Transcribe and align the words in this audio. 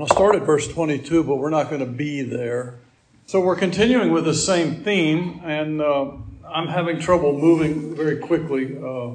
I'll 0.00 0.06
start 0.06 0.34
at 0.34 0.44
verse 0.44 0.66
22, 0.66 1.24
but 1.24 1.36
we're 1.36 1.50
not 1.50 1.68
going 1.68 1.80
to 1.80 1.86
be 1.86 2.22
there. 2.22 2.78
So 3.26 3.38
we're 3.38 3.54
continuing 3.54 4.12
with 4.12 4.24
the 4.24 4.32
same 4.32 4.82
theme, 4.82 5.42
and 5.44 5.82
uh, 5.82 6.12
I'm 6.48 6.68
having 6.68 6.98
trouble 6.98 7.38
moving 7.38 7.94
very 7.94 8.16
quickly, 8.16 8.78
uh, 8.78 9.10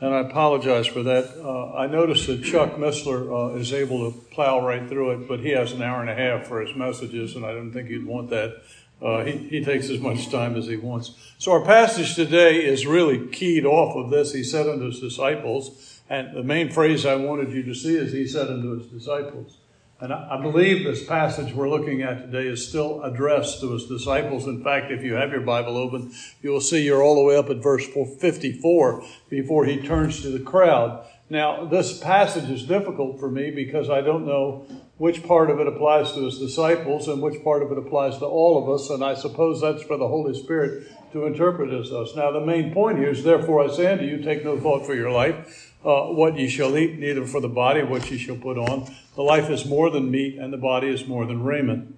and 0.00 0.14
I 0.14 0.20
apologize 0.20 0.86
for 0.86 1.02
that. 1.02 1.28
Uh, 1.42 1.74
I 1.74 1.88
noticed 1.88 2.28
that 2.28 2.44
Chuck 2.44 2.76
Missler 2.76 3.52
uh, 3.52 3.56
is 3.56 3.72
able 3.72 4.12
to 4.12 4.16
plow 4.28 4.64
right 4.64 4.88
through 4.88 5.10
it, 5.10 5.26
but 5.26 5.40
he 5.40 5.50
has 5.50 5.72
an 5.72 5.82
hour 5.82 6.00
and 6.00 6.08
a 6.08 6.14
half 6.14 6.46
for 6.46 6.60
his 6.60 6.76
messages, 6.76 7.34
and 7.34 7.44
I 7.44 7.52
don't 7.52 7.72
think 7.72 7.88
he'd 7.88 8.06
want 8.06 8.30
that. 8.30 8.62
Uh, 9.02 9.24
he, 9.24 9.38
he 9.38 9.64
takes 9.64 9.90
as 9.90 9.98
much 9.98 10.30
time 10.30 10.54
as 10.54 10.66
he 10.68 10.76
wants. 10.76 11.14
So 11.38 11.50
our 11.50 11.64
passage 11.64 12.14
today 12.14 12.64
is 12.64 12.86
really 12.86 13.26
keyed 13.26 13.66
off 13.66 13.96
of 13.96 14.10
this. 14.10 14.34
He 14.34 14.44
said 14.44 14.68
unto 14.68 14.84
his 14.84 15.00
disciples, 15.00 16.00
and 16.08 16.32
the 16.32 16.44
main 16.44 16.70
phrase 16.70 17.04
I 17.04 17.16
wanted 17.16 17.50
you 17.50 17.64
to 17.64 17.74
see 17.74 17.96
is 17.96 18.12
he 18.12 18.28
said 18.28 18.46
unto 18.46 18.78
his 18.78 18.86
disciples. 18.86 19.58
And 20.04 20.12
I 20.12 20.38
believe 20.38 20.84
this 20.84 21.02
passage 21.02 21.54
we're 21.54 21.70
looking 21.70 22.02
at 22.02 22.30
today 22.30 22.46
is 22.46 22.68
still 22.68 23.02
addressed 23.02 23.60
to 23.60 23.72
his 23.72 23.86
disciples. 23.86 24.46
In 24.46 24.62
fact, 24.62 24.92
if 24.92 25.02
you 25.02 25.14
have 25.14 25.30
your 25.30 25.40
Bible 25.40 25.78
open, 25.78 26.12
you 26.42 26.50
will 26.50 26.60
see 26.60 26.82
you're 26.82 27.02
all 27.02 27.14
the 27.14 27.22
way 27.22 27.38
up 27.38 27.48
at 27.48 27.62
verse 27.62 27.86
54 27.86 29.02
before 29.30 29.64
he 29.64 29.80
turns 29.80 30.20
to 30.20 30.28
the 30.28 30.44
crowd. 30.44 31.06
Now, 31.30 31.64
this 31.64 31.98
passage 31.98 32.50
is 32.50 32.66
difficult 32.66 33.18
for 33.18 33.30
me 33.30 33.50
because 33.50 33.88
I 33.88 34.02
don't 34.02 34.26
know 34.26 34.66
which 34.98 35.22
part 35.22 35.48
of 35.48 35.58
it 35.58 35.66
applies 35.66 36.12
to 36.12 36.26
his 36.26 36.38
disciples 36.38 37.08
and 37.08 37.22
which 37.22 37.42
part 37.42 37.62
of 37.62 37.72
it 37.72 37.78
applies 37.78 38.18
to 38.18 38.26
all 38.26 38.62
of 38.62 38.78
us. 38.78 38.90
And 38.90 39.02
I 39.02 39.14
suppose 39.14 39.62
that's 39.62 39.84
for 39.84 39.96
the 39.96 40.08
Holy 40.08 40.38
Spirit 40.38 40.86
to 41.12 41.24
interpret 41.24 41.72
as 41.72 41.90
us. 41.92 42.14
Now, 42.14 42.30
the 42.30 42.44
main 42.44 42.74
point 42.74 42.98
here 42.98 43.08
is, 43.08 43.24
therefore, 43.24 43.64
I 43.64 43.74
say 43.74 43.90
unto 43.90 44.04
you, 44.04 44.18
take 44.18 44.44
no 44.44 44.60
thought 44.60 44.84
for 44.84 44.94
your 44.94 45.10
life 45.10 45.72
uh, 45.82 46.08
what 46.08 46.38
ye 46.38 46.46
shall 46.46 46.76
eat, 46.76 46.98
neither 46.98 47.24
for 47.24 47.40
the 47.40 47.48
body 47.48 47.82
what 47.82 48.10
ye 48.10 48.18
shall 48.18 48.36
put 48.36 48.58
on. 48.58 48.94
The 49.14 49.22
life 49.22 49.48
is 49.48 49.64
more 49.64 49.90
than 49.90 50.10
meat, 50.10 50.38
and 50.38 50.52
the 50.52 50.58
body 50.58 50.88
is 50.88 51.06
more 51.06 51.24
than 51.24 51.44
raiment. 51.44 51.96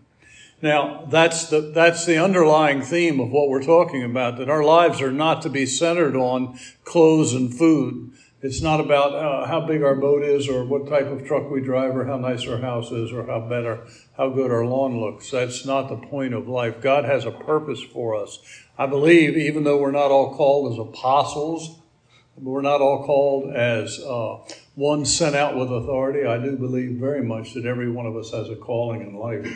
Now, 0.62 1.04
that's 1.08 1.48
the, 1.48 1.60
that's 1.60 2.06
the 2.06 2.22
underlying 2.22 2.82
theme 2.82 3.20
of 3.20 3.30
what 3.30 3.48
we're 3.48 3.62
talking 3.62 4.02
about, 4.02 4.38
that 4.38 4.48
our 4.48 4.64
lives 4.64 5.00
are 5.02 5.12
not 5.12 5.42
to 5.42 5.50
be 5.50 5.66
centered 5.66 6.16
on 6.16 6.58
clothes 6.84 7.34
and 7.34 7.54
food. 7.54 8.12
It's 8.42 8.62
not 8.62 8.80
about 8.80 9.14
uh, 9.14 9.46
how 9.46 9.66
big 9.66 9.82
our 9.82 9.94
boat 9.94 10.22
is 10.22 10.48
or 10.48 10.64
what 10.64 10.88
type 10.88 11.06
of 11.06 11.26
truck 11.26 11.50
we 11.50 11.60
drive 11.60 11.96
or 11.96 12.04
how 12.04 12.18
nice 12.18 12.46
our 12.46 12.58
house 12.58 12.90
is 12.90 13.12
or 13.12 13.26
how 13.26 13.40
better, 13.40 13.86
how 14.16 14.28
good 14.28 14.50
our 14.50 14.64
lawn 14.64 15.00
looks. 15.00 15.30
That's 15.30 15.66
not 15.66 15.88
the 15.88 15.96
point 15.96 16.34
of 16.34 16.46
life. 16.46 16.80
God 16.80 17.04
has 17.04 17.24
a 17.24 17.30
purpose 17.30 17.82
for 17.82 18.14
us. 18.14 18.38
I 18.78 18.86
believe, 18.86 19.36
even 19.36 19.64
though 19.64 19.78
we're 19.78 19.90
not 19.90 20.10
all 20.10 20.34
called 20.34 20.72
as 20.72 20.78
apostles, 20.78 21.80
we're 22.36 22.60
not 22.60 22.82
all 22.82 23.04
called 23.04 23.54
as 23.54 23.98
uh, 24.00 24.38
one 24.76 25.04
sent 25.06 25.34
out 25.34 25.56
with 25.56 25.72
authority. 25.72 26.26
I 26.26 26.38
do 26.38 26.54
believe 26.54 26.92
very 26.92 27.22
much 27.22 27.54
that 27.54 27.64
every 27.64 27.90
one 27.90 28.06
of 28.06 28.14
us 28.14 28.30
has 28.30 28.50
a 28.50 28.56
calling 28.56 29.00
in 29.00 29.16
life. 29.16 29.48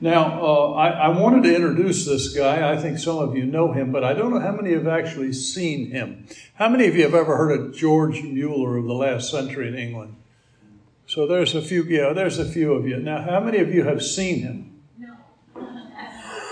Now, 0.00 0.40
uh, 0.40 0.72
I, 0.72 0.88
I, 0.88 1.08
wanted 1.08 1.42
to 1.44 1.54
introduce 1.54 2.06
this 2.06 2.34
guy. 2.34 2.72
I 2.72 2.76
think 2.76 2.98
some 2.98 3.18
of 3.18 3.36
you 3.36 3.44
know 3.44 3.72
him, 3.72 3.92
but 3.92 4.02
I 4.02 4.14
don't 4.14 4.32
know 4.32 4.40
how 4.40 4.52
many 4.52 4.72
have 4.72 4.86
actually 4.86 5.32
seen 5.32 5.90
him. 5.90 6.26
How 6.54 6.68
many 6.68 6.86
of 6.86 6.96
you 6.96 7.02
have 7.02 7.14
ever 7.14 7.36
heard 7.36 7.60
of 7.60 7.74
George 7.74 8.22
Mueller 8.22 8.76
of 8.78 8.86
the 8.86 8.94
last 8.94 9.30
century 9.30 9.68
in 9.68 9.74
England? 9.76 10.16
So 11.06 11.26
there's 11.26 11.54
a 11.54 11.62
few, 11.62 11.82
yeah, 11.84 12.12
there's 12.12 12.38
a 12.38 12.48
few 12.48 12.72
of 12.72 12.86
you. 12.86 12.98
Now, 12.98 13.22
how 13.22 13.40
many 13.40 13.58
of 13.58 13.74
you 13.74 13.82
have 13.84 14.02
seen 14.02 14.42
him? 14.42 14.82
No. 14.98 15.14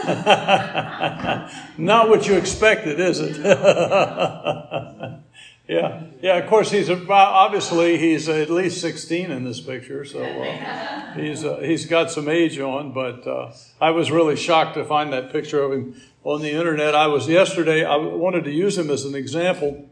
Not 1.79 2.09
what 2.09 2.27
you 2.27 2.35
expected, 2.35 2.99
is 3.01 3.21
it? 3.21 3.37
Yeah, 5.71 6.03
yeah. 6.21 6.37
Of 6.39 6.51
course, 6.51 6.73
he's 6.73 6.91
obviously 6.91 7.97
he's 7.97 8.29
at 8.29 8.51
least 8.51 8.81
sixteen 8.81 9.31
in 9.31 9.45
this 9.45 9.61
picture, 9.61 10.05
so 10.05 10.21
uh, 10.21 11.15
he's 11.15 11.45
uh, 11.45 11.59
he's 11.59 11.87
got 11.87 12.11
some 12.11 12.29
age 12.29 12.59
on. 12.59 12.93
But 12.93 13.25
uh, 13.25 13.53
I 13.81 13.93
was 13.93 14.11
really 14.11 14.35
shocked 14.35 14.75
to 14.75 14.85
find 14.85 15.13
that 15.13 15.31
picture 15.31 15.63
of 15.63 15.71
him 15.71 15.95
on 16.25 16.43
the 16.43 16.51
internet. 16.51 16.97
I 16.97 17.07
was 17.07 17.29
yesterday. 17.29 17.85
I 17.85 17.95
wanted 17.95 18.43
to 18.47 18.51
use 18.51 18.77
him 18.77 18.91
as 18.91 19.05
an 19.05 19.15
example, 19.15 19.89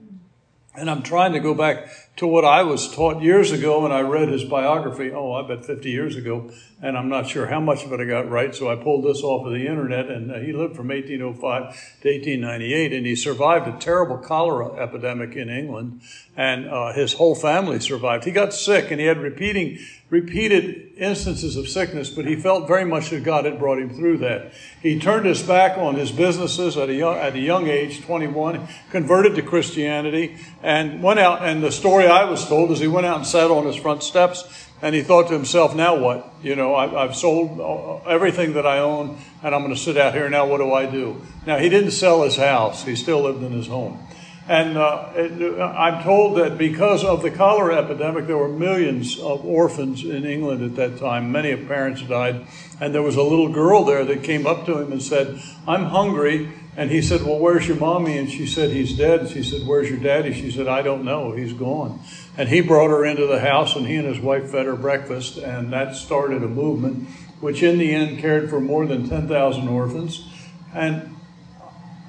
and 0.74 0.90
I'm 0.90 1.04
trying 1.04 1.32
to 1.34 1.38
go 1.38 1.54
back 1.54 1.86
to 2.18 2.26
what 2.26 2.44
I 2.44 2.64
was 2.64 2.92
taught 2.92 3.22
years 3.22 3.52
ago 3.52 3.82
when 3.82 3.92
I 3.92 4.00
read 4.00 4.28
his 4.28 4.44
biography. 4.44 5.12
Oh, 5.12 5.32
I 5.34 5.46
bet 5.46 5.64
50 5.64 5.88
years 5.88 6.16
ago, 6.16 6.50
and 6.82 6.98
I'm 6.98 7.08
not 7.08 7.28
sure 7.28 7.46
how 7.46 7.60
much 7.60 7.84
of 7.84 7.92
it 7.92 8.00
I 8.00 8.04
got 8.04 8.28
right. 8.28 8.52
So 8.52 8.68
I 8.68 8.74
pulled 8.74 9.04
this 9.04 9.22
off 9.22 9.46
of 9.46 9.52
the 9.52 9.68
internet, 9.68 10.10
and 10.10 10.32
uh, 10.32 10.38
he 10.40 10.52
lived 10.52 10.74
from 10.74 10.88
1805 10.88 11.40
to 11.40 12.08
1898, 12.08 12.92
and 12.92 13.06
he 13.06 13.14
survived 13.14 13.68
a 13.68 13.78
terrible 13.78 14.18
cholera 14.18 14.74
epidemic 14.82 15.36
in 15.36 15.48
England, 15.48 16.00
and 16.36 16.68
uh, 16.68 16.92
his 16.92 17.12
whole 17.12 17.36
family 17.36 17.78
survived. 17.78 18.24
He 18.24 18.32
got 18.32 18.52
sick, 18.52 18.90
and 18.90 19.00
he 19.00 19.06
had 19.06 19.18
repeating 19.18 19.78
repeated 20.10 20.92
instances 20.96 21.56
of 21.56 21.68
sickness, 21.68 22.08
but 22.08 22.24
he 22.24 22.34
felt 22.34 22.66
very 22.66 22.84
much 22.84 23.10
that 23.10 23.22
God 23.22 23.44
had 23.44 23.58
brought 23.58 23.78
him 23.78 23.90
through 23.90 24.18
that. 24.18 24.52
He 24.80 24.98
turned 24.98 25.26
his 25.26 25.42
back 25.42 25.76
on 25.76 25.96
his 25.96 26.10
businesses 26.10 26.78
at 26.78 26.88
a 26.88 26.94
young, 26.94 27.16
at 27.16 27.34
a 27.34 27.38
young 27.38 27.66
age, 27.66 28.02
21, 28.02 28.66
converted 28.90 29.34
to 29.34 29.42
Christianity, 29.42 30.38
and 30.62 31.02
went 31.02 31.20
out. 31.20 31.44
And 31.44 31.62
the 31.62 31.70
story 31.70 32.06
I 32.10 32.24
was 32.24 32.46
told 32.46 32.70
is 32.70 32.78
he 32.78 32.88
went 32.88 33.06
out 33.06 33.18
and 33.18 33.26
sat 33.26 33.50
on 33.50 33.66
his 33.66 33.76
front 33.76 34.02
steps, 34.02 34.66
and 34.82 34.94
he 34.94 35.02
thought 35.02 35.28
to 35.28 35.34
himself, 35.34 35.74
"Now 35.74 35.96
what? 35.96 36.32
You 36.42 36.56
know, 36.56 36.74
I, 36.74 37.04
I've 37.04 37.16
sold 37.16 37.60
uh, 37.60 38.08
everything 38.08 38.54
that 38.54 38.66
I 38.66 38.78
own, 38.78 39.18
and 39.42 39.54
I'm 39.54 39.62
going 39.62 39.74
to 39.74 39.80
sit 39.80 39.96
out 39.96 40.14
here 40.14 40.28
now. 40.28 40.46
What 40.46 40.58
do 40.58 40.72
I 40.72 40.86
do?" 40.86 41.20
Now 41.46 41.58
he 41.58 41.68
didn't 41.68 41.92
sell 41.92 42.22
his 42.22 42.36
house; 42.36 42.84
he 42.84 42.96
still 42.96 43.22
lived 43.22 43.42
in 43.42 43.52
his 43.52 43.66
home. 43.66 44.04
And 44.48 44.78
uh, 44.78 45.10
it, 45.14 45.60
I'm 45.60 46.02
told 46.02 46.38
that 46.38 46.56
because 46.56 47.04
of 47.04 47.20
the 47.20 47.30
cholera 47.30 47.76
epidemic, 47.76 48.26
there 48.26 48.38
were 48.38 48.48
millions 48.48 49.18
of 49.18 49.44
orphans 49.44 50.02
in 50.02 50.24
England 50.24 50.62
at 50.62 50.74
that 50.76 50.98
time. 50.98 51.30
Many 51.30 51.50
of 51.50 51.68
parents 51.68 52.00
died. 52.00 52.46
And 52.80 52.94
there 52.94 53.02
was 53.02 53.16
a 53.16 53.22
little 53.22 53.52
girl 53.52 53.84
there 53.84 54.06
that 54.06 54.22
came 54.22 54.46
up 54.46 54.64
to 54.64 54.78
him 54.78 54.90
and 54.90 55.02
said, 55.02 55.38
I'm 55.66 55.84
hungry. 55.84 56.50
And 56.78 56.92
he 56.92 57.02
said, 57.02 57.24
Well, 57.24 57.40
where's 57.40 57.66
your 57.66 57.76
mommy? 57.76 58.16
And 58.16 58.30
she 58.30 58.46
said, 58.46 58.70
He's 58.70 58.96
dead. 58.96 59.20
And 59.22 59.28
she 59.28 59.42
said, 59.42 59.66
Where's 59.66 59.90
your 59.90 59.98
daddy? 59.98 60.32
She 60.32 60.52
said, 60.52 60.68
I 60.68 60.80
don't 60.80 61.04
know. 61.04 61.32
He's 61.32 61.52
gone. 61.52 61.98
And 62.36 62.48
he 62.48 62.60
brought 62.60 62.90
her 62.90 63.04
into 63.04 63.26
the 63.26 63.40
house, 63.40 63.74
and 63.74 63.84
he 63.84 63.96
and 63.96 64.06
his 64.06 64.20
wife 64.20 64.52
fed 64.52 64.66
her 64.66 64.76
breakfast. 64.76 65.38
And 65.38 65.72
that 65.72 65.96
started 65.96 66.44
a 66.44 66.48
movement, 66.48 67.08
which 67.40 67.64
in 67.64 67.78
the 67.78 67.92
end 67.92 68.20
cared 68.20 68.48
for 68.48 68.60
more 68.60 68.86
than 68.86 69.08
10,000 69.08 69.66
orphans. 69.66 70.28
And 70.72 71.16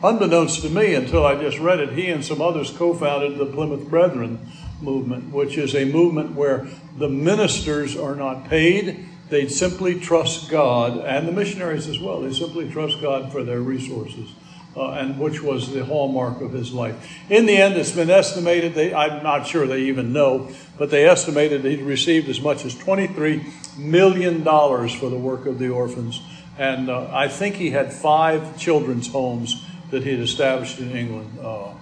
Unbeknownst 0.04 0.62
to 0.62 0.70
me, 0.70 0.94
until 0.94 1.26
I 1.26 1.36
just 1.36 1.58
read 1.60 1.80
it, 1.80 1.94
he 1.94 2.10
and 2.10 2.24
some 2.24 2.40
others 2.40 2.70
co 2.70 2.94
founded 2.94 3.38
the 3.38 3.48
Plymouth 3.48 3.90
Brethren 3.90 4.50
movement, 4.82 5.34
which 5.34 5.58
is 5.58 5.76
a 5.76 5.84
movement 5.84 6.36
where 6.36 6.68
the 6.98 7.10
ministers 7.10 7.98
are 7.98 8.16
not 8.16 8.48
paid. 8.48 9.10
They 9.30 9.48
simply 9.50 10.00
trust 10.00 10.50
God, 10.50 11.00
and 11.00 11.28
the 11.28 11.34
missionaries 11.34 11.88
as 11.88 12.00
well. 12.00 12.22
They 12.22 12.34
simply 12.34 12.72
trust 12.72 13.02
God 13.02 13.32
for 13.32 13.44
their 13.44 13.60
resources. 13.60 14.30
Uh, 14.78 14.92
and 14.92 15.18
which 15.20 15.42
was 15.42 15.74
the 15.74 15.84
hallmark 15.84 16.42
of 16.42 16.54
his 16.54 16.72
life. 16.72 17.12
In 17.30 17.48
the 17.48 17.58
end, 17.58 17.76
it's 17.76 17.92
been 17.92 18.12
estimated, 18.12 18.76
they, 18.76 18.94
I'm 18.94 19.24
not 19.24 19.48
sure 19.48 19.66
they 19.66 19.82
even 19.86 20.14
know, 20.14 20.52
but 20.78 20.92
they 20.92 21.08
estimated 21.08 21.66
he 21.66 21.82
received 21.82 22.30
as 22.30 22.40
much 22.40 22.64
as 22.66 22.76
$23 22.76 23.78
million 23.80 24.44
for 24.44 25.10
the 25.10 25.18
work 25.18 25.48
of 25.48 25.58
the 25.58 25.70
orphans. 25.70 26.22
And 26.60 26.90
uh, 26.90 27.10
I 27.12 27.30
think 27.30 27.56
he 27.56 27.72
had 27.72 27.92
five 27.92 28.60
children's 28.60 29.08
homes 29.08 29.66
that 29.90 30.04
he 30.04 30.12
had 30.12 30.20
established 30.20 30.80
in 30.80 30.92
England. 30.92 31.40
Uh, 31.42 31.74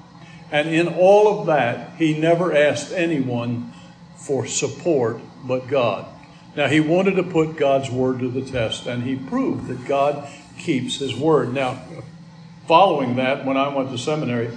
and 0.51 0.69
in 0.69 0.87
all 0.87 1.39
of 1.39 1.47
that, 1.47 1.95
he 1.97 2.17
never 2.17 2.55
asked 2.55 2.93
anyone 2.93 3.73
for 4.15 4.45
support 4.45 5.19
but 5.43 5.67
God. 5.67 6.05
Now, 6.55 6.67
he 6.67 6.79
wanted 6.79 7.15
to 7.15 7.23
put 7.23 7.57
God's 7.57 7.91
word 7.91 8.19
to 8.19 8.29
the 8.29 8.41
test, 8.41 8.87
and 8.87 9.03
he 9.03 9.15
proved 9.15 9.67
that 9.67 9.85
God 9.85 10.27
keeps 10.57 10.97
his 10.97 11.15
word. 11.15 11.53
Now, 11.53 11.79
following 12.67 13.15
that, 13.15 13.45
when 13.45 13.57
I 13.57 13.73
went 13.73 13.91
to 13.91 13.97
seminary, 13.97 14.49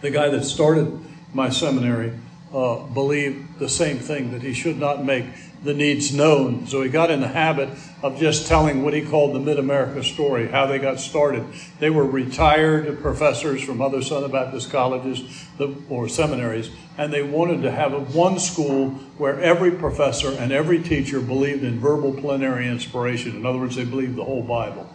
the 0.00 0.10
guy 0.10 0.30
that 0.30 0.44
started 0.44 0.98
my 1.34 1.50
seminary 1.50 2.12
uh, 2.52 2.86
believed 2.86 3.58
the 3.58 3.68
same 3.68 3.98
thing 3.98 4.32
that 4.32 4.42
he 4.42 4.52
should 4.52 4.78
not 4.78 5.04
make 5.04 5.26
the 5.62 5.72
needs 5.72 6.12
known. 6.12 6.66
So 6.66 6.82
he 6.82 6.88
got 6.88 7.10
in 7.10 7.20
the 7.20 7.28
habit 7.28 7.68
of 8.02 8.18
just 8.18 8.48
telling 8.48 8.82
what 8.82 8.94
he 8.94 9.02
called 9.02 9.34
the 9.34 9.38
Mid 9.38 9.58
America 9.58 10.02
story, 10.02 10.48
how 10.48 10.66
they 10.66 10.78
got 10.78 10.98
started. 10.98 11.44
They 11.78 11.88
were 11.88 12.04
retired 12.04 13.00
professors 13.00 13.62
from 13.62 13.80
other 13.80 14.02
Southern 14.02 14.32
Baptist 14.32 14.70
colleges 14.70 15.46
or 15.88 16.08
seminaries, 16.08 16.70
and 16.98 17.12
they 17.12 17.22
wanted 17.22 17.62
to 17.62 17.70
have 17.70 18.14
one 18.14 18.38
school 18.40 18.90
where 19.18 19.40
every 19.40 19.70
professor 19.70 20.32
and 20.32 20.50
every 20.50 20.82
teacher 20.82 21.20
believed 21.20 21.62
in 21.62 21.78
verbal 21.78 22.12
plenary 22.12 22.66
inspiration. 22.66 23.36
In 23.36 23.46
other 23.46 23.58
words, 23.58 23.76
they 23.76 23.84
believed 23.84 24.16
the 24.16 24.24
whole 24.24 24.42
Bible. 24.42 24.88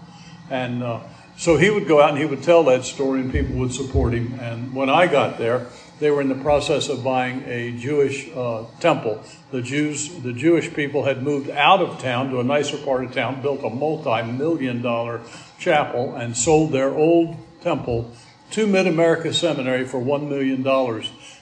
And 0.50 0.84
uh, 0.84 1.00
so 1.38 1.56
he 1.56 1.70
would 1.70 1.88
go 1.88 2.02
out 2.02 2.10
and 2.10 2.18
he 2.18 2.26
would 2.26 2.44
tell 2.44 2.64
that 2.66 2.84
story, 2.84 3.22
and 3.22 3.32
people 3.32 3.56
would 3.58 3.72
support 3.72 4.14
him. 4.14 4.40
And 4.40 4.74
when 4.74 4.90
I 4.90 5.08
got 5.08 5.38
there, 5.38 5.68
they 6.00 6.12
were 6.12 6.22
in 6.22 6.30
the 6.30 6.36
process 6.36 6.90
of 6.90 7.04
buying 7.04 7.44
a 7.46 7.72
Jewish 7.78 8.30
uh, 8.36 8.66
temple. 8.80 9.24
The 9.52 9.62
Jews, 9.62 10.10
the 10.22 10.34
Jewish 10.34 10.74
people 10.74 11.06
had 11.06 11.24
moved 11.24 11.50
out 11.50 11.80
of 11.80 12.00
town 12.00 12.30
to 12.32 12.40
a 12.40 12.44
nicer 12.44 12.78
part 12.78 13.04
of 13.04 13.14
town, 13.14 13.42
built 13.42 13.64
a 13.64 13.70
multi-million 13.70 14.82
dollar 14.82 15.22
chapel, 15.60 16.16
and 16.16 16.36
sold 16.36 16.72
their 16.72 16.94
old 16.94 17.36
temple 17.62 18.12
to 18.52 18.68
Mid 18.68 18.88
America 18.88 19.34
Seminary 19.34 19.86
for 19.86 20.00
$1 20.00 20.30
million. 20.30 20.66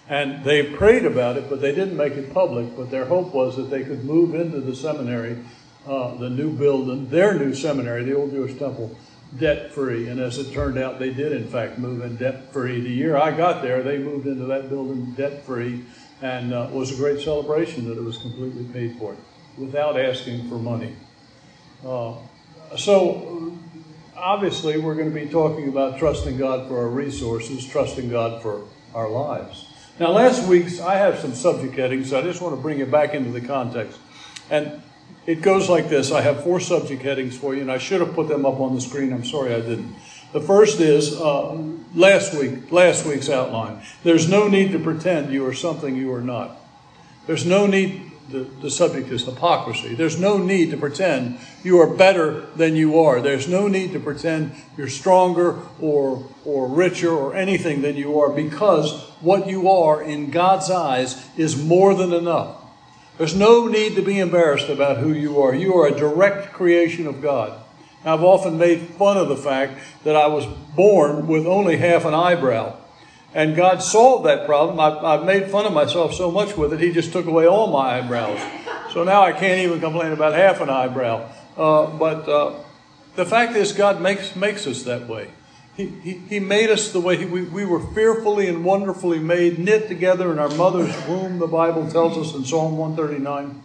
And 0.07 0.44
they 0.44 0.63
prayed 0.63 1.06
about 1.06 1.38
it, 1.38 1.50
but 1.50 1.62
they 1.62 1.74
didn't 1.74 1.98
make 1.98 2.13
it 2.13 2.33
public. 2.33 2.75
But 2.75 2.91
their 2.91 3.06
hope 3.06 3.33
was 3.33 3.57
that 3.57 3.69
they 3.69 3.83
could 3.83 4.06
move 4.06 4.36
into 4.36 4.62
the 4.62 4.75
seminary, 4.75 5.44
uh, 5.88 6.15
the 6.15 6.30
new 6.30 6.51
building, 6.51 7.09
their 7.09 7.33
new 7.33 7.53
seminary, 7.53 8.03
the 8.03 8.15
Old 8.15 8.31
Jewish 8.31 8.57
Temple, 8.57 8.95
debt 9.38 9.72
free. 9.72 10.08
And 10.08 10.20
as 10.20 10.38
it 10.38 10.54
turned 10.54 10.78
out, 10.78 11.00
they 11.00 11.14
did, 11.14 11.32
in 11.32 11.48
fact, 11.48 11.78
move 11.78 12.02
in 12.04 12.16
debt 12.16 12.52
free. 12.52 12.82
The 12.82 12.90
year 12.90 13.18
I 13.18 13.32
got 13.36 13.62
there, 13.62 13.84
they 13.84 13.98
moved 13.98 14.28
into 14.28 14.46
that 14.46 14.70
building 14.70 15.14
debt 15.14 15.46
free, 15.46 15.84
and 16.22 16.54
uh, 16.54 16.70
was 16.72 16.92
a 16.92 16.96
great 16.96 17.20
celebration 17.20 17.88
that 17.90 17.98
it 17.98 18.04
was 18.04 18.18
completely 18.18 18.64
paid 18.66 18.98
for 18.98 19.16
without 19.58 20.00
asking 20.00 20.50
for 20.50 20.56
money. 20.56 20.96
Uh, 21.86 22.16
so, 22.78 23.58
obviously, 24.16 24.78
we're 24.78 24.96
going 24.96 25.14
to 25.14 25.20
be 25.20 25.28
talking 25.28 25.70
about 25.70 26.00
trusting 26.00 26.38
God 26.38 26.68
for 26.68 26.80
our 26.80 26.90
resources, 26.90 27.66
trusting 27.66 28.10
God 28.10 28.42
for 28.42 28.66
our 28.94 29.10
lives. 29.10 29.68
Now, 30.00 30.12
last 30.12 30.48
week's, 30.48 30.82
I 30.82 30.96
have 30.96 31.20
some 31.20 31.34
subject 31.34 31.76
headings, 31.76 32.10
so 32.10 32.20
I 32.20 32.22
just 32.22 32.42
want 32.42 32.56
to 32.56 32.62
bring 32.62 32.80
it 32.80 32.92
back 32.92 33.14
into 33.14 33.32
the 33.32 33.40
context. 33.40 33.98
And 34.50 34.82
it 35.25 35.42
goes 35.42 35.69
like 35.69 35.89
this 35.89 36.12
I 36.12 36.22
have 36.22 36.44
four 36.44 36.60
subject 36.60 37.01
headings 37.01 37.38
for 37.38 37.56
you, 37.56 37.62
and 37.62 37.72
I 37.72 37.77
should 37.77 38.01
have 38.01 38.13
put 38.13 38.27
them 38.27 38.45
up 38.45 38.60
on 38.60 38.75
the 38.75 38.81
screen. 38.81 39.12
I'm 39.12 39.25
sorry 39.25 39.54
I 39.54 39.62
didn't. 39.62 39.95
The 40.33 40.42
first 40.42 40.81
is 40.81 41.19
uh, 41.19 41.54
last 41.94 42.33
week, 42.33 42.72
last 42.72 43.06
week's 43.06 43.30
outline. 43.30 43.81
There's 44.04 44.30
no 44.30 44.48
need 44.48 44.74
to 44.74 44.80
pretend 44.80 45.31
you 45.31 45.45
are 45.48 45.54
something 45.54 45.95
you 45.95 46.13
are 46.13 46.22
not. 46.22 46.57
There's 47.25 47.45
no 47.45 47.66
need, 47.66 48.12
the, 48.30 48.39
the 48.39 48.69
subject 48.69 49.10
is 49.10 49.24
hypocrisy. 49.24 49.95
There's 49.95 50.19
no 50.19 50.38
need 50.38 50.72
to 50.72 50.77
pretend 50.77 51.39
you 51.63 51.80
are 51.80 51.88
better 51.88 52.42
than 52.57 52.75
you 52.75 53.00
are. 53.00 53.22
There's 53.22 53.48
no 53.48 53.68
need 53.68 53.94
to 53.94 54.00
pretend 54.00 54.51
you're 54.77 54.89
stronger 54.89 55.57
or, 55.80 56.27
or 56.44 56.68
richer 56.68 57.12
or 57.12 57.33
anything 57.33 57.81
than 57.81 57.95
you 57.95 58.19
are 58.19 58.30
because 58.30 59.10
what 59.22 59.48
you 59.48 59.69
are 59.69 60.04
in 60.04 60.31
God's 60.31 60.69
eyes 60.69 61.25
is 61.38 61.56
more 61.56 61.95
than 61.95 62.12
enough. 62.12 62.64
There's 63.17 63.35
no 63.35 63.67
need 63.67 63.95
to 63.95 64.01
be 64.01 64.19
embarrassed 64.19 64.69
about 64.69 64.97
who 64.97 65.13
you 65.13 65.41
are. 65.41 65.56
You 65.56 65.75
are 65.75 65.88
a 65.88 65.95
direct 65.95 66.53
creation 66.53 67.07
of 67.07 67.21
God. 67.21 67.62
I've 68.03 68.23
often 68.23 68.57
made 68.57 68.81
fun 68.81 69.17
of 69.17 69.29
the 69.29 69.38
fact 69.38 69.79
that 70.03 70.15
I 70.15 70.27
was 70.27 70.45
born 70.75 71.25
with 71.27 71.47
only 71.47 71.77
half 71.77 72.06
an 72.06 72.13
eyebrow. 72.13 72.77
And 73.33 73.56
God 73.56 73.81
solved 73.81 74.25
that 74.27 74.45
problem. 74.45 74.79
I've, 74.79 75.03
I've, 75.03 75.25
made 75.25 75.50
fun 75.50 75.65
of 75.65 75.73
myself 75.73 76.13
so 76.13 76.31
much 76.31 76.56
with 76.56 76.71
it, 76.73 76.79
He 76.79 76.91
just 76.91 77.12
took 77.12 77.25
away 77.25 77.47
all 77.47 77.67
my 77.67 77.97
eyebrows. 77.97 78.39
So 78.94 79.03
now 79.03 79.23
I 79.23 79.31
can't 79.33 79.59
even 79.59 79.79
complain 79.79 80.12
about 80.12 80.33
half 80.33 80.62
an 80.62 80.69
eyebrow. 80.69 81.29
Uh, 81.57 81.88
but 81.88 82.29
uh, 82.29 82.53
the 83.15 83.25
fact 83.25 83.56
is, 83.56 83.73
God 83.73 84.01
makes, 84.01 84.35
makes 84.35 84.67
us 84.67 84.83
that 84.83 85.07
way. 85.07 85.29
He, 85.75 85.88
he, 86.30 86.39
made 86.39 86.69
us 86.69 86.94
the 86.94 87.01
way 87.01 87.25
we, 87.25 87.42
we 87.42 87.66
were 87.66 87.81
fearfully 87.94 88.48
and 88.48 88.63
wonderfully 88.63 89.19
made, 89.19 89.60
knit 89.60 89.89
together 89.89 90.31
in 90.31 90.39
our 90.39 90.50
mother's 90.50 90.95
womb, 91.06 91.38
the 91.38 91.48
Bible 91.48 91.92
tells 91.92 92.18
us 92.18 92.33
in 92.33 92.45
Psalm 92.45 92.77
139. 92.77 93.62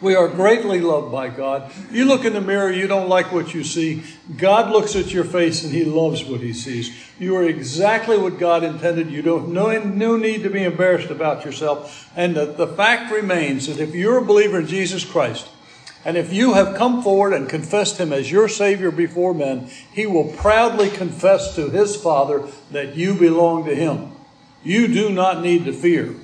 We 0.00 0.14
are 0.14 0.28
greatly 0.28 0.80
loved 0.80 1.10
by 1.10 1.28
God. 1.28 1.72
You 1.90 2.04
look 2.04 2.24
in 2.24 2.32
the 2.32 2.40
mirror, 2.40 2.70
you 2.70 2.86
don't 2.86 3.08
like 3.08 3.32
what 3.32 3.52
you 3.52 3.64
see. 3.64 4.04
God 4.36 4.70
looks 4.70 4.94
at 4.94 5.12
your 5.12 5.24
face 5.24 5.64
and 5.64 5.72
He 5.72 5.84
loves 5.84 6.24
what 6.24 6.40
He 6.40 6.52
sees. 6.52 6.94
You 7.18 7.34
are 7.36 7.42
exactly 7.42 8.16
what 8.16 8.38
God 8.38 8.62
intended. 8.62 9.10
You 9.10 9.22
don't 9.22 9.48
no, 9.48 9.76
no 9.82 10.16
need 10.16 10.44
to 10.44 10.50
be 10.50 10.62
embarrassed 10.62 11.10
about 11.10 11.44
yourself. 11.44 12.08
And 12.14 12.36
the, 12.36 12.46
the 12.46 12.68
fact 12.68 13.10
remains 13.10 13.66
that 13.66 13.80
if 13.80 13.92
you're 13.94 14.18
a 14.18 14.24
believer 14.24 14.60
in 14.60 14.68
Jesus 14.68 15.04
Christ, 15.04 15.48
and 16.04 16.16
if 16.16 16.32
you 16.32 16.54
have 16.54 16.76
come 16.76 17.02
forward 17.02 17.32
and 17.32 17.48
confessed 17.48 17.98
him 17.98 18.12
as 18.12 18.30
your 18.30 18.48
Savior 18.48 18.90
before 18.90 19.34
men, 19.34 19.68
he 19.92 20.06
will 20.06 20.32
proudly 20.32 20.88
confess 20.90 21.54
to 21.56 21.70
his 21.70 21.96
Father 21.96 22.46
that 22.70 22.96
you 22.96 23.14
belong 23.14 23.64
to 23.64 23.74
him. 23.74 24.12
You 24.62 24.88
do 24.88 25.10
not 25.10 25.42
need 25.42 25.64
to 25.64 25.72
fear. 25.72 26.14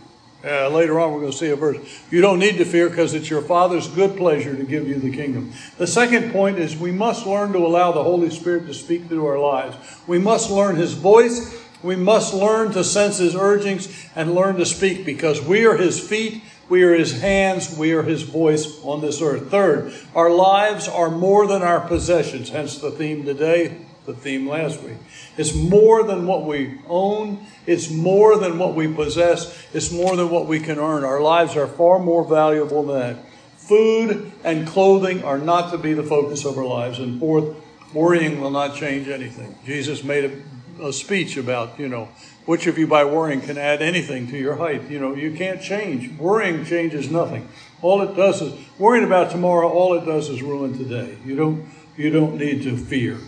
Uh, 0.44 0.68
later 0.68 1.00
on, 1.00 1.10
we're 1.12 1.20
going 1.20 1.32
to 1.32 1.38
see 1.38 1.48
a 1.48 1.56
verse. 1.56 1.78
You 2.10 2.20
don't 2.20 2.38
need 2.38 2.58
to 2.58 2.66
fear 2.66 2.90
because 2.90 3.14
it's 3.14 3.30
your 3.30 3.40
Father's 3.40 3.88
good 3.88 4.14
pleasure 4.14 4.54
to 4.54 4.64
give 4.64 4.86
you 4.86 4.96
the 4.96 5.10
kingdom. 5.10 5.52
The 5.78 5.86
second 5.86 6.32
point 6.32 6.58
is 6.58 6.76
we 6.76 6.92
must 6.92 7.26
learn 7.26 7.54
to 7.54 7.58
allow 7.58 7.92
the 7.92 8.02
Holy 8.02 8.28
Spirit 8.28 8.66
to 8.66 8.74
speak 8.74 9.06
through 9.06 9.24
our 9.24 9.38
lives. 9.38 9.76
We 10.06 10.18
must 10.18 10.50
learn 10.50 10.76
His 10.76 10.92
voice. 10.92 11.62
We 11.82 11.96
must 11.96 12.34
learn 12.34 12.72
to 12.72 12.84
sense 12.84 13.18
His 13.18 13.34
urgings 13.34 14.06
and 14.14 14.34
learn 14.34 14.56
to 14.56 14.66
speak 14.66 15.06
because 15.06 15.40
we 15.40 15.64
are 15.64 15.78
His 15.78 15.98
feet, 15.98 16.42
we 16.69 16.82
are 16.82 16.94
His 16.94 17.20
hands, 17.20 17.76
we 17.76 17.93
are 17.93 18.02
His 18.02 18.22
voice 18.22 18.82
on 18.84 19.00
this 19.00 19.20
earth. 19.20 19.50
Third, 19.50 19.93
our 20.14 20.31
lives 20.31 20.88
are 20.88 21.11
more 21.11 21.46
than 21.46 21.62
our 21.62 21.81
possessions, 21.81 22.50
hence 22.50 22.78
the 22.78 22.90
theme 22.90 23.25
today 23.25 23.84
the 24.06 24.14
theme 24.14 24.49
last 24.49 24.82
week. 24.82 24.96
It's 25.37 25.55
more 25.55 26.02
than 26.02 26.26
what 26.26 26.44
we 26.44 26.78
own, 26.87 27.46
it's 27.66 27.90
more 27.90 28.37
than 28.38 28.58
what 28.58 28.75
we 28.75 28.93
possess, 28.93 29.66
it's 29.72 29.90
more 29.90 30.16
than 30.16 30.31
what 30.31 30.46
we 30.46 30.61
can 30.61 30.78
earn. 30.78 31.05
Our 31.05 31.20
lives 31.20 31.56
are 31.56 31.66
far 31.66 31.99
more 31.99 32.25
valuable 32.25 32.84
than 32.84 32.99
that. 32.99 33.25
Food 33.56 34.32
and 34.44 34.67
clothing 34.67 35.25
are 35.25 35.38
not 35.38 35.70
to 35.70 35.78
be 35.78 35.94
the 35.94 36.02
focus 36.02 36.44
of 36.44 36.58
our 36.58 36.67
lives. 36.67 36.99
And 36.99 37.19
fourth, 37.19 37.56
worrying 37.94 38.40
will 38.40 38.50
not 38.50 38.76
change 38.76 39.08
anything. 39.08 39.56
Jesus 39.64 40.05
made 40.05 40.44
a, 40.78 40.88
a 40.88 40.93
speech 40.93 41.38
about, 41.38 41.78
you 41.78 41.88
know, 41.88 42.10
which 42.46 42.67
of 42.67 42.79
you 42.79 42.87
by 42.87 43.05
worrying 43.05 43.41
can 43.41 43.56
add 43.56 43.81
anything 43.81 44.26
to 44.29 44.37
your 44.37 44.56
height? 44.56 44.91
You 44.91 44.99
know, 44.99 45.14
you 45.14 45.32
can't 45.32 45.62
change. 45.62 46.19
Worrying 46.19 46.64
changes 46.64 47.11
nothing. 47.11 47.49
All 47.82 48.02
it 48.02 48.14
does 48.14 48.43
is 48.43 48.52
worrying 48.79 49.05
about 49.05 49.31
tomorrow, 49.31 49.69
all 49.69 49.94
it 49.94 50.05
does 50.05 50.29
is 50.29 50.43
ruin 50.43 50.76
today. 50.76 51.17
You 51.25 51.37
don't 51.37 51.67
you 51.96 52.11
don't 52.11 52.37
need 52.37 52.62
to 52.64 52.76
fear. 52.76 53.19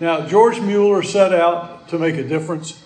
Now, 0.00 0.26
George 0.26 0.60
Mueller 0.60 1.02
set 1.02 1.32
out 1.32 1.88
to 1.88 1.98
make 1.98 2.16
a 2.16 2.26
difference, 2.26 2.84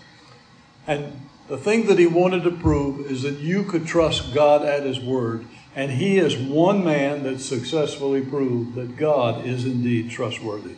and 0.87 1.29
the 1.49 1.59
thing 1.59 1.87
that 1.87 1.99
he 1.99 2.07
wanted 2.07 2.45
to 2.45 2.51
prove 2.51 3.11
is 3.11 3.23
that 3.23 3.39
you 3.39 3.65
could 3.65 3.87
trust 3.87 4.35
God 4.35 4.65
at 4.65 4.85
His 4.85 5.01
word, 5.01 5.47
and 5.75 5.91
he 5.91 6.19
is 6.19 6.37
one 6.37 6.85
man 6.85 7.23
that 7.23 7.41
successfully 7.41 8.21
proved 8.21 8.75
that 8.75 8.97
God 8.97 9.47
is 9.47 9.65
indeed 9.65 10.11
trustworthy. 10.11 10.77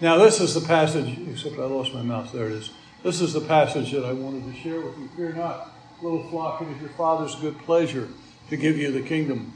Now, 0.00 0.18
this 0.18 0.40
is 0.40 0.54
the 0.54 0.66
passage, 0.66 1.18
except 1.30 1.58
I 1.58 1.64
lost 1.64 1.94
my 1.94 2.02
mouse, 2.02 2.30
there 2.30 2.46
it 2.46 2.52
is. 2.52 2.70
This 3.06 3.20
is 3.20 3.32
the 3.32 3.40
passage 3.40 3.92
that 3.92 4.04
I 4.04 4.12
wanted 4.12 4.52
to 4.52 4.60
share 4.60 4.80
with 4.80 4.98
you. 4.98 5.08
Fear 5.14 5.34
not, 5.34 5.70
little 6.02 6.28
flock, 6.28 6.60
it 6.60 6.66
is 6.66 6.80
your 6.80 6.90
Father's 6.90 7.36
good 7.36 7.56
pleasure 7.60 8.08
to 8.50 8.56
give 8.56 8.76
you 8.76 8.90
the 8.90 9.00
kingdom. 9.00 9.52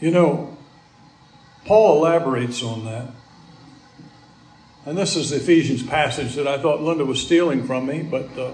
You 0.00 0.12
know, 0.12 0.56
Paul 1.64 1.96
elaborates 1.96 2.62
on 2.62 2.84
that. 2.84 3.10
And 4.86 4.96
this 4.96 5.16
is 5.16 5.30
the 5.30 5.38
Ephesians 5.38 5.82
passage 5.82 6.36
that 6.36 6.46
I 6.46 6.56
thought 6.62 6.82
Linda 6.82 7.04
was 7.04 7.20
stealing 7.20 7.66
from 7.66 7.86
me, 7.86 8.04
but 8.04 8.38
uh, 8.38 8.52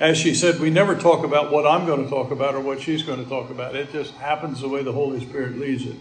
as 0.00 0.18
she 0.18 0.34
said, 0.34 0.58
we 0.58 0.70
never 0.70 0.96
talk 0.96 1.24
about 1.24 1.52
what 1.52 1.64
I'm 1.64 1.86
going 1.86 2.02
to 2.02 2.10
talk 2.10 2.32
about 2.32 2.56
or 2.56 2.60
what 2.60 2.80
she's 2.80 3.04
going 3.04 3.22
to 3.22 3.30
talk 3.30 3.50
about. 3.50 3.76
It 3.76 3.92
just 3.92 4.14
happens 4.14 4.62
the 4.62 4.68
way 4.68 4.82
the 4.82 4.90
Holy 4.90 5.24
Spirit 5.24 5.60
leads 5.60 5.86
it. 5.86 5.96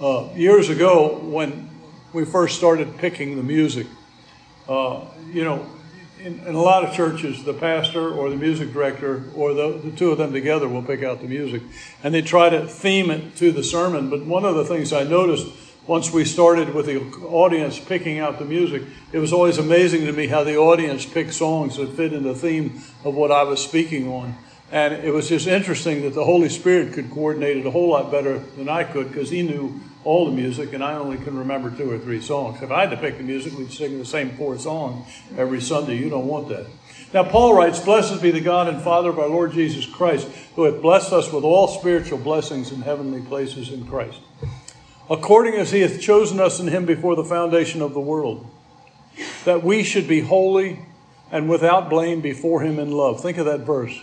Uh, 0.00 0.30
years 0.34 0.70
ago, 0.70 1.18
when 1.18 1.68
we 2.14 2.24
first 2.24 2.56
started 2.56 2.96
picking 2.96 3.36
the 3.36 3.42
music, 3.42 3.86
uh, 4.68 5.04
you 5.32 5.44
know, 5.44 5.66
in, 6.20 6.40
in, 6.40 6.54
a 6.54 6.60
lot 6.60 6.84
of 6.84 6.94
churches, 6.94 7.44
the 7.44 7.54
pastor 7.54 8.10
or 8.10 8.30
the 8.30 8.36
music 8.36 8.72
director 8.72 9.24
or 9.34 9.54
the, 9.54 9.78
the 9.84 9.90
two 9.90 10.10
of 10.10 10.18
them 10.18 10.32
together 10.32 10.68
will 10.68 10.82
pick 10.82 11.02
out 11.02 11.20
the 11.20 11.28
music. 11.28 11.62
And 12.02 12.12
they 12.12 12.22
try 12.22 12.48
to 12.48 12.66
theme 12.66 13.10
it 13.10 13.36
to 13.36 13.52
the 13.52 13.62
sermon. 13.62 14.10
But 14.10 14.24
one 14.24 14.44
of 14.44 14.54
the 14.54 14.64
things 14.64 14.92
I 14.92 15.04
noticed 15.04 15.46
once 15.86 16.12
we 16.12 16.24
started 16.24 16.74
with 16.74 16.86
the 16.86 16.98
audience 17.26 17.78
picking 17.78 18.18
out 18.18 18.40
the 18.40 18.44
music, 18.44 18.82
it 19.12 19.18
was 19.18 19.32
always 19.32 19.58
amazing 19.58 20.04
to 20.06 20.12
me 20.12 20.26
how 20.26 20.42
the 20.42 20.56
audience 20.56 21.06
picked 21.06 21.32
songs 21.32 21.76
that 21.76 21.92
fit 21.92 22.12
in 22.12 22.24
the 22.24 22.34
theme 22.34 22.82
of 23.04 23.14
what 23.14 23.30
I 23.30 23.44
was 23.44 23.62
speaking 23.62 24.08
on. 24.08 24.34
And 24.72 24.94
it 24.94 25.12
was 25.12 25.28
just 25.28 25.46
interesting 25.46 26.02
that 26.02 26.14
the 26.14 26.24
Holy 26.24 26.48
Spirit 26.48 26.92
could 26.92 27.10
coordinate 27.12 27.58
it 27.58 27.66
a 27.66 27.70
whole 27.70 27.90
lot 27.90 28.10
better 28.10 28.38
than 28.38 28.68
I 28.68 28.82
could 28.82 29.08
because 29.08 29.30
He 29.30 29.42
knew 29.42 29.80
all 30.06 30.26
the 30.26 30.32
music 30.32 30.72
and 30.72 30.82
I 30.82 30.94
only 30.94 31.18
can 31.18 31.36
remember 31.36 31.70
two 31.70 31.90
or 31.90 31.98
three 31.98 32.20
songs. 32.20 32.62
If 32.62 32.70
I 32.70 32.82
had 32.86 32.90
to 32.90 32.96
pick 32.96 33.18
the 33.18 33.24
music, 33.24 33.58
we'd 33.58 33.72
sing 33.72 33.98
the 33.98 34.04
same 34.04 34.30
four 34.36 34.58
songs 34.58 35.06
every 35.36 35.60
Sunday. 35.60 35.98
You 35.98 36.08
don't 36.08 36.26
want 36.26 36.48
that. 36.48 36.66
Now, 37.12 37.24
Paul 37.24 37.54
writes, 37.54 37.80
Blessed 37.80 38.22
be 38.22 38.30
the 38.30 38.40
God 38.40 38.68
and 38.68 38.82
Father 38.82 39.10
of 39.10 39.18
our 39.18 39.28
Lord 39.28 39.52
Jesus 39.52 39.86
Christ, 39.86 40.28
who 40.54 40.64
hath 40.64 40.80
blessed 40.80 41.12
us 41.12 41.32
with 41.32 41.44
all 41.44 41.68
spiritual 41.68 42.18
blessings 42.18 42.72
in 42.72 42.82
heavenly 42.82 43.20
places 43.20 43.70
in 43.70 43.86
Christ 43.86 44.20
according 45.08 45.54
as 45.54 45.70
he 45.70 45.80
hath 45.80 46.00
chosen 46.00 46.40
us 46.40 46.60
in 46.60 46.68
him 46.68 46.84
before 46.84 47.16
the 47.16 47.24
foundation 47.24 47.82
of 47.82 47.94
the 47.94 48.00
world, 48.00 48.46
that 49.44 49.62
we 49.62 49.82
should 49.82 50.08
be 50.08 50.20
holy 50.20 50.80
and 51.30 51.48
without 51.48 51.88
blame 51.88 52.20
before 52.20 52.62
him 52.62 52.78
in 52.78 52.90
love. 52.90 53.20
Think 53.20 53.38
of 53.38 53.46
that 53.46 53.60
verse. 53.60 54.00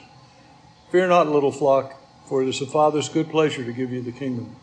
Fear 0.91 1.07
not, 1.07 1.27
little 1.27 1.51
flock, 1.51 1.93
for 2.27 2.41
it 2.41 2.49
is 2.49 2.59
the 2.59 2.65
Father's 2.65 3.09
good 3.09 3.29
pleasure 3.29 3.63
to 3.63 3.73
give 3.73 3.91
you 3.91 4.01
the 4.01 4.11
kingdom. 4.11 4.55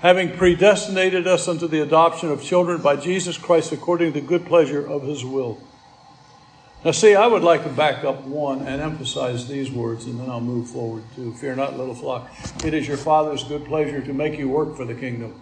Having 0.00 0.38
predestinated 0.38 1.26
us 1.26 1.46
unto 1.46 1.68
the 1.68 1.82
adoption 1.82 2.30
of 2.30 2.42
children 2.42 2.80
by 2.80 2.96
Jesus 2.96 3.36
Christ 3.36 3.70
according 3.72 4.14
to 4.14 4.20
the 4.20 4.26
good 4.26 4.46
pleasure 4.46 4.86
of 4.86 5.02
his 5.02 5.24
will. 5.24 5.60
Now, 6.82 6.92
see, 6.92 7.14
I 7.14 7.26
would 7.26 7.42
like 7.42 7.64
to 7.64 7.68
back 7.68 8.04
up 8.04 8.22
one 8.22 8.62
and 8.62 8.80
emphasize 8.80 9.46
these 9.46 9.70
words, 9.70 10.06
and 10.06 10.18
then 10.18 10.30
I'll 10.30 10.40
move 10.40 10.70
forward 10.70 11.02
to 11.16 11.34
Fear 11.34 11.56
not, 11.56 11.76
little 11.76 11.94
flock. 11.94 12.30
It 12.64 12.72
is 12.72 12.88
your 12.88 12.96
Father's 12.96 13.44
good 13.44 13.66
pleasure 13.66 14.00
to 14.00 14.14
make 14.14 14.38
you 14.38 14.48
work 14.48 14.74
for 14.74 14.86
the 14.86 14.94
kingdom. 14.94 15.38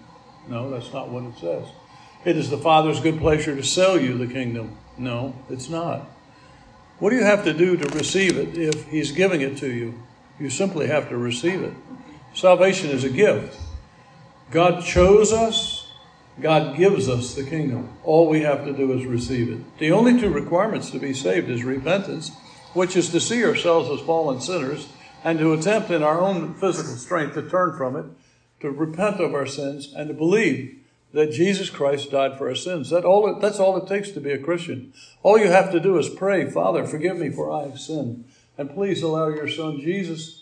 No, 0.49 0.69
that's 0.69 0.93
not 0.93 1.11
what 1.11 1.23
it 1.23 1.39
says. 1.39 1.69
It 2.25 2.37
is 2.37 2.51
the 2.51 2.59
Father's 2.59 2.99
good 2.99 3.21
pleasure 3.21 3.55
to 3.55 3.63
sell 3.63 4.01
you 4.01 4.19
the 4.19 4.27
kingdom. 4.27 4.77
No, 4.97 5.37
it's 5.49 5.69
not. 5.69 6.11
What 6.99 7.11
do 7.11 7.17
you 7.17 7.25
have 7.25 7.45
to 7.45 7.53
do 7.53 7.77
to 7.77 7.97
receive 7.97 8.37
it 8.37 8.59
if 8.59 8.89
He's 8.89 9.13
giving 9.13 9.41
it 9.41 9.57
to 9.59 9.71
you? 9.71 10.03
You 10.41 10.51
simply 10.51 10.89
have 10.89 11.09
to 11.11 11.17
receive 11.17 11.63
it. 11.63 11.75
Salvation 12.35 12.91
is 12.91 13.05
a 13.05 13.11
gift. 13.11 13.57
God 14.51 14.83
chose 14.83 15.33
us, 15.33 15.91
God 16.41 16.77
gives 16.77 17.09
us 17.09 17.35
the 17.35 17.45
kingdom. 17.45 17.91
All 18.05 18.29
we 18.29 18.43
have 18.43 18.65
to 18.65 18.73
do 18.73 18.93
is 18.93 19.05
receive 19.05 19.51
it. 19.51 19.79
The 19.79 19.93
only 19.93 20.19
two 20.19 20.31
requirements 20.31 20.91
to 20.91 20.99
be 20.99 21.13
saved 21.13 21.51
is 21.51 21.65
repentance, 21.65 22.31
which 22.73 22.97
is 22.97 23.11
to 23.11 23.21
see 23.21 23.45
ourselves 23.45 23.91
as 23.91 24.07
fallen 24.07 24.41
sinners 24.41 24.89
and 25.25 25.39
to 25.39 25.53
attempt 25.53 25.91
in 25.91 26.03
our 26.03 26.21
own 26.21 26.55
physical 26.55 26.95
strength 26.95 27.35
to 27.35 27.49
turn 27.49 27.77
from 27.77 27.97
it, 27.97 28.07
to 28.61 28.71
repent 28.71 29.21
of 29.21 29.35
our 29.35 29.47
sins, 29.47 29.93
and 29.95 30.09
to 30.09 30.15
believe 30.15 30.79
that 31.13 31.33
Jesus 31.33 31.71
Christ 31.71 32.11
died 32.11 32.39
for 32.39 32.49
our 32.49 32.55
sins. 32.55 32.91
That 32.91 33.05
all 33.05 33.29
it, 33.29 33.41
that's 33.41 33.59
all 33.59 33.77
it 33.77 33.89
takes 33.89 34.11
to 34.13 34.21
be 34.21 34.31
a 34.31 34.39
Christian. 34.39 34.93
All 35.23 35.39
you 35.39 35.49
have 35.49 35.73
to 35.73 35.81
do 35.81 35.99
is 35.99 36.09
pray, 36.09 36.49
Father, 36.49 36.87
forgive 36.87 37.19
me 37.19 37.31
for 37.31 37.51
I 37.51 37.65
have 37.65 37.81
sinned. 37.81 38.25
And 38.57 38.73
please 38.73 39.03
allow 39.03 39.29
your 39.29 39.49
son 39.49 39.81
Jesus' 39.81 40.38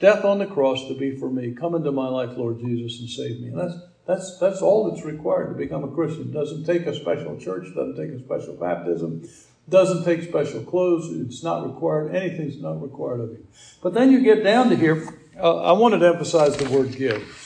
death 0.00 0.24
on 0.24 0.38
the 0.38 0.46
cross 0.46 0.86
to 0.88 0.94
be 0.94 1.16
for 1.16 1.30
me. 1.30 1.52
Come 1.52 1.74
into 1.74 1.92
my 1.92 2.08
life, 2.08 2.36
Lord 2.36 2.60
Jesus, 2.60 3.00
and 3.00 3.08
save 3.08 3.40
me. 3.40 3.48
And 3.48 3.58
that's 3.58 3.74
that's 4.06 4.38
that's 4.38 4.62
all 4.62 4.90
that's 4.90 5.04
required 5.04 5.50
to 5.50 5.54
become 5.54 5.84
a 5.84 5.88
Christian. 5.88 6.28
It 6.28 6.32
doesn't 6.32 6.64
take 6.64 6.86
a 6.86 6.94
special 6.94 7.38
church, 7.38 7.66
doesn't 7.74 7.96
take 7.96 8.10
a 8.10 8.24
special 8.24 8.54
baptism, 8.56 9.28
doesn't 9.68 10.04
take 10.04 10.22
special 10.22 10.62
clothes. 10.62 11.10
It's 11.26 11.44
not 11.44 11.66
required. 11.66 12.14
Anything's 12.14 12.60
not 12.60 12.80
required 12.82 13.20
of 13.20 13.30
you. 13.30 13.46
But 13.82 13.94
then 13.94 14.10
you 14.10 14.22
get 14.22 14.42
down 14.42 14.70
to 14.70 14.76
here. 14.76 15.06
Uh, 15.38 15.62
I 15.62 15.72
wanted 15.72 15.98
to 15.98 16.06
emphasize 16.06 16.56
the 16.56 16.68
word 16.70 16.96
give. 16.96 17.44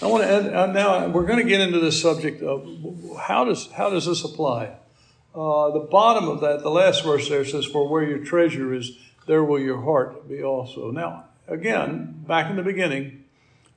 I 0.00 0.06
want 0.06 0.24
to 0.24 0.62
uh, 0.62 0.66
now 0.66 1.08
we're 1.08 1.26
going 1.26 1.42
to 1.42 1.48
get 1.48 1.60
into 1.60 1.80
this 1.80 2.00
subject 2.00 2.42
of 2.42 2.68
how 3.18 3.44
does 3.44 3.70
how 3.72 3.90
does 3.90 4.06
this 4.06 4.24
apply? 4.24 4.76
Uh, 5.34 5.70
the 5.70 5.86
bottom 5.90 6.28
of 6.28 6.40
that, 6.40 6.62
the 6.62 6.70
last 6.70 7.04
verse 7.04 7.28
there 7.28 7.44
says, 7.44 7.66
"For 7.66 7.88
where 7.88 8.04
your 8.04 8.18
treasure 8.18 8.72
is, 8.72 8.96
there 9.26 9.44
will 9.44 9.60
your 9.60 9.82
heart 9.82 10.28
be 10.28 10.42
also." 10.42 10.90
Now, 10.90 11.24
again, 11.46 12.24
back 12.26 12.50
in 12.50 12.56
the 12.56 12.62
beginning, 12.62 13.24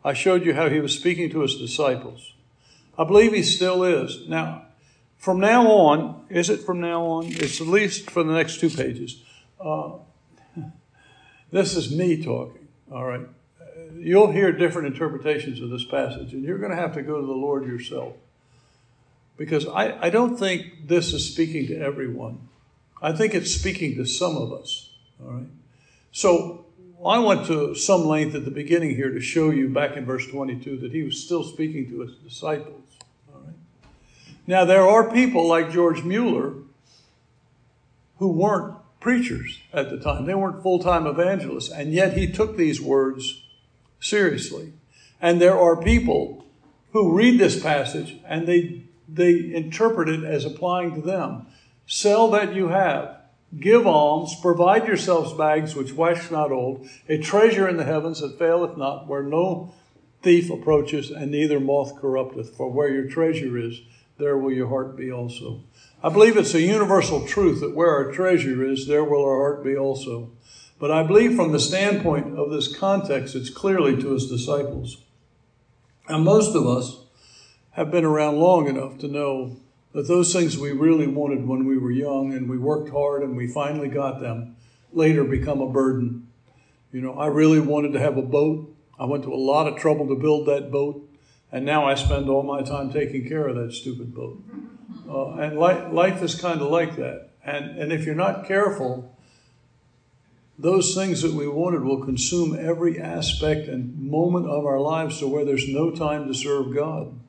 I 0.03 0.13
showed 0.13 0.45
you 0.45 0.53
how 0.53 0.69
he 0.69 0.79
was 0.79 0.93
speaking 0.95 1.29
to 1.31 1.41
his 1.41 1.55
disciples. 1.55 2.33
I 2.97 3.03
believe 3.03 3.33
he 3.33 3.43
still 3.43 3.83
is. 3.83 4.27
Now, 4.27 4.63
from 5.17 5.39
now 5.39 5.67
on, 5.67 6.25
is 6.29 6.49
it 6.49 6.61
from 6.61 6.79
now 6.79 7.03
on? 7.03 7.27
It's 7.27 7.61
at 7.61 7.67
least 7.67 8.09
for 8.09 8.23
the 8.23 8.33
next 8.33 8.59
two 8.59 8.69
pages. 8.69 9.21
Uh, 9.59 9.91
this 11.51 11.75
is 11.75 11.95
me 11.95 12.23
talking. 12.23 12.67
All 12.91 13.05
right 13.05 13.27
you'll 13.99 14.31
hear 14.31 14.51
different 14.51 14.87
interpretations 14.87 15.61
of 15.61 15.69
this 15.69 15.83
passage, 15.83 16.33
and 16.33 16.43
you're 16.43 16.57
going 16.57 16.71
to 16.71 16.77
have 16.77 16.93
to 16.93 17.01
go 17.01 17.19
to 17.19 17.25
the 17.25 17.33
Lord 17.33 17.65
yourself. 17.65 18.13
Because 19.37 19.67
I, 19.67 19.97
I 20.05 20.09
don't 20.09 20.37
think 20.37 20.87
this 20.87 21.13
is 21.13 21.31
speaking 21.31 21.67
to 21.67 21.79
everyone. 21.79 22.49
I 23.01 23.13
think 23.13 23.33
it's 23.33 23.53
speaking 23.53 23.95
to 23.95 24.05
some 24.05 24.35
of 24.35 24.51
us. 24.51 24.88
All 25.21 25.31
right. 25.31 25.47
So 26.11 26.65
I 27.05 27.19
went 27.19 27.45
to 27.47 27.75
some 27.75 28.05
length 28.05 28.35
at 28.35 28.45
the 28.45 28.51
beginning 28.51 28.95
here 28.95 29.11
to 29.11 29.21
show 29.21 29.51
you 29.51 29.69
back 29.69 29.95
in 29.95 30.05
verse 30.05 30.27
22 30.27 30.77
that 30.77 30.91
he 30.91 31.03
was 31.03 31.23
still 31.23 31.43
speaking 31.43 31.89
to 31.89 32.01
his 32.01 32.15
disciples. 32.15 32.83
All 33.33 33.41
right. 33.41 33.55
Now 34.47 34.65
there 34.65 34.87
are 34.87 35.11
people 35.11 35.47
like 35.47 35.71
George 35.71 36.03
Mueller 36.03 36.53
who 38.17 38.27
weren't 38.27 38.75
preachers 38.99 39.59
at 39.73 39.89
the 39.89 39.97
time. 39.97 40.25
They 40.25 40.35
weren't 40.35 40.61
full-time 40.61 41.07
evangelists, 41.07 41.71
and 41.71 41.93
yet 41.93 42.17
he 42.17 42.29
took 42.29 42.57
these 42.57 42.81
words 42.81 43.41
seriously. 43.99 44.73
And 45.21 45.41
there 45.41 45.57
are 45.57 45.81
people 45.81 46.45
who 46.91 47.15
read 47.15 47.39
this 47.39 47.61
passage 47.61 48.17
and 48.25 48.47
they, 48.47 48.83
they 49.07 49.53
interpret 49.53 50.09
it 50.09 50.23
as 50.23 50.45
applying 50.45 50.95
to 50.95 51.01
them. 51.01 51.47
Sell 51.85 52.29
that 52.31 52.53
you 52.53 52.69
have. 52.69 53.18
Give 53.57 53.87
alms, 53.87 54.35
provide 54.41 54.85
yourselves 54.85 55.33
bags 55.33 55.75
which 55.75 55.93
wax 55.93 56.29
not 56.29 56.51
old, 56.51 56.87
a 57.07 57.17
treasure 57.17 57.67
in 57.67 57.77
the 57.77 57.83
heavens 57.83 58.21
that 58.21 58.37
faileth 58.37 58.77
not, 58.77 59.07
where 59.07 59.23
no 59.23 59.73
thief 60.21 60.51
approaches 60.51 61.09
and 61.09 61.31
neither 61.31 61.59
moth 61.59 61.99
corrupteth. 61.99 62.55
For 62.55 62.69
where 62.69 62.89
your 62.89 63.09
treasure 63.09 63.57
is, 63.57 63.81
there 64.19 64.37
will 64.37 64.51
your 64.51 64.67
heart 64.67 64.95
be 64.95 65.11
also. 65.11 65.61
I 66.03 66.09
believe 66.09 66.37
it's 66.37 66.53
a 66.53 66.61
universal 66.61 67.25
truth 67.25 67.61
that 67.61 67.75
where 67.75 67.89
our 67.89 68.11
treasure 68.11 68.63
is, 68.63 68.87
there 68.87 69.03
will 69.03 69.23
our 69.23 69.39
heart 69.39 69.63
be 69.63 69.75
also. 69.75 70.31
But 70.77 70.91
I 70.91 71.03
believe 71.03 71.35
from 71.35 71.51
the 71.51 71.59
standpoint 71.59 72.37
of 72.37 72.51
this 72.51 72.73
context, 72.73 73.35
it's 73.35 73.49
clearly 73.49 73.99
to 74.01 74.11
his 74.11 74.29
disciples. 74.29 74.97
And 76.07 76.23
most 76.23 76.55
of 76.55 76.67
us 76.67 77.03
have 77.71 77.91
been 77.91 78.05
around 78.05 78.37
long 78.37 78.67
enough 78.67 78.97
to 78.99 79.07
know 79.07 79.57
that 79.93 80.07
those 80.07 80.33
things 80.33 80.57
we 80.57 80.71
really 80.71 81.07
wanted 81.07 81.47
when 81.47 81.65
we 81.65 81.77
were 81.77 81.91
young 81.91 82.33
and 82.33 82.49
we 82.49 82.57
worked 82.57 82.89
hard 82.89 83.23
and 83.23 83.35
we 83.35 83.47
finally 83.47 83.87
got 83.87 84.19
them 84.19 84.55
later 84.93 85.23
become 85.23 85.61
a 85.61 85.69
burden. 85.69 86.27
You 86.91 87.01
know, 87.01 87.13
I 87.13 87.27
really 87.27 87.59
wanted 87.59 87.93
to 87.93 87.99
have 87.99 88.17
a 88.17 88.21
boat. 88.21 88.75
I 88.99 89.05
went 89.05 89.23
to 89.23 89.33
a 89.33 89.35
lot 89.35 89.67
of 89.67 89.77
trouble 89.77 90.07
to 90.07 90.15
build 90.15 90.47
that 90.47 90.71
boat. 90.71 91.07
And 91.51 91.65
now 91.65 91.85
I 91.85 91.95
spend 91.95 92.29
all 92.29 92.43
my 92.43 92.61
time 92.61 92.91
taking 92.91 93.27
care 93.27 93.47
of 93.47 93.55
that 93.55 93.73
stupid 93.73 94.13
boat. 94.13 94.43
Uh, 95.09 95.33
and 95.35 95.59
li- 95.59 95.87
life 95.91 96.21
is 96.21 96.35
kind 96.35 96.61
of 96.61 96.69
like 96.69 96.95
that. 96.97 97.29
And, 97.43 97.79
and 97.79 97.91
if 97.91 98.05
you're 98.05 98.13
not 98.13 98.47
careful, 98.47 99.17
those 100.59 100.93
things 100.93 101.21
that 101.23 101.33
we 101.33 101.47
wanted 101.47 101.81
will 101.83 102.03
consume 102.03 102.57
every 102.59 102.99
aspect 102.99 103.67
and 103.67 103.97
moment 103.97 104.45
of 104.45 104.65
our 104.65 104.79
lives 104.79 105.19
to 105.19 105.27
where 105.27 105.45
there's 105.45 105.67
no 105.67 105.89
time 105.89 106.27
to 106.27 106.33
serve 106.33 106.75
God. 106.75 107.19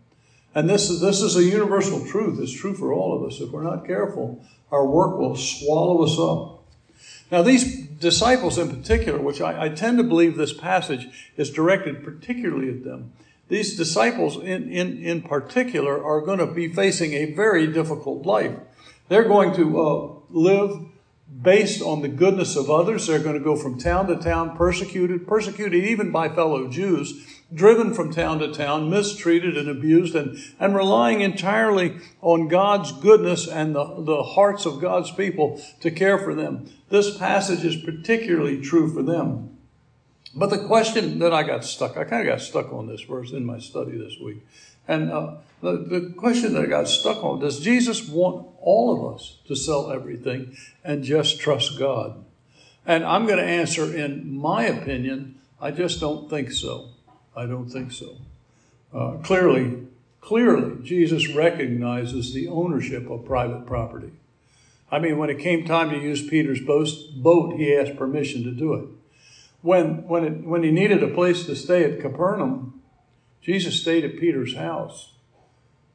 And 0.54 0.68
this 0.68 0.90
is, 0.90 1.00
this 1.00 1.20
is 1.22 1.36
a 1.36 1.44
universal 1.44 2.04
truth. 2.06 2.40
It's 2.40 2.52
true 2.52 2.74
for 2.74 2.92
all 2.92 3.16
of 3.16 3.24
us. 3.24 3.40
If 3.40 3.50
we're 3.50 3.62
not 3.62 3.86
careful, 3.86 4.44
our 4.72 4.84
work 4.84 5.18
will 5.18 5.36
swallow 5.36 6.02
us 6.02 6.18
up. 6.18 6.64
Now, 7.30 7.42
these 7.42 7.86
disciples 7.86 8.58
in 8.58 8.68
particular, 8.68 9.20
which 9.20 9.40
I, 9.40 9.66
I 9.66 9.68
tend 9.68 9.98
to 9.98 10.04
believe 10.04 10.36
this 10.36 10.52
passage 10.52 11.06
is 11.36 11.50
directed 11.50 12.02
particularly 12.02 12.68
at 12.68 12.84
them, 12.84 13.12
these 13.48 13.76
disciples 13.76 14.36
in, 14.36 14.70
in, 14.70 15.02
in 15.02 15.22
particular 15.22 16.02
are 16.02 16.20
going 16.20 16.38
to 16.38 16.46
be 16.46 16.72
facing 16.72 17.14
a 17.14 17.32
very 17.32 17.66
difficult 17.66 18.24
life. 18.24 18.56
They're 19.08 19.26
going 19.26 19.54
to 19.56 19.80
uh, 19.80 20.12
live 20.30 20.86
based 21.42 21.82
on 21.82 22.02
the 22.02 22.08
goodness 22.08 22.56
of 22.56 22.70
others. 22.70 23.06
They're 23.06 23.18
going 23.18 23.38
to 23.38 23.44
go 23.44 23.56
from 23.56 23.78
town 23.78 24.06
to 24.06 24.16
town, 24.16 24.56
persecuted, 24.56 25.26
persecuted 25.26 25.84
even 25.84 26.10
by 26.12 26.28
fellow 26.28 26.68
Jews, 26.68 27.39
driven 27.52 27.94
from 27.94 28.12
town 28.12 28.38
to 28.38 28.52
town, 28.52 28.90
mistreated 28.90 29.56
and 29.56 29.68
abused, 29.68 30.14
and, 30.14 30.38
and 30.58 30.74
relying 30.74 31.20
entirely 31.20 31.96
on 32.20 32.48
God's 32.48 32.92
goodness 32.92 33.48
and 33.48 33.74
the, 33.74 34.02
the 34.02 34.22
hearts 34.22 34.66
of 34.66 34.80
God's 34.80 35.10
people 35.10 35.60
to 35.80 35.90
care 35.90 36.18
for 36.18 36.34
them. 36.34 36.70
This 36.88 37.16
passage 37.16 37.64
is 37.64 37.76
particularly 37.76 38.60
true 38.60 38.92
for 38.92 39.02
them. 39.02 39.56
But 40.34 40.50
the 40.50 40.64
question 40.66 41.18
that 41.18 41.34
I 41.34 41.42
got 41.42 41.64
stuck, 41.64 41.96
I 41.96 42.04
kind 42.04 42.26
of 42.26 42.32
got 42.32 42.40
stuck 42.40 42.72
on 42.72 42.86
this 42.86 43.02
verse 43.02 43.32
in 43.32 43.44
my 43.44 43.58
study 43.58 43.98
this 43.98 44.16
week. 44.22 44.46
And 44.86 45.10
uh, 45.10 45.34
the, 45.60 45.72
the 45.76 46.14
question 46.16 46.54
that 46.54 46.64
I 46.64 46.66
got 46.66 46.88
stuck 46.88 47.22
on 47.24 47.40
does 47.40 47.60
Jesus 47.60 48.08
want 48.08 48.46
all 48.60 48.94
of 48.94 49.14
us 49.14 49.38
to 49.48 49.56
sell 49.56 49.90
everything 49.90 50.56
and 50.84 51.02
just 51.02 51.40
trust 51.40 51.78
God? 51.78 52.24
And 52.86 53.04
I'm 53.04 53.26
going 53.26 53.38
to 53.38 53.44
answer, 53.44 53.94
in 53.94 54.36
my 54.36 54.64
opinion, 54.64 55.36
I 55.60 55.70
just 55.70 56.00
don't 56.00 56.30
think 56.30 56.50
so. 56.52 56.88
I 57.36 57.46
don't 57.46 57.68
think 57.68 57.92
so. 57.92 58.16
Uh, 58.92 59.18
clearly, 59.22 59.86
clearly, 60.20 60.82
Jesus 60.82 61.28
recognizes 61.28 62.34
the 62.34 62.48
ownership 62.48 63.08
of 63.08 63.24
private 63.24 63.66
property. 63.66 64.12
I 64.90 64.98
mean, 64.98 65.18
when 65.18 65.30
it 65.30 65.38
came 65.38 65.64
time 65.64 65.90
to 65.90 65.98
use 65.98 66.26
Peter's 66.26 66.60
boat, 66.60 67.54
he 67.56 67.74
asked 67.74 67.96
permission 67.96 68.42
to 68.44 68.50
do 68.50 68.74
it. 68.74 68.88
When, 69.62 70.08
when, 70.08 70.24
it, 70.24 70.44
when 70.44 70.62
he 70.62 70.70
needed 70.70 71.02
a 71.02 71.14
place 71.14 71.46
to 71.46 71.54
stay 71.54 71.84
at 71.84 72.00
Capernaum, 72.00 72.82
Jesus 73.40 73.80
stayed 73.80 74.04
at 74.04 74.18
Peter's 74.18 74.56
house. 74.56 75.12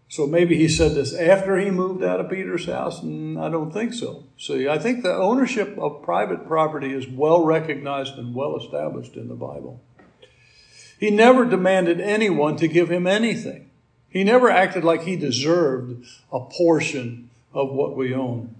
So 0.07 0.27
maybe 0.27 0.55
he 0.55 0.69
said 0.69 0.93
this 0.93 1.13
after 1.13 1.57
he 1.57 1.71
moved 1.71 2.03
out 2.03 2.19
of 2.19 2.29
Peter's 2.29 2.67
house? 2.67 3.01
Mm, 3.01 3.41
I 3.41 3.49
don't 3.49 3.71
think 3.71 3.93
so. 3.93 4.23
See, 4.37 4.67
I 4.67 4.77
think 4.77 5.03
the 5.03 5.13
ownership 5.13 5.77
of 5.77 6.03
private 6.03 6.47
property 6.47 6.93
is 6.93 7.07
well 7.07 7.43
recognized 7.43 8.17
and 8.17 8.35
well 8.35 8.55
established 8.55 9.15
in 9.15 9.27
the 9.27 9.35
Bible. 9.35 9.81
He 10.99 11.11
never 11.11 11.45
demanded 11.45 11.99
anyone 11.99 12.57
to 12.57 12.67
give 12.67 12.89
him 12.89 13.05
anything. 13.05 13.69
He 14.09 14.23
never 14.23 14.49
acted 14.49 14.83
like 14.83 15.03
he 15.03 15.15
deserved 15.15 16.05
a 16.31 16.39
portion 16.39 17.29
of 17.53 17.71
what 17.71 17.95
we 17.95 18.13
own. 18.13 18.55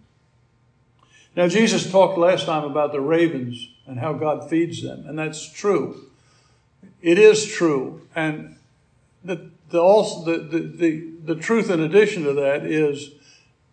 Now, 1.36 1.48
Jesus 1.48 1.90
talked 1.90 2.18
last 2.18 2.46
time 2.46 2.64
about 2.64 2.92
the 2.92 3.02
ravens 3.02 3.70
and 3.86 4.00
how 4.00 4.14
God 4.14 4.50
feeds 4.50 4.82
them, 4.82 5.06
and 5.08 5.20
that's 5.20 5.50
true. 5.50 6.10
It 7.02 7.20
is 7.20 7.46
true. 7.46 8.02
And 8.16 8.56
the, 9.24 9.50
the, 9.70 9.80
also, 9.80 10.26
the, 10.26 10.38
the, 10.40 10.60
the, 10.60 11.12
the 11.26 11.36
truth 11.36 11.70
in 11.70 11.82
addition 11.82 12.24
to 12.24 12.34
that 12.34 12.66
is 12.66 13.12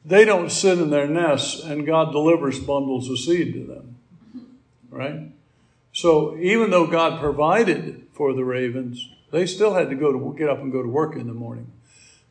they 0.04 0.25
don't 0.25 0.50
sit 0.50 0.78
in 0.78 0.90
their 0.90 1.07
nests 1.07 1.62
and 1.62 1.87
God 1.87 2.12
delivers 2.12 2.59
bundles 2.59 3.09
of 3.09 3.19
seed 3.19 3.54
to 3.54 3.64
them. 3.64 3.97
Right? 4.90 5.31
So 5.92 6.37
even 6.38 6.71
though 6.71 6.87
God 6.87 7.21
provided 7.21 8.01
for 8.12 8.33
the 8.35 8.45
ravens, 8.45 9.09
they 9.31 9.47
still 9.47 9.75
had 9.75 9.90
to 9.90 9.97
go 9.97 10.12
to 10.12 10.38
get 10.38 10.49
up 10.49 10.61
and 10.61 10.73
go 10.73 10.83
to 10.83 10.88
work 10.88 11.16
in 11.16 11.26
the 11.26 11.35
morning. 11.35 11.73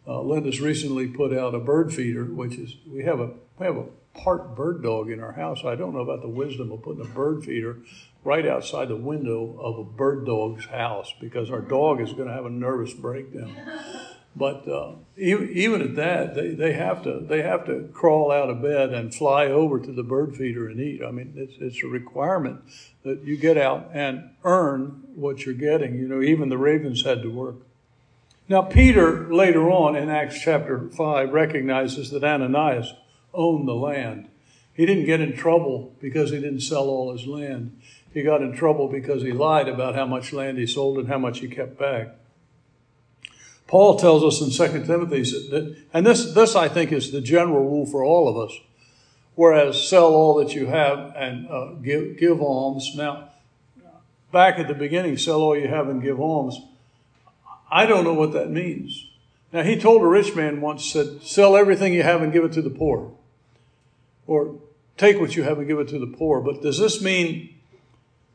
Uh, 0.08 0.22
Linda's 0.22 0.60
recently 0.60 1.08
put 1.08 1.36
out 1.36 1.54
a 1.54 1.60
bird 1.60 1.94
feeder, 1.94 2.26
which 2.26 2.56
is 2.56 2.76
we 2.88 3.04
have 3.04 3.20
a 3.20 3.32
we 3.60 3.66
have 3.66 3.78
a 3.78 3.86
part 4.14 4.56
bird 4.56 4.84
dog 4.84 5.10
in 5.10 5.20
our 5.20 5.34
house. 5.34 5.64
I 5.64 5.76
don't 5.76 5.94
know 5.94 6.02
about 6.02 6.22
the 6.22 6.28
wisdom 6.28 6.72
of 6.72 6.82
putting 6.82 7.06
a 7.06 7.10
bird 7.10 7.44
feeder 7.44 7.78
right 8.24 8.46
outside 8.46 8.88
the 8.88 8.96
window 8.96 9.58
of 9.60 9.78
a 9.78 9.84
bird 9.84 10.26
dog's 10.26 10.66
house 10.66 11.14
because 11.20 11.50
our 11.50 11.62
dog 11.62 12.02
is 12.02 12.14
going 12.14 12.28
to 12.28 12.34
have 12.34 12.46
a 12.46 12.50
nervous 12.50 12.94
breakdown. 12.94 13.56
But 14.36 14.66
uh, 14.68 14.94
even, 15.18 15.50
even 15.50 15.82
at 15.82 15.96
that, 15.96 16.36
they, 16.36 16.52
they 16.52 16.74
have 16.74 17.04
to 17.04 17.20
they 17.20 17.42
have 17.42 17.66
to 17.66 17.90
crawl 17.94 18.32
out 18.32 18.50
of 18.50 18.62
bed 18.62 18.94
and 18.94 19.14
fly 19.14 19.48
over 19.48 19.78
to 19.80 19.92
the 19.92 20.04
bird 20.04 20.36
feeder 20.38 20.70
and 20.70 20.80
eat. 20.80 21.02
I 21.04 21.12
mean, 21.12 21.34
it's 21.36 21.56
it's 21.60 21.84
a 21.84 21.88
requirement 21.88 22.62
that 23.04 23.24
you 23.24 23.36
get 23.36 23.58
out 23.58 23.90
and 23.94 24.30
earn 24.46 25.04
what 25.16 25.46
you're 25.46 25.54
getting. 25.54 25.96
You 25.96 26.08
know, 26.08 26.22
even 26.22 26.48
the 26.48 26.58
ravens 26.58 27.04
had 27.04 27.22
to 27.24 27.30
work. 27.30 27.58
Now, 28.48 28.62
Peter 28.62 29.34
later 29.34 29.70
on 29.70 29.96
in 29.98 30.10
Acts 30.10 30.40
chapter 30.40 30.90
five 30.90 31.34
recognizes 31.34 32.10
that 32.12 32.24
Ananias 32.24 32.94
owned 33.34 33.68
the 33.68 33.76
land. 33.76 34.30
He 34.74 34.86
didn't 34.86 35.06
get 35.06 35.20
in 35.20 35.36
trouble 35.36 35.94
because 36.00 36.32
he 36.32 36.40
didn't 36.40 36.62
sell 36.62 36.88
all 36.88 37.12
his 37.12 37.28
land. 37.28 37.78
He 38.14 38.24
got 38.24 38.42
in 38.42 38.54
trouble 38.54 38.88
because 38.88 39.24
he 39.24 39.34
lied 39.34 39.68
about 39.68 39.96
how 39.96 40.06
much 40.06 40.32
land 40.32 40.58
he 40.58 40.66
sold 40.66 40.98
and 40.98 41.08
how 41.10 41.18
much 41.18 41.40
he 41.40 41.48
kept 41.50 41.78
back. 41.78 42.16
Paul 43.72 43.96
tells 43.96 44.22
us 44.22 44.42
in 44.42 44.52
2 44.52 44.86
Timothy 44.86 45.22
that, 45.22 45.78
and 45.94 46.06
this, 46.06 46.34
this 46.34 46.58
I 46.58 46.68
think 46.68 46.92
is 46.92 47.14
the 47.14 47.22
general 47.22 47.64
rule 47.64 47.86
for 47.86 48.04
all 48.04 48.28
of 48.28 48.36
us, 48.36 48.54
whereas 49.36 49.88
sell 49.88 50.14
all 50.14 50.36
that 50.44 50.54
you 50.54 50.66
have 50.66 51.14
and 51.16 51.50
uh, 51.50 51.68
give, 51.82 52.18
give 52.18 52.42
alms. 52.42 52.92
Now, 52.98 53.30
back 54.30 54.60
at 54.60 54.68
the 54.68 54.74
beginning, 54.74 55.18
sell 55.18 55.40
all 55.40 55.58
you 55.58 55.70
have 55.70 55.88
and 55.88 56.04
give 56.04 56.20
alms. 56.20 56.60
I 57.72 57.86
don't 57.86 58.04
know 58.04 58.14
what 58.14 58.34
that 58.34 58.52
means. 58.52 59.10
Now, 59.54 59.64
he 59.64 59.80
told 59.80 60.02
a 60.02 60.06
rich 60.06 60.36
man 60.36 60.60
once, 60.60 60.92
said, 60.92 61.22
sell 61.24 61.56
everything 61.56 61.94
you 61.94 62.04
have 62.04 62.22
and 62.22 62.34
give 62.34 62.44
it 62.44 62.52
to 62.52 62.62
the 62.62 62.70
poor. 62.70 63.14
Or 64.28 64.60
take 64.98 65.18
what 65.18 65.38
you 65.38 65.44
have 65.44 65.60
and 65.60 65.68
give 65.68 65.80
it 65.80 65.88
to 65.88 66.00
the 66.00 66.08
poor. 66.18 66.42
But 66.42 66.62
does 66.62 66.78
this 66.78 67.02
mean 67.02 67.56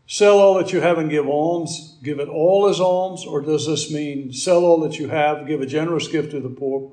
Sell 0.08 0.38
all 0.38 0.54
that 0.54 0.72
you 0.72 0.80
have 0.80 0.98
and 0.98 1.10
give 1.10 1.28
alms, 1.28 1.98
give 2.02 2.20
it 2.20 2.28
all 2.28 2.68
as 2.68 2.78
alms, 2.78 3.24
or 3.26 3.40
does 3.40 3.66
this 3.66 3.90
mean 3.90 4.32
sell 4.32 4.64
all 4.64 4.80
that 4.80 5.00
you 5.00 5.08
have, 5.08 5.48
give 5.48 5.60
a 5.60 5.66
generous 5.66 6.06
gift 6.06 6.30
to 6.30 6.40
the 6.40 6.48
poor 6.48 6.88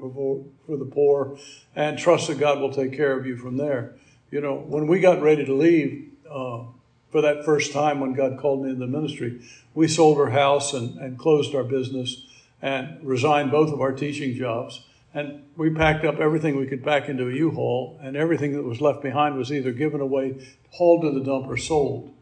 for 0.66 0.78
the 0.78 0.86
poor, 0.86 1.38
and 1.76 1.98
trust 1.98 2.28
that 2.28 2.40
God 2.40 2.60
will 2.60 2.74
take 2.74 2.94
care 2.94 3.18
of 3.18 3.28
you 3.28 3.38
from 3.38 3.58
there? 3.58 3.94
You 4.32 4.42
know, 4.42 4.56
when 4.56 4.88
we 4.88 5.00
got 5.00 5.22
ready 5.22 5.46
to 5.46 5.54
leave 5.54 6.12
uh, 6.28 6.64
for 7.12 7.22
that 7.22 7.46
first 7.46 7.72
time 7.72 8.00
when 8.00 8.14
God 8.14 8.40
called 8.40 8.64
me 8.64 8.72
into 8.72 8.80
the 8.80 8.92
ministry, 8.92 9.42
we 9.76 9.88
sold 9.88 10.18
our 10.18 10.32
house 10.32 10.74
and, 10.74 10.98
and 10.98 11.20
closed 11.20 11.54
our 11.54 11.64
business 11.64 12.26
and 12.64 12.98
resigned 13.04 13.52
both 13.52 13.72
of 13.72 13.80
our 13.80 13.92
teaching 13.92 14.36
jobs. 14.36 14.82
And 15.14 15.44
we 15.56 15.70
packed 15.70 16.04
up 16.06 16.20
everything 16.20 16.56
we 16.56 16.66
could 16.66 16.84
pack 16.84 17.10
into 17.10 17.30
a 17.30 17.34
U-Haul, 17.34 18.00
and 18.02 18.18
everything 18.18 18.54
that 18.54 18.64
was 18.64 18.82
left 18.82 19.04
behind 19.04 19.36
was 19.36 19.52
either 19.52 19.72
given 19.72 20.02
away, 20.02 20.48
hauled 20.72 21.04
to 21.04 21.12
the 21.12 21.24
dump, 21.24 21.48
or 21.48 21.58
sold. 21.58 22.13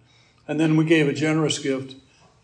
And 0.52 0.60
then 0.60 0.76
we 0.76 0.84
gave 0.84 1.08
a 1.08 1.14
generous 1.14 1.60
gift 1.60 1.96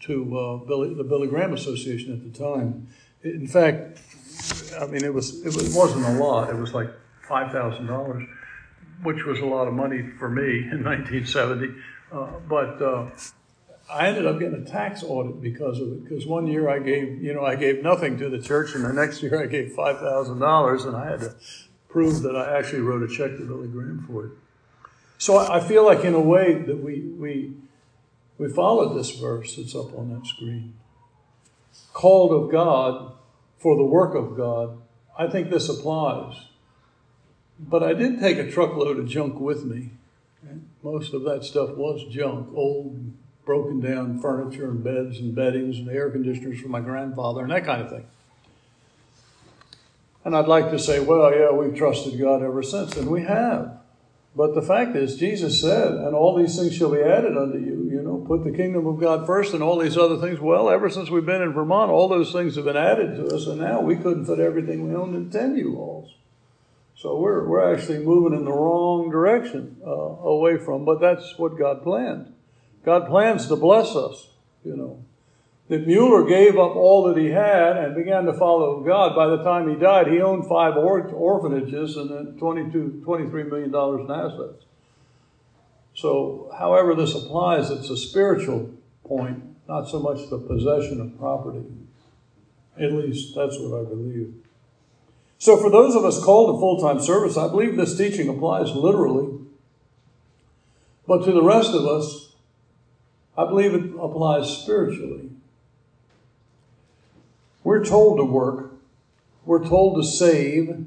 to 0.04 0.40
uh, 0.40 0.66
Billy, 0.66 0.94
the 0.94 1.04
Billy 1.04 1.28
Graham 1.28 1.52
Association 1.54 2.14
at 2.14 2.24
the 2.24 2.40
time. 2.40 2.88
In 3.22 3.50
fact, 3.50 4.00
I 4.80 4.86
mean, 4.86 5.04
it 5.04 5.14
was 5.14 5.42
it, 5.42 5.54
was, 5.54 5.76
not 5.76 6.12
a 6.12 6.18
lot. 6.18 6.50
It 6.50 6.56
was 6.56 6.74
like 6.74 6.90
five 7.28 7.52
thousand 7.52 7.88
dollars, 7.88 8.24
which 9.04 9.26
was 9.26 9.42
a 9.42 9.46
lot 9.46 9.68
of 9.68 9.74
money 9.74 10.04
for 10.20 10.30
me 10.30 10.60
in 10.72 10.84
1970. 10.86 11.74
Uh, 12.10 12.28
but 12.48 12.82
uh, 12.82 13.10
I 13.92 14.08
ended 14.08 14.26
up 14.26 14.40
getting 14.40 14.66
a 14.66 14.66
tax 14.66 15.04
audit 15.04 15.42
because 15.42 15.82
of 15.82 15.90
it. 15.90 16.06
Because 16.06 16.26
one 16.26 16.48
year 16.48 16.70
I 16.70 16.80
gave, 16.80 17.22
you 17.22 17.34
know, 17.34 17.44
I 17.44 17.58
gave 17.58 17.84
nothing 17.84 18.18
to 18.20 18.30
the 18.30 18.40
church, 18.40 18.74
and 18.74 18.86
the 18.86 18.94
next 18.94 19.22
year 19.22 19.44
I 19.44 19.48
gave 19.48 19.74
five 19.74 20.00
thousand 20.00 20.40
dollars, 20.40 20.86
and 20.86 20.96
I 20.96 21.10
had 21.12 21.20
to 21.20 21.36
prove 21.90 22.22
that 22.22 22.38
I 22.38 22.58
actually 22.58 22.84
wrote 22.84 23.04
a 23.04 23.14
check 23.14 23.32
to 23.32 23.46
Billy 23.46 23.68
Graham 23.68 24.06
for 24.08 24.28
it. 24.28 24.32
So 25.18 25.40
I 25.40 25.60
feel 25.60 25.86
like, 25.86 26.06
in 26.06 26.14
a 26.14 26.22
way, 26.22 26.54
that 26.54 26.78
we 26.78 27.02
we 27.02 27.67
we 28.38 28.50
followed 28.50 28.98
this 28.98 29.12
verse 29.12 29.56
that's 29.56 29.76
up 29.76 29.98
on 29.98 30.14
that 30.14 30.28
screen. 30.28 30.74
Called 31.94 32.32
of 32.32 32.52
God 32.52 33.14
for 33.58 33.76
the 33.76 33.84
work 33.84 34.16
of 34.16 34.38
God. 34.38 34.80
I 35.18 35.28
think 35.28 35.50
this 35.50 35.70
applies. 35.70 36.36
But 37.60 37.82
I 37.82 37.94
did 37.94 38.20
take 38.20 38.38
a 38.38 38.52
truckload 38.52 39.00
of 39.00 39.08
junk 39.08 39.40
with 39.40 39.66
me. 39.66 39.92
Most 40.84 41.14
of 41.14 41.24
that 41.24 41.44
stuff 41.44 41.72
was 41.72 42.06
junk, 42.14 42.50
old, 42.54 43.12
broken 43.46 43.80
down 43.80 44.22
furniture 44.22 44.70
and 44.70 44.84
beds 44.84 45.20
and 45.20 45.34
beddings 45.34 45.80
and 45.80 45.90
air 45.90 46.10
conditioners 46.12 46.62
for 46.62 46.68
my 46.68 46.80
grandfather 46.80 47.42
and 47.42 47.52
that 47.52 47.66
kind 47.66 47.82
of 47.82 47.90
thing. 47.90 48.06
And 50.24 50.36
I'd 50.36 50.48
like 50.48 50.70
to 50.72 50.80
say, 50.80 51.00
well, 51.00 51.34
yeah, 51.34 51.52
we've 51.52 51.76
trusted 51.76 52.20
God 52.20 52.44
ever 52.44 52.62
since, 52.62 52.96
and 52.98 53.10
we 53.10 53.24
have. 53.24 53.80
But 54.36 54.54
the 54.54 54.62
fact 54.62 54.96
is, 54.96 55.18
Jesus 55.18 55.60
said, 55.62 55.94
and 55.94 56.14
all 56.14 56.36
these 56.36 56.58
things 56.58 56.76
shall 56.76 56.92
be 56.92 57.02
added 57.02 57.36
unto 57.38 57.58
you. 57.58 57.90
Put 58.28 58.44
the 58.44 58.52
kingdom 58.52 58.86
of 58.88 59.00
God 59.00 59.26
first 59.26 59.54
and 59.54 59.64
all 59.64 59.80
these 59.80 59.98
other 59.98 60.18
things. 60.18 60.40
Well, 60.40 60.70
ever 60.70 60.90
since 60.90 61.10
we've 61.10 61.26
been 61.26 61.42
in 61.42 61.54
Vermont, 61.54 61.90
all 61.90 62.10
those 62.10 62.34
things 62.34 62.56
have 62.56 62.66
been 62.66 62.76
added 62.76 63.16
to 63.16 63.36
us, 63.36 63.48
and 63.48 63.60
now 63.60 63.80
we 63.80 63.96
couldn't 63.96 64.26
fit 64.26 64.40
everything 64.40 64.88
we 64.88 64.96
owned 64.96 65.16
in 65.16 65.30
10 65.30 65.56
U-Hauls. 65.56 66.14
So 66.96 67.18
we're, 67.18 67.48
we're 67.48 67.74
actually 67.74 68.00
moving 68.00 68.38
in 68.38 68.44
the 68.44 68.52
wrong 68.52 69.10
direction 69.10 69.78
uh, 69.86 69.90
away 69.90 70.58
from, 70.58 70.84
but 70.84 71.00
that's 71.00 71.38
what 71.38 71.58
God 71.58 71.84
planned. 71.84 72.34
God 72.84 73.08
plans 73.08 73.48
to 73.48 73.56
bless 73.56 73.96
us, 73.96 74.28
you 74.64 74.76
know 74.76 75.06
that 75.70 75.86
Mueller 75.86 76.24
gave 76.24 76.58
up 76.58 76.76
all 76.76 77.04
that 77.08 77.18
he 77.18 77.30
had 77.30 77.76
and 77.78 77.96
began 77.96 78.26
to 78.26 78.34
follow 78.34 78.82
God. 78.82 79.16
By 79.16 79.28
the 79.28 79.44
time 79.44 79.70
he 79.70 79.76
died, 79.76 80.08
he 80.08 80.22
owned 80.22 80.48
five 80.48 80.78
or- 80.78 81.10
orphanages 81.10 81.98
and 81.98 82.10
then 82.10 82.38
22, 82.38 83.04
$23 83.06 83.50
million 83.50 83.74
in 83.74 84.12
assets. 84.12 84.64
So, 85.98 86.52
however 86.56 86.94
this 86.94 87.16
applies, 87.16 87.72
it's 87.72 87.90
a 87.90 87.98
spiritual 87.98 88.70
point, 89.04 89.44
not 89.68 89.90
so 89.90 90.00
much 90.00 90.30
the 90.30 90.38
possession 90.38 91.02
of 91.02 91.18
property. 91.18 91.66
At 92.80 92.92
least 92.92 93.34
that's 93.36 93.58
what 93.58 93.82
I 93.82 93.84
believe. 93.84 94.36
So, 95.40 95.58
for 95.58 95.72
those 95.72 95.96
of 95.96 96.06
us 96.06 96.24
called 96.24 96.56
to 96.56 96.60
full 96.60 96.80
time 96.80 97.02
service, 97.02 97.36
I 97.36 97.48
believe 97.48 97.76
this 97.76 97.98
teaching 97.98 98.30
applies 98.30 98.76
literally. 98.76 99.40
But 101.08 101.26
to 101.26 101.32
the 101.32 101.42
rest 101.42 101.74
of 101.74 101.88
us, 101.88 102.36
I 103.36 103.46
believe 103.46 103.74
it 103.74 103.94
applies 104.00 104.56
spiritually. 104.56 105.32
We're 107.64 107.84
told 107.84 108.20
to 108.20 108.24
work. 108.24 108.72
We're 109.46 109.68
told 109.68 110.00
to 110.00 110.08
save. 110.08 110.86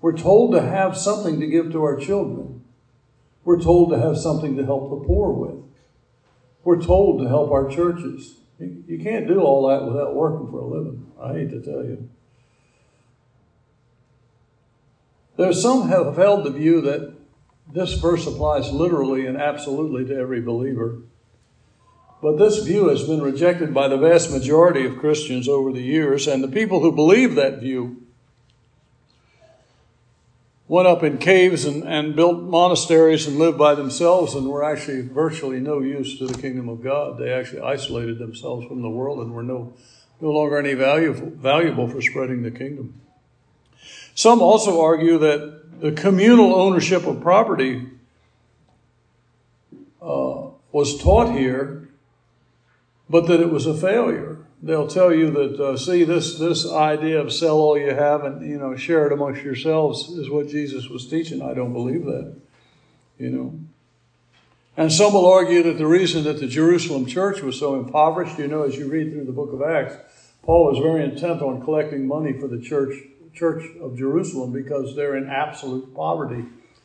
We're 0.00 0.18
told 0.18 0.50
to 0.54 0.62
have 0.62 0.96
something 0.96 1.38
to 1.38 1.46
give 1.46 1.70
to 1.70 1.84
our 1.84 1.96
children. 1.96 2.59
We're 3.44 3.60
told 3.60 3.90
to 3.90 3.98
have 3.98 4.18
something 4.18 4.56
to 4.56 4.64
help 4.64 4.90
the 4.90 5.06
poor 5.06 5.32
with. 5.32 5.64
We're 6.62 6.82
told 6.82 7.20
to 7.22 7.28
help 7.28 7.50
our 7.50 7.68
churches. 7.68 8.36
You 8.58 9.00
can't 9.02 9.26
do 9.26 9.40
all 9.40 9.68
that 9.68 9.86
without 9.86 10.14
working 10.14 10.50
for 10.50 10.58
a 10.58 10.66
living. 10.66 11.10
I 11.20 11.32
hate 11.32 11.50
to 11.50 11.62
tell 11.62 11.82
you. 11.84 12.08
There's 15.36 15.62
some 15.62 15.88
who 15.88 16.04
have 16.04 16.16
held 16.16 16.44
the 16.44 16.50
view 16.50 16.82
that 16.82 17.14
this 17.72 17.94
verse 17.94 18.26
applies 18.26 18.70
literally 18.70 19.26
and 19.26 19.38
absolutely 19.38 20.04
to 20.06 20.14
every 20.14 20.42
believer. 20.42 20.98
But 22.20 22.36
this 22.36 22.58
view 22.58 22.88
has 22.88 23.04
been 23.04 23.22
rejected 23.22 23.72
by 23.72 23.88
the 23.88 23.96
vast 23.96 24.30
majority 24.30 24.84
of 24.84 24.98
Christians 24.98 25.48
over 25.48 25.72
the 25.72 25.80
years, 25.80 26.28
and 26.28 26.44
the 26.44 26.48
people 26.48 26.80
who 26.80 26.92
believe 26.92 27.36
that 27.36 27.60
view 27.60 27.99
went 30.70 30.86
up 30.86 31.02
in 31.02 31.18
caves 31.18 31.64
and, 31.64 31.82
and 31.82 32.14
built 32.14 32.40
monasteries 32.40 33.26
and 33.26 33.40
lived 33.40 33.58
by 33.58 33.74
themselves 33.74 34.36
and 34.36 34.46
were 34.46 34.62
actually 34.62 35.00
virtually 35.00 35.58
no 35.58 35.80
use 35.80 36.16
to 36.16 36.28
the 36.28 36.40
kingdom 36.40 36.68
of 36.68 36.80
God. 36.80 37.18
They 37.18 37.32
actually 37.32 37.62
isolated 37.62 38.20
themselves 38.20 38.68
from 38.68 38.80
the 38.80 38.88
world 38.88 39.18
and 39.18 39.34
were 39.34 39.42
no, 39.42 39.74
no 40.20 40.30
longer 40.30 40.58
any 40.58 40.74
valuable, 40.74 41.30
valuable 41.30 41.88
for 41.88 42.00
spreading 42.00 42.44
the 42.44 42.52
kingdom. 42.52 43.00
Some 44.14 44.40
also 44.40 44.80
argue 44.80 45.18
that 45.18 45.80
the 45.80 45.90
communal 45.90 46.54
ownership 46.54 47.04
of 47.04 47.20
property 47.20 47.88
uh, 50.00 50.50
was 50.70 51.02
taught 51.02 51.36
here 51.36 51.88
but 53.08 53.26
that 53.26 53.40
it 53.40 53.50
was 53.50 53.66
a 53.66 53.74
failure. 53.74 54.38
They'll 54.62 54.86
tell 54.86 55.14
you 55.14 55.30
that, 55.30 55.58
uh, 55.58 55.76
see, 55.78 56.04
this, 56.04 56.38
this 56.38 56.70
idea 56.70 57.18
of 57.20 57.32
sell 57.32 57.58
all 57.58 57.78
you 57.78 57.94
have 57.94 58.24
and, 58.24 58.46
you 58.46 58.58
know, 58.58 58.76
share 58.76 59.06
it 59.06 59.12
amongst 59.12 59.42
yourselves 59.42 60.10
is 60.10 60.28
what 60.28 60.48
Jesus 60.48 60.88
was 60.88 61.06
teaching. 61.06 61.40
I 61.40 61.54
don't 61.54 61.72
believe 61.72 62.04
that, 62.04 62.36
you 63.18 63.30
know. 63.30 63.58
And 64.76 64.92
some 64.92 65.14
will 65.14 65.30
argue 65.30 65.62
that 65.62 65.78
the 65.78 65.86
reason 65.86 66.24
that 66.24 66.40
the 66.40 66.46
Jerusalem 66.46 67.06
church 67.06 67.40
was 67.40 67.58
so 67.58 67.80
impoverished, 67.80 68.38
you 68.38 68.48
know, 68.48 68.62
as 68.62 68.76
you 68.76 68.88
read 68.88 69.12
through 69.12 69.24
the 69.24 69.32
book 69.32 69.52
of 69.52 69.62
Acts, 69.62 69.96
Paul 70.42 70.66
was 70.66 70.78
very 70.78 71.04
intent 71.04 71.40
on 71.40 71.62
collecting 71.62 72.06
money 72.06 72.34
for 72.34 72.46
the 72.46 72.60
church, 72.60 72.94
church 73.32 73.64
of 73.80 73.96
Jerusalem 73.96 74.52
because 74.52 74.94
they're 74.94 75.16
in 75.16 75.28
absolute 75.28 75.94
poverty. 75.94 76.44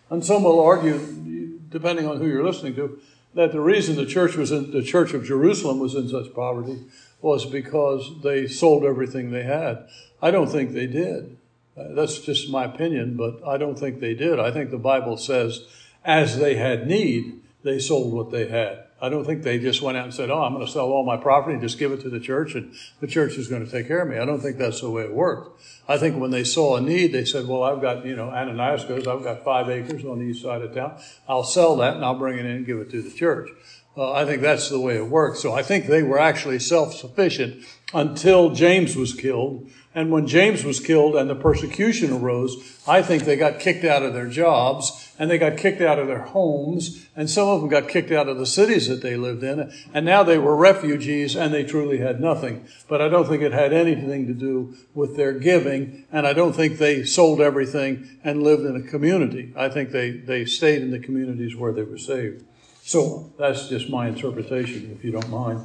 And 0.09 0.23
some 0.23 0.43
will 0.43 0.61
argue, 0.61 1.59
depending 1.69 2.07
on 2.07 2.17
who 2.17 2.27
you're 2.27 2.45
listening 2.45 2.75
to, 2.75 2.99
that 3.33 3.51
the 3.51 3.59
reason 3.59 3.97
the 3.97 4.05
church 4.05 4.37
was 4.37 4.51
in 4.51 4.71
the 4.71 4.81
church 4.81 5.13
of 5.13 5.25
Jerusalem 5.25 5.79
was 5.79 5.93
in 5.93 6.07
such 6.07 6.33
poverty 6.33 6.79
was 7.21 7.45
because 7.45 8.21
they 8.23 8.47
sold 8.47 8.83
everything 8.83 9.31
they 9.31 9.43
had. 9.43 9.87
I 10.21 10.31
don't 10.31 10.49
think 10.49 10.73
they 10.73 10.87
did. 10.87 11.37
Uh, 11.77 11.89
that's 11.89 12.19
just 12.19 12.49
my 12.49 12.65
opinion, 12.65 13.17
but 13.17 13.45
I 13.45 13.57
don't 13.57 13.77
think 13.77 13.99
they 13.99 14.13
did. 14.13 14.39
I 14.39 14.51
think 14.51 14.71
the 14.71 14.77
Bible 14.77 15.17
says, 15.17 15.65
as 16.03 16.37
they 16.37 16.55
had 16.55 16.87
need, 16.87 17.41
they 17.63 17.79
sold 17.79 18.13
what 18.13 18.31
they 18.31 18.47
had. 18.47 18.85
I 19.01 19.09
don't 19.09 19.25
think 19.25 19.43
they 19.43 19.59
just 19.59 19.81
went 19.81 19.97
out 19.97 20.05
and 20.05 20.13
said, 20.13 20.29
Oh, 20.29 20.41
I'm 20.41 20.53
going 20.53 20.65
to 20.65 20.71
sell 20.71 20.85
all 20.85 21.03
my 21.03 21.17
property 21.17 21.53
and 21.53 21.61
just 21.61 21.77
give 21.77 21.91
it 21.91 22.01
to 22.01 22.09
the 22.09 22.19
church 22.19 22.55
and 22.55 22.73
the 23.01 23.07
church 23.07 23.37
is 23.37 23.49
going 23.49 23.65
to 23.65 23.69
take 23.69 23.87
care 23.87 24.01
of 24.01 24.07
me. 24.07 24.17
I 24.17 24.25
don't 24.25 24.39
think 24.39 24.57
that's 24.57 24.81
the 24.81 24.89
way 24.89 25.03
it 25.03 25.13
worked. 25.13 25.61
I 25.87 25.97
think 25.97 26.17
when 26.17 26.31
they 26.31 26.45
saw 26.45 26.77
a 26.77 26.81
need, 26.81 27.11
they 27.11 27.25
said, 27.25 27.45
Well, 27.45 27.63
I've 27.63 27.81
got, 27.81 28.05
you 28.05 28.15
know, 28.15 28.29
Ananias 28.29 28.85
goes, 28.85 29.05
I've 29.05 29.23
got 29.23 29.43
five 29.43 29.69
acres 29.69 30.05
on 30.05 30.19
the 30.19 30.25
east 30.25 30.43
side 30.43 30.61
of 30.61 30.73
town. 30.73 30.97
I'll 31.27 31.43
sell 31.43 31.75
that 31.77 31.95
and 31.95 32.05
I'll 32.05 32.17
bring 32.17 32.39
it 32.39 32.45
in 32.45 32.51
and 32.51 32.65
give 32.65 32.79
it 32.79 32.89
to 32.91 33.01
the 33.01 33.11
church. 33.11 33.49
Uh, 33.97 34.11
I 34.11 34.25
think 34.25 34.41
that's 34.41 34.69
the 34.69 34.79
way 34.79 34.97
it 34.97 35.07
worked. 35.07 35.37
So 35.37 35.53
I 35.53 35.63
think 35.63 35.85
they 35.85 36.03
were 36.03 36.19
actually 36.19 36.59
self 36.59 36.93
sufficient 36.93 37.63
until 37.93 38.49
James 38.49 38.95
was 38.95 39.13
killed. 39.13 39.69
And 39.93 40.11
when 40.11 40.27
James 40.27 40.65
was 40.65 40.81
killed 40.81 41.15
and 41.15 41.29
the 41.29 41.35
persecution 41.35 42.11
arose, 42.11 42.81
I 42.85 43.01
think 43.01 43.23
they 43.23 43.37
got 43.37 43.61
kicked 43.61 43.85
out 43.85 44.03
of 44.03 44.13
their 44.13 44.27
jobs 44.27 45.13
and 45.17 45.31
they 45.31 45.37
got 45.37 45.55
kicked 45.55 45.79
out 45.79 45.97
of 45.97 46.07
their 46.07 46.23
homes 46.23 47.07
and 47.15 47.29
some 47.29 47.47
of 47.47 47.61
them 47.61 47.69
got 47.69 47.87
kicked 47.87 48.11
out 48.11 48.27
of 48.27 48.37
the 48.37 48.45
cities 48.45 48.89
that 48.89 49.01
they 49.01 49.15
lived 49.15 49.41
in. 49.41 49.71
And 49.93 50.05
now 50.05 50.23
they 50.23 50.37
were 50.37 50.57
refugees 50.57 51.37
and 51.37 51.53
they 51.53 51.63
truly 51.63 51.99
had 51.99 52.19
nothing. 52.19 52.65
But 52.89 53.01
I 53.01 53.07
don't 53.07 53.25
think 53.25 53.41
it 53.41 53.53
had 53.53 53.71
anything 53.71 54.27
to 54.27 54.33
do 54.33 54.75
with 54.93 55.15
their 55.15 55.31
giving. 55.31 56.03
And 56.11 56.27
I 56.27 56.33
don't 56.33 56.53
think 56.53 56.77
they 56.77 57.05
sold 57.05 57.39
everything 57.39 58.19
and 58.21 58.43
lived 58.43 58.65
in 58.65 58.75
a 58.75 58.81
community. 58.81 59.53
I 59.55 59.69
think 59.69 59.91
they, 59.91 60.11
they 60.11 60.43
stayed 60.43 60.81
in 60.81 60.91
the 60.91 60.99
communities 60.99 61.55
where 61.55 61.71
they 61.71 61.83
were 61.83 61.97
saved. 61.97 62.43
So 62.85 63.33
that's 63.39 63.67
just 63.67 63.89
my 63.89 64.09
interpretation, 64.09 64.91
if 64.95 65.03
you 65.03 65.11
don't 65.11 65.29
mind 65.31 65.59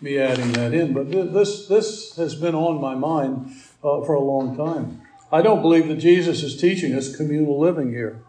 me 0.00 0.18
adding 0.18 0.50
that 0.54 0.74
in. 0.74 0.92
But 0.92 1.08
this, 1.08 1.68
this 1.68 2.16
has 2.16 2.34
been 2.34 2.56
on 2.56 2.80
my 2.80 2.96
mind 2.96 3.52
uh, 3.84 4.02
for 4.02 4.14
a 4.14 4.20
long 4.20 4.56
time. 4.56 5.00
I 5.30 5.40
don't 5.40 5.62
believe 5.62 5.86
that 5.86 5.98
Jesus 5.98 6.42
is 6.42 6.60
teaching 6.60 6.92
us 6.92 7.14
communal 7.14 7.60
living 7.60 7.90
here. 7.90 8.20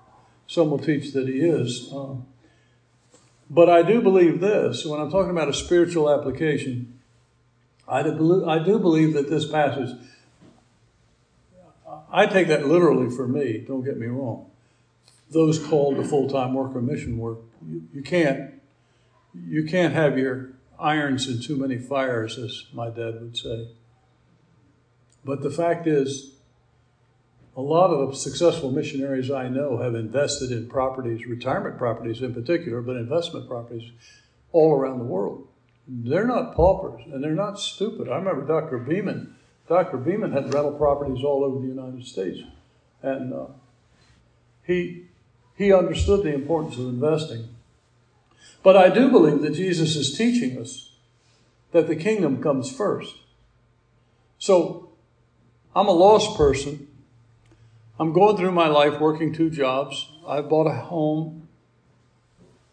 Some 0.45 0.69
will 0.69 0.77
teach 0.77 1.12
that 1.13 1.27
he 1.27 1.39
is. 1.39 1.91
Uh, 1.91 2.17
but 3.49 3.67
I 3.67 3.81
do 3.81 3.99
believe 3.99 4.41
this 4.41 4.86
when 4.86 4.99
I'm 4.99 5.10
talking 5.10 5.31
about 5.31 5.49
a 5.49 5.53
spiritual 5.53 6.08
application, 6.08 6.99
I 7.88 8.03
do, 8.03 8.12
believe, 8.12 8.47
I 8.47 8.63
do 8.63 8.77
believe 8.77 9.13
that 9.13 9.27
this 9.27 9.49
passage, 9.49 9.97
I 12.12 12.27
take 12.27 12.47
that 12.49 12.67
literally 12.67 13.10
for 13.10 13.27
me, 13.27 13.65
don't 13.67 13.84
get 13.84 13.97
me 13.97 14.05
wrong. 14.05 14.51
Those 15.29 15.59
called 15.59 15.97
to 15.97 16.03
full 16.03 16.29
time 16.29 16.53
work 16.53 16.75
or 16.75 16.81
mission 16.81 17.17
work, 17.17 17.39
you, 17.67 17.88
you 17.93 18.01
can't 18.01 18.53
you 19.33 19.65
can't 19.65 19.93
have 19.93 20.17
your 20.17 20.51
irons 20.79 21.27
in 21.27 21.41
too 21.41 21.57
many 21.57 21.77
fires, 21.77 22.38
as 22.38 22.65
my 22.73 22.89
dad 22.89 23.21
would 23.21 23.38
say. 23.38 23.69
But 25.23 25.41
the 25.41 25.49
fact 25.49 25.88
is, 25.88 26.35
a 27.57 27.61
lot 27.61 27.89
of 27.89 28.11
the 28.11 28.15
successful 28.15 28.69
missionaries 28.69 29.31
I 29.31 29.47
know 29.47 29.77
have 29.77 29.95
invested 29.95 30.51
in 30.51 30.67
properties, 30.67 31.25
retirement 31.25 31.77
properties 31.77 32.21
in 32.21 32.33
particular, 32.33 32.81
but 32.81 32.97
investment 32.97 33.47
properties 33.47 33.91
all 34.51 34.73
around 34.73 34.99
the 34.99 35.05
world. 35.05 35.47
They're 35.88 36.27
not 36.27 36.55
paupers 36.55 37.01
and 37.05 37.23
they're 37.23 37.31
not 37.31 37.59
stupid. 37.59 38.09
I 38.09 38.17
remember 38.17 38.45
Dr. 38.45 38.77
Beeman. 38.77 39.35
Dr. 39.67 39.97
Beeman 39.97 40.31
had 40.31 40.53
rental 40.53 40.73
properties 40.73 41.23
all 41.23 41.43
over 41.43 41.59
the 41.59 41.67
United 41.67 42.05
States. 42.05 42.39
And 43.01 43.33
uh, 43.33 43.45
he, 44.63 45.05
he 45.55 45.73
understood 45.73 46.23
the 46.23 46.33
importance 46.33 46.75
of 46.75 46.85
investing. 46.85 47.49
But 48.63 48.75
I 48.75 48.89
do 48.89 49.09
believe 49.09 49.41
that 49.41 49.53
Jesus 49.53 49.95
is 49.95 50.17
teaching 50.17 50.59
us 50.59 50.91
that 51.71 51.87
the 51.87 51.95
kingdom 51.95 52.41
comes 52.41 52.71
first. 52.71 53.15
So 54.39 54.89
I'm 55.75 55.87
a 55.87 55.91
lost 55.91 56.37
person. 56.37 56.87
I'm 57.99 58.11
going 58.11 58.37
through 58.37 58.51
my 58.51 58.67
life 58.67 58.99
working 58.99 59.33
two 59.33 59.49
jobs. 59.49 60.09
I've 60.27 60.49
bought 60.49 60.67
a 60.67 60.73
home. 60.73 61.47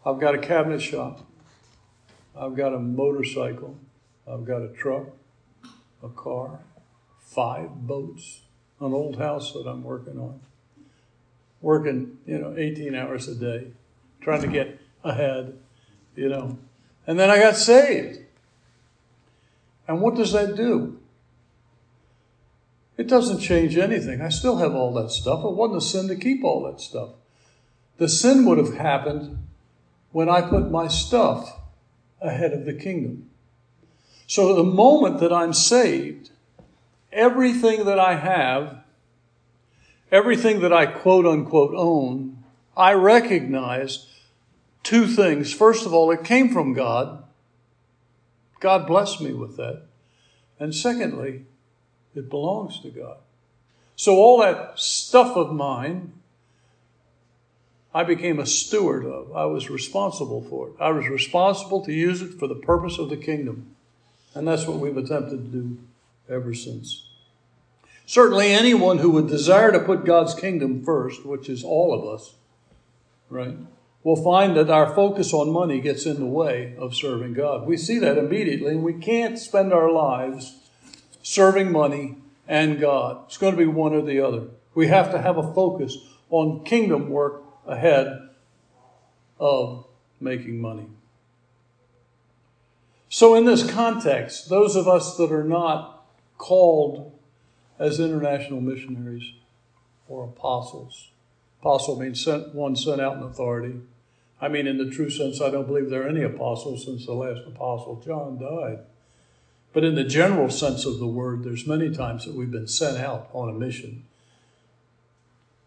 I've 0.05 0.19
got 0.19 0.35
a 0.35 0.39
cabinet 0.39 0.81
shop. 0.81 1.25
I've 2.35 2.55
got 2.55 2.73
a 2.73 2.79
motorcycle. 2.79 3.77
I've 4.27 4.45
got 4.45 4.61
a 4.61 4.69
truck, 4.69 5.07
a 6.01 6.09
car, 6.09 6.59
five 7.19 7.69
boats, 7.87 8.41
an 8.79 8.93
old 8.93 9.17
house 9.17 9.53
that 9.53 9.67
I'm 9.67 9.83
working 9.83 10.17
on. 10.17 10.39
Working, 11.63 12.17
you 12.25 12.37
know, 12.37 12.53
18 12.57 12.93
hours 12.93 13.29
a 13.29 13.35
day, 13.35 13.71
trying 14.19 14.41
to 14.41 14.47
get 14.47 14.79
ahead, 15.03 15.57
you 16.13 16.27
know. 16.27 16.59
And 17.07 17.17
then 17.17 17.29
I 17.29 17.39
got 17.39 17.55
saved. 17.55 18.19
And 19.87 20.01
what 20.01 20.15
does 20.15 20.33
that 20.33 20.57
do? 20.57 20.99
It 22.97 23.07
doesn't 23.07 23.39
change 23.39 23.77
anything. 23.77 24.21
I 24.21 24.27
still 24.27 24.57
have 24.57 24.75
all 24.75 24.93
that 24.95 25.11
stuff. 25.11 25.43
It 25.45 25.53
wasn't 25.53 25.77
a 25.77 25.81
sin 25.85 26.07
to 26.09 26.15
keep 26.15 26.43
all 26.43 26.63
that 26.63 26.81
stuff. 26.81 27.11
The 27.97 28.09
sin 28.09 28.45
would 28.45 28.57
have 28.57 28.75
happened 28.75 29.37
when 30.11 30.27
I 30.27 30.41
put 30.41 30.69
my 30.69 30.89
stuff 30.89 31.59
ahead 32.21 32.51
of 32.51 32.65
the 32.65 32.73
kingdom. 32.73 33.29
So 34.27 34.53
the 34.53 34.63
moment 34.65 35.21
that 35.21 35.31
I'm 35.31 35.53
saved, 35.53 36.31
everything 37.13 37.85
that 37.85 37.99
I 37.99 38.15
have, 38.15 38.82
everything 40.13 40.61
that 40.61 40.71
I 40.71 40.85
quote 40.85 41.25
unquote 41.25 41.73
own, 41.75 42.37
I 42.77 42.93
recognize 42.93 44.07
two 44.83 45.07
things. 45.07 45.51
First 45.51 45.85
of 45.85 45.93
all, 45.93 46.11
it 46.11 46.23
came 46.23 46.53
from 46.53 46.73
God. 46.73 47.23
God 48.59 48.85
blessed 48.87 49.19
me 49.21 49.33
with 49.33 49.57
that. 49.57 49.87
And 50.59 50.73
secondly, 50.73 51.45
it 52.15 52.29
belongs 52.29 52.79
to 52.81 52.89
God. 52.89 53.17
So 53.95 54.15
all 54.15 54.39
that 54.41 54.79
stuff 54.79 55.35
of 55.35 55.51
mine, 55.51 56.13
I 57.93 58.03
became 58.03 58.39
a 58.39 58.45
steward 58.45 59.05
of. 59.05 59.35
I 59.35 59.45
was 59.45 59.69
responsible 59.69 60.43
for 60.43 60.69
it. 60.69 60.75
I 60.79 60.91
was 60.91 61.07
responsible 61.07 61.83
to 61.85 61.91
use 61.91 62.21
it 62.21 62.39
for 62.39 62.47
the 62.47 62.55
purpose 62.55 62.99
of 62.99 63.09
the 63.09 63.17
kingdom. 63.17 63.75
And 64.35 64.47
that's 64.47 64.67
what 64.67 64.79
we've 64.79 64.97
attempted 64.97 65.51
to 65.51 65.57
do 65.57 65.77
ever 66.29 66.53
since. 66.53 67.07
Certainly, 68.05 68.51
anyone 68.51 68.97
who 68.97 69.11
would 69.11 69.27
desire 69.27 69.71
to 69.71 69.79
put 69.79 70.05
God's 70.05 70.35
kingdom 70.35 70.83
first, 70.83 71.25
which 71.25 71.49
is 71.49 71.63
all 71.63 71.93
of 71.93 72.05
us, 72.05 72.35
right, 73.29 73.57
will 74.03 74.21
find 74.21 74.57
that 74.57 74.69
our 74.69 74.93
focus 74.93 75.33
on 75.33 75.51
money 75.51 75.79
gets 75.79 76.05
in 76.05 76.19
the 76.19 76.25
way 76.25 76.75
of 76.77 76.95
serving 76.95 77.33
God. 77.33 77.65
We 77.65 77.77
see 77.77 77.99
that 77.99 78.17
immediately, 78.17 78.71
and 78.71 78.83
we 78.83 78.93
can't 78.93 79.39
spend 79.39 79.71
our 79.71 79.89
lives 79.89 80.57
serving 81.23 81.71
money, 81.71 82.17
and 82.47 82.79
God. 82.79 83.23
It's 83.25 83.37
going 83.37 83.53
to 83.53 83.57
be 83.57 83.65
one 83.65 83.93
or 83.93 84.01
the 84.01 84.19
other. 84.19 84.43
We 84.75 84.87
have 84.87 85.11
to 85.11 85.21
have 85.21 85.37
a 85.37 85.53
focus 85.53 85.97
on 86.29 86.65
kingdom 86.65 87.09
work 87.09 87.41
ahead 87.65 88.29
of 89.39 89.85
making 90.19 90.59
money. 90.59 90.87
So, 93.09 93.35
in 93.35 93.45
this 93.45 93.69
context, 93.69 94.49
those 94.49 94.75
of 94.75 94.87
us 94.87 95.15
that 95.17 95.31
are 95.31 95.43
not 95.43 96.05
called 96.37 97.12
as 97.83 97.99
international 97.99 98.61
missionaries 98.61 99.33
or 100.07 100.23
apostles, 100.23 101.09
apostle 101.59 101.99
means 101.99 102.23
sent, 102.23 102.55
one 102.55 102.77
sent 102.77 103.01
out 103.01 103.17
in 103.17 103.23
authority. 103.23 103.75
I 104.39 104.47
mean, 104.47 104.67
in 104.67 104.77
the 104.77 104.89
true 104.89 105.09
sense, 105.09 105.41
I 105.41 105.49
don't 105.49 105.67
believe 105.67 105.89
there 105.89 106.03
are 106.03 106.09
any 106.09 106.23
apostles 106.23 106.85
since 106.85 107.05
the 107.05 107.13
last 107.13 107.41
apostle, 107.45 108.01
John, 108.05 108.39
died. 108.39 108.85
But 109.73 109.83
in 109.83 109.95
the 109.95 110.05
general 110.05 110.49
sense 110.49 110.85
of 110.85 110.99
the 110.99 111.07
word, 111.07 111.43
there's 111.43 111.67
many 111.67 111.93
times 111.93 112.23
that 112.23 112.35
we've 112.35 112.51
been 112.51 112.67
sent 112.67 112.97
out 112.97 113.29
on 113.33 113.49
a 113.49 113.53
mission. 113.53 114.05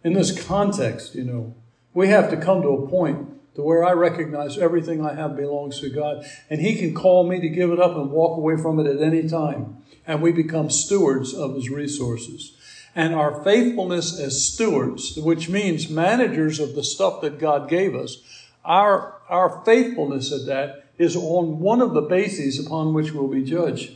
In 0.02 0.14
this 0.14 0.46
context, 0.46 1.14
you 1.14 1.24
know, 1.24 1.55
we 1.92 2.09
have 2.09 2.31
to 2.31 2.37
come 2.38 2.62
to 2.62 2.68
a 2.68 2.88
point 2.88 3.29
to 3.57 3.62
where 3.62 3.85
I 3.85 3.92
recognize 3.92 4.57
everything 4.57 5.05
I 5.05 5.14
have 5.14 5.37
belongs 5.37 5.81
to 5.81 5.90
God, 5.90 6.24
and 6.48 6.61
He 6.62 6.76
can 6.76 6.94
call 6.94 7.26
me 7.26 7.40
to 7.40 7.48
give 7.48 7.72
it 7.72 7.81
up 7.81 7.96
and 7.96 8.11
walk 8.11 8.38
away 8.38 8.57
from 8.57 8.79
it 8.79 8.87
at 8.87 9.02
any 9.02 9.29
time. 9.29 9.83
And 10.07 10.23
we 10.23 10.33
become 10.33 10.71
stewards 10.71 11.35
of 11.35 11.55
His 11.55 11.69
resources. 11.69 12.53
And 12.95 13.14
our 13.14 13.42
faithfulness 13.45 14.19
as 14.19 14.45
stewards, 14.45 15.16
which 15.16 15.49
means 15.49 15.90
managers 15.90 16.61
of 16.61 16.75
the 16.75 16.85
stuff 16.85 17.21
that 17.21 17.38
God 17.38 17.69
gave 17.69 17.95
us, 17.95 18.23
our, 18.64 19.14
our 19.29 19.62
faithfulness 19.64 20.33
at 20.33 20.47
that 20.47 20.87
is 20.99 21.14
on 21.14 21.61
one 21.61 21.81
of 21.81 21.92
the 21.92 22.01
bases 22.01 22.64
upon 22.64 22.95
which 22.95 23.12
we'll 23.12 23.29
be 23.29 23.45
judged. 23.45 23.92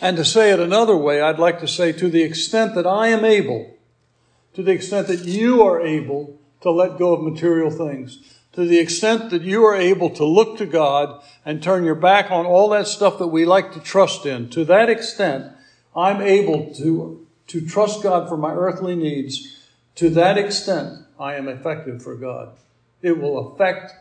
And 0.00 0.16
to 0.16 0.24
say 0.24 0.52
it 0.52 0.60
another 0.60 0.96
way, 0.96 1.20
I'd 1.20 1.38
like 1.38 1.60
to 1.60 1.68
say 1.68 1.92
to 1.92 2.08
the 2.08 2.22
extent 2.22 2.74
that 2.74 2.86
I 2.86 3.08
am 3.08 3.24
able, 3.24 3.74
to 4.54 4.62
the 4.62 4.72
extent 4.72 5.08
that 5.08 5.24
you 5.24 5.62
are 5.62 5.80
able 5.80 6.38
to 6.60 6.70
let 6.70 6.98
go 6.98 7.14
of 7.14 7.22
material 7.22 7.70
things, 7.70 8.37
to 8.52 8.64
the 8.64 8.78
extent 8.78 9.30
that 9.30 9.42
you 9.42 9.64
are 9.64 9.76
able 9.76 10.10
to 10.10 10.24
look 10.24 10.58
to 10.58 10.66
God 10.66 11.22
and 11.44 11.62
turn 11.62 11.84
your 11.84 11.94
back 11.94 12.30
on 12.30 12.46
all 12.46 12.70
that 12.70 12.86
stuff 12.86 13.18
that 13.18 13.28
we 13.28 13.44
like 13.44 13.72
to 13.72 13.80
trust 13.80 14.26
in, 14.26 14.48
to 14.50 14.64
that 14.64 14.88
extent, 14.88 15.52
I'm 15.94 16.20
able 16.20 16.74
to, 16.74 17.26
to 17.48 17.66
trust 17.66 18.02
God 18.02 18.28
for 18.28 18.36
my 18.36 18.54
earthly 18.54 18.96
needs. 18.96 19.56
To 19.96 20.10
that 20.10 20.38
extent, 20.38 21.04
I 21.18 21.34
am 21.34 21.48
effective 21.48 22.02
for 22.02 22.14
God. 22.14 22.56
It 23.02 23.18
will 23.18 23.52
affect 23.52 23.92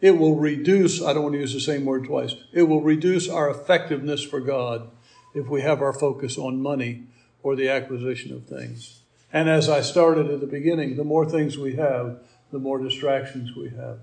it 0.00 0.12
will 0.12 0.36
reduce, 0.36 1.02
I 1.02 1.12
don't 1.12 1.24
want 1.24 1.34
to 1.34 1.40
use 1.40 1.54
the 1.54 1.60
same 1.60 1.84
word 1.84 2.04
twice, 2.04 2.34
it 2.52 2.62
will 2.62 2.82
reduce 2.82 3.28
our 3.28 3.50
effectiveness 3.50 4.22
for 4.22 4.40
God 4.40 4.90
if 5.34 5.48
we 5.48 5.62
have 5.62 5.82
our 5.82 5.92
focus 5.92 6.38
on 6.38 6.62
money 6.62 7.04
or 7.42 7.56
the 7.56 7.68
acquisition 7.68 8.32
of 8.32 8.46
things. 8.46 9.00
And 9.32 9.48
as 9.48 9.68
I 9.68 9.80
started 9.80 10.30
at 10.30 10.40
the 10.40 10.46
beginning, 10.46 10.96
the 10.96 11.04
more 11.04 11.28
things 11.28 11.58
we 11.58 11.74
have, 11.76 12.20
the 12.50 12.58
more 12.58 12.78
distractions 12.78 13.54
we 13.54 13.70
have, 13.70 13.98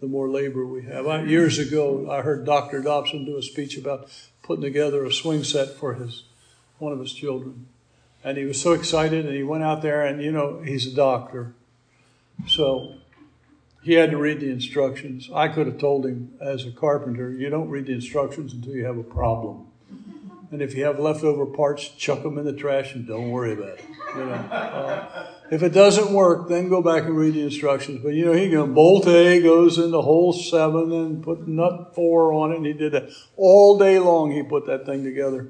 the 0.00 0.06
more 0.06 0.28
labor 0.28 0.66
we 0.66 0.84
have. 0.84 1.06
I, 1.06 1.22
years 1.22 1.58
ago, 1.58 2.10
I 2.10 2.22
heard 2.22 2.44
Dr. 2.44 2.82
Dobson 2.82 3.24
do 3.24 3.36
a 3.36 3.42
speech 3.42 3.76
about 3.76 4.10
putting 4.42 4.62
together 4.62 5.04
a 5.04 5.12
swing 5.12 5.44
set 5.44 5.70
for 5.70 5.94
his 5.94 6.24
one 6.78 6.92
of 6.92 7.00
his 7.00 7.12
children. 7.12 7.66
And 8.24 8.36
he 8.36 8.44
was 8.44 8.60
so 8.60 8.72
excited, 8.72 9.26
and 9.26 9.34
he 9.34 9.42
went 9.42 9.64
out 9.64 9.82
there, 9.82 10.04
and 10.04 10.22
you 10.22 10.32
know, 10.32 10.60
he's 10.60 10.86
a 10.86 10.94
doctor. 10.94 11.54
So 12.46 12.94
he 13.82 13.94
had 13.94 14.10
to 14.10 14.16
read 14.16 14.40
the 14.40 14.50
instructions. 14.50 15.30
I 15.34 15.48
could 15.48 15.66
have 15.66 15.78
told 15.78 16.04
him 16.04 16.34
as 16.40 16.66
a 16.66 16.70
carpenter, 16.70 17.30
you 17.30 17.48
don't 17.48 17.68
read 17.68 17.86
the 17.86 17.94
instructions 17.94 18.52
until 18.52 18.74
you 18.74 18.84
have 18.84 18.98
a 18.98 19.02
problem. 19.02 19.66
And 20.50 20.62
if 20.62 20.74
you 20.74 20.84
have 20.84 20.98
leftover 20.98 21.46
parts, 21.46 21.88
chuck 21.88 22.22
them 22.22 22.38
in 22.38 22.44
the 22.44 22.52
trash 22.52 22.94
and 22.94 23.06
don't 23.06 23.30
worry 23.30 23.52
about 23.52 23.78
it. 23.78 23.84
You 24.14 24.24
know, 24.24 24.32
uh, 24.32 25.26
if 25.50 25.62
it 25.62 25.70
doesn't 25.70 26.12
work, 26.12 26.48
then 26.48 26.68
go 26.68 26.82
back 26.82 27.04
and 27.04 27.16
read 27.16 27.34
the 27.34 27.42
instructions. 27.42 28.02
But 28.02 28.10
you 28.10 28.26
know, 28.26 28.32
he 28.32 28.50
goes 28.50 28.68
bolt 28.68 29.06
A 29.06 29.40
goes 29.40 29.78
into 29.78 30.00
hole 30.00 30.32
seven 30.32 30.92
and 30.92 31.22
put 31.22 31.48
nut 31.48 31.94
four 31.94 32.32
on 32.32 32.52
it, 32.52 32.56
and 32.56 32.66
he 32.66 32.72
did 32.72 32.92
that 32.92 33.10
all 33.36 33.78
day 33.78 33.98
long. 33.98 34.30
He 34.32 34.42
put 34.42 34.66
that 34.66 34.86
thing 34.86 35.04
together. 35.04 35.48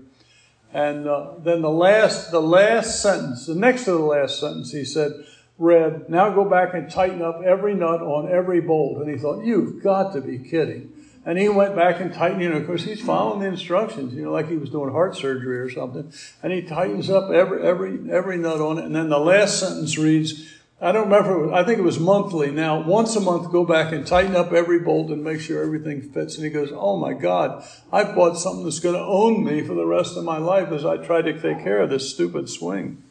And 0.73 1.09
uh, 1.09 1.33
then 1.39 1.63
the 1.63 1.71
last, 1.71 2.31
the 2.31 2.43
last 2.43 3.01
sentence, 3.01 3.47
the 3.47 3.55
next 3.55 3.85
to 3.85 3.93
the 3.93 3.99
last 3.99 4.39
sentence, 4.39 4.71
he 4.71 4.85
said, 4.85 5.13
read, 5.57 6.09
now 6.11 6.31
go 6.31 6.45
back 6.45 6.75
and 6.75 6.91
tighten 6.91 7.23
up 7.23 7.41
every 7.43 7.75
nut 7.75 8.03
on 8.03 8.31
every 8.31 8.61
bolt. 8.61 8.99
And 8.99 9.11
he 9.11 9.19
thought, 9.19 9.45
you've 9.45 9.83
got 9.83 10.13
to 10.13 10.21
be 10.21 10.39
kidding. 10.39 10.93
And 11.29 11.37
he 11.37 11.51
went 11.51 11.77
back 11.77 12.01
and 12.01 12.11
tightened, 12.11 12.41
you 12.41 12.49
know, 12.49 12.57
of 12.57 12.67
course 12.67 12.85
he's 12.85 13.03
following 13.03 13.41
the 13.41 13.49
instructions, 13.49 14.14
you 14.14 14.23
know, 14.23 14.33
like 14.33 14.49
he 14.49 14.57
was 14.57 14.71
doing 14.71 14.91
heart 14.91 15.14
surgery 15.14 15.59
or 15.59 15.69
something. 15.69 16.11
And 16.43 16.55
he 16.55 16.62
tightens 16.62 17.11
up 17.11 17.31
every, 17.31 17.62
every, 17.62 18.11
every 18.11 18.38
nut 18.38 18.62
on 18.62 18.79
it. 18.79 18.87
And 18.87 18.97
then 18.97 19.11
the 19.11 19.19
last 19.19 19.61
sentence 19.61 19.99
reads, 19.99 20.51
I 20.81 20.91
don't 20.91 21.11
remember, 21.11 21.53
I 21.53 21.64
think 21.64 21.81
it 21.81 21.83
was 21.83 22.01
monthly. 22.01 22.51
Now, 22.51 22.81
once 22.81 23.14
a 23.14 23.21
month, 23.21 23.53
go 23.53 23.67
back 23.67 23.93
and 23.93 24.07
tighten 24.07 24.35
up 24.35 24.55
every 24.55 24.79
bolt 24.79 25.11
and 25.11 25.23
make 25.23 25.43
sure 25.43 25.62
everything 25.62 26.01
fits. 26.01 26.37
And 26.37 26.47
he 26.47 26.51
goes, 26.51 26.71
Oh 26.73 26.97
my 26.97 27.12
God, 27.12 27.62
I 27.93 28.05
bought 28.05 28.38
something 28.38 28.64
that's 28.64 28.81
going 28.81 28.95
to 28.95 29.03
own 29.03 29.45
me 29.45 29.62
for 29.62 29.75
the 29.75 29.85
rest 29.85 30.17
of 30.17 30.25
my 30.25 30.38
life 30.38 30.73
as 30.73 30.87
I 30.87 30.97
try 30.97 31.21
to 31.21 31.35
take 31.35 31.62
care 31.62 31.83
of 31.83 31.91
this 31.91 32.09
stupid 32.09 32.49
swing. 32.49 33.03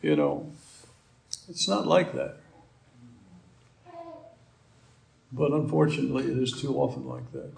You 0.00 0.14
know, 0.14 0.52
it's 1.48 1.68
not 1.68 1.88
like 1.88 2.14
that. 2.14 2.37
But 5.32 5.52
unfortunately, 5.52 6.24
it 6.24 6.38
is 6.38 6.52
too 6.52 6.76
often 6.76 7.06
like 7.06 7.32
that. 7.32 7.52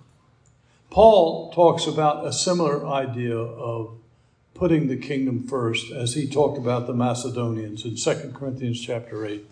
Paul 0.90 1.52
talks 1.52 1.86
about 1.86 2.26
a 2.26 2.32
similar 2.32 2.86
idea 2.86 3.36
of 3.36 3.96
putting 4.54 4.88
the 4.88 4.96
kingdom 4.96 5.46
first 5.46 5.92
as 5.92 6.14
he 6.14 6.28
talked 6.28 6.58
about 6.58 6.86
the 6.86 6.94
Macedonians 6.94 7.84
in 7.84 7.94
2 7.94 8.32
Corinthians 8.34 8.80
chapter 8.80 9.24
8. 9.24 9.46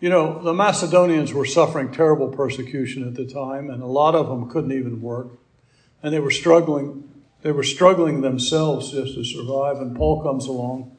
You 0.00 0.08
know, 0.08 0.42
the 0.42 0.52
Macedonians 0.52 1.32
were 1.32 1.46
suffering 1.46 1.92
terrible 1.92 2.28
persecution 2.28 3.06
at 3.06 3.14
the 3.14 3.24
time, 3.24 3.70
and 3.70 3.80
a 3.80 3.86
lot 3.86 4.16
of 4.16 4.28
them 4.28 4.50
couldn't 4.50 4.72
even 4.72 5.00
work. 5.00 5.28
And 6.02 6.12
they 6.12 6.18
were 6.18 6.32
struggling, 6.32 7.08
they 7.42 7.52
were 7.52 7.62
struggling 7.62 8.20
themselves 8.20 8.90
just 8.90 9.14
to 9.14 9.24
survive. 9.24 9.76
And 9.76 9.96
Paul 9.96 10.20
comes 10.20 10.46
along, 10.46 10.96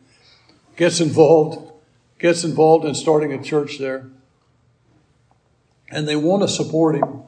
gets 0.77 1.01
involved, 1.01 1.69
gets 2.17 2.45
involved 2.45 2.85
in 2.85 2.95
starting 2.95 3.33
a 3.33 3.43
church 3.43 3.77
there 3.77 4.09
and 5.93 6.07
they 6.07 6.15
want 6.15 6.41
to 6.41 6.47
support 6.47 6.95
him. 6.95 7.21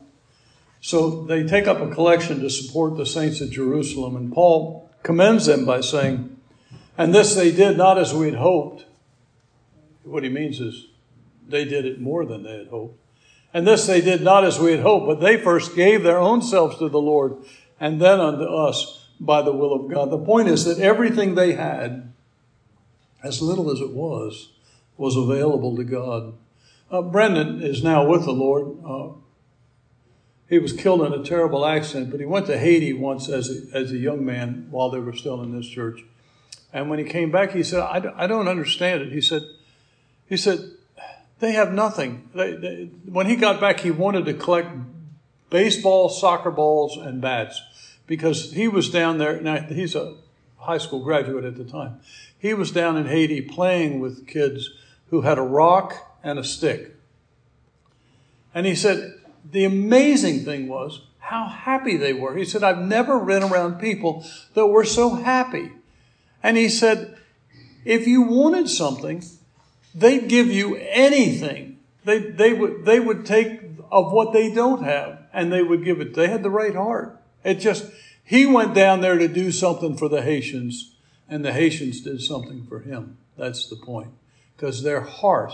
So 0.82 1.24
they 1.24 1.44
take 1.44 1.68
up 1.68 1.80
a 1.80 1.90
collection 1.90 2.42
to 2.42 2.50
support 2.50 2.98
the 2.98 3.06
saints 3.06 3.42
at 3.42 3.50
Jerusalem. 3.50 4.16
And 4.16 4.32
Paul 4.32 4.90
commends 5.04 5.46
them 5.46 5.66
by 5.66 5.82
saying, 5.82 6.38
And 6.98 7.14
this 7.14 7.36
they 7.36 7.52
did 7.52 7.78
not 7.78 7.98
as 7.98 8.14
we 8.14 8.28
had 8.28 8.36
hoped. 8.36 8.86
What 10.04 10.24
he 10.24 10.30
means 10.30 10.60
is 10.60 10.88
they 11.48 11.66
did 11.66 11.86
it 11.86 12.00
more 12.00 12.26
than 12.26 12.44
they 12.44 12.58
had 12.58 12.68
hoped. 12.68 13.00
And 13.54 13.66
this 13.66 13.88
they 13.88 14.02
did 14.02 14.22
not 14.22 14.44
as 14.44 14.60
we 14.60 14.72
had 14.72 14.82
hoped, 14.82 15.08
but 15.08 15.22
they 15.22 15.42
first 15.42 15.76
gave 15.76 16.04
their 16.04 16.20
own 16.20 16.42
selves 16.42 16.78
to 16.80 16.90
the 16.90 17.00
Lord 17.00 17.38
and 17.80 18.02
then 18.02 18.20
unto 18.20 18.44
us 18.44 19.10
by 19.20 19.42
the 19.42 19.54
will 19.54 19.74
of 19.74 19.92
God. 19.92 20.12
The 20.12 20.18
point 20.18 20.50
is 20.50 20.66
that 20.66 20.80
everything 20.80 21.36
they 21.36 21.54
had, 21.54 22.14
as 23.24 23.42
little 23.42 23.72
as 23.72 23.80
it 23.80 23.92
was, 23.92 24.52
was 24.98 25.16
available 25.16 25.76
to 25.76 25.84
God. 25.84 26.34
Uh, 26.96 27.02
Brendan 27.02 27.62
is 27.62 27.84
now 27.84 28.06
with 28.06 28.24
the 28.24 28.32
Lord. 28.32 28.78
Uh, 28.86 29.10
he 30.48 30.60
was 30.60 30.72
killed 30.72 31.02
in 31.02 31.12
a 31.12 31.24
terrible 31.24 31.66
accident, 31.66 32.10
but 32.10 32.22
he 32.22 32.26
went 32.26 32.46
to 32.46 32.58
Haiti 32.58 32.94
once 32.94 33.28
as 33.28 33.50
a, 33.50 33.78
as 33.78 33.92
a 33.92 33.98
young 33.98 34.26
man 34.26 34.68
while 34.72 34.90
they 34.90 35.00
were 35.00 35.12
still 35.12 35.42
in 35.42 35.54
this 35.54 35.68
church. 35.68 36.06
And 36.72 36.90
when 36.90 37.00
he 37.00 37.04
came 37.04 37.32
back, 37.32 37.52
he 37.52 37.64
said, 37.64 37.82
I, 37.82 38.14
I 38.16 38.28
don't 38.28 38.48
understand 38.48 39.02
it. 39.02 39.12
He 39.12 39.20
said, 39.20 39.42
he 40.26 40.38
said, 40.38 40.60
they 41.40 41.52
have 41.52 41.74
nothing. 41.74 42.30
They, 42.34 42.54
they, 42.54 42.90
when 43.06 43.26
he 43.26 43.36
got 43.36 43.60
back, 43.60 43.82
he 43.82 43.92
wanted 43.92 44.24
to 44.26 44.34
collect 44.34 44.70
baseball, 45.50 46.08
soccer 46.08 46.52
balls, 46.52 46.96
and 46.96 47.20
bats 47.20 47.62
because 48.08 48.54
he 48.54 48.70
was 48.70 48.90
down 48.90 49.18
there. 49.18 49.42
Now, 49.42 49.58
he's 49.64 49.96
a 49.96 50.16
high 50.60 50.78
school 50.78 51.04
graduate 51.04 51.44
at 51.44 51.58
the 51.58 51.66
time. 51.66 52.00
He 52.40 52.54
was 52.54 52.72
down 52.72 52.96
in 52.96 53.08
Haiti 53.08 53.42
playing 53.42 54.00
with 54.00 54.26
kids 54.28 54.70
who 55.10 55.22
had 55.22 55.38
a 55.38 55.42
rock 55.44 56.15
and 56.26 56.40
a 56.40 56.44
stick. 56.44 56.94
And 58.54 58.66
he 58.66 58.76
said, 58.76 59.14
the 59.50 59.64
amazing 59.64 60.44
thing 60.44 60.68
was 60.68 61.02
how 61.20 61.48
happy 61.48 61.96
they 61.96 62.14
were. 62.14 62.36
He 62.36 62.46
said, 62.46 62.64
I've 62.64 62.80
never 62.80 63.24
been 63.24 63.44
around 63.44 63.80
people 63.80 64.26
that 64.56 64.68
were 64.68 64.84
so 64.84 65.16
happy. 65.16 65.72
And 66.44 66.58
he 66.58 66.68
said, 66.68 67.18
if 67.86 68.08
you 68.08 68.24
wanted 68.24 68.68
something, 68.70 69.24
they'd 69.94 70.28
give 70.28 70.48
you 70.48 70.76
anything. 70.76 71.80
They, 72.04 72.20
they, 72.20 72.54
would, 72.54 72.86
they 72.86 73.00
would 73.00 73.26
take 73.26 73.62
of 73.92 74.12
what 74.12 74.34
they 74.34 74.52
don't 74.52 74.84
have 74.84 75.20
and 75.32 75.54
they 75.54 75.62
would 75.62 75.86
give 75.86 76.02
it. 76.02 76.16
They 76.16 76.28
had 76.28 76.44
the 76.44 76.50
right 76.50 76.76
heart. 76.76 77.22
It 77.44 77.56
just, 77.56 77.86
he 78.24 78.48
went 78.48 78.74
down 78.74 79.02
there 79.02 79.18
to 79.18 79.28
do 79.28 79.52
something 79.52 79.96
for 79.96 80.10
the 80.10 80.24
Haitians 80.24 80.96
and 81.30 81.46
the 81.46 81.54
Haitians 81.54 82.02
did 82.02 82.22
something 82.22 82.66
for 82.66 82.80
him. 82.80 83.18
That's 83.38 83.68
the 83.68 83.76
point. 83.76 84.12
Because 84.56 84.82
their 84.82 85.02
heart 85.02 85.54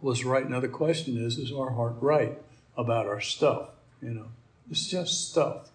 was 0.00 0.24
right. 0.24 0.48
Now 0.48 0.60
the 0.60 0.68
question 0.68 1.16
is, 1.16 1.38
is 1.38 1.52
our 1.52 1.70
heart 1.70 1.96
right 2.00 2.38
about 2.76 3.06
our 3.06 3.20
stuff? 3.20 3.70
You 4.02 4.10
know, 4.10 4.26
it's 4.70 4.86
just 4.86 5.30
stuff. 5.30 5.70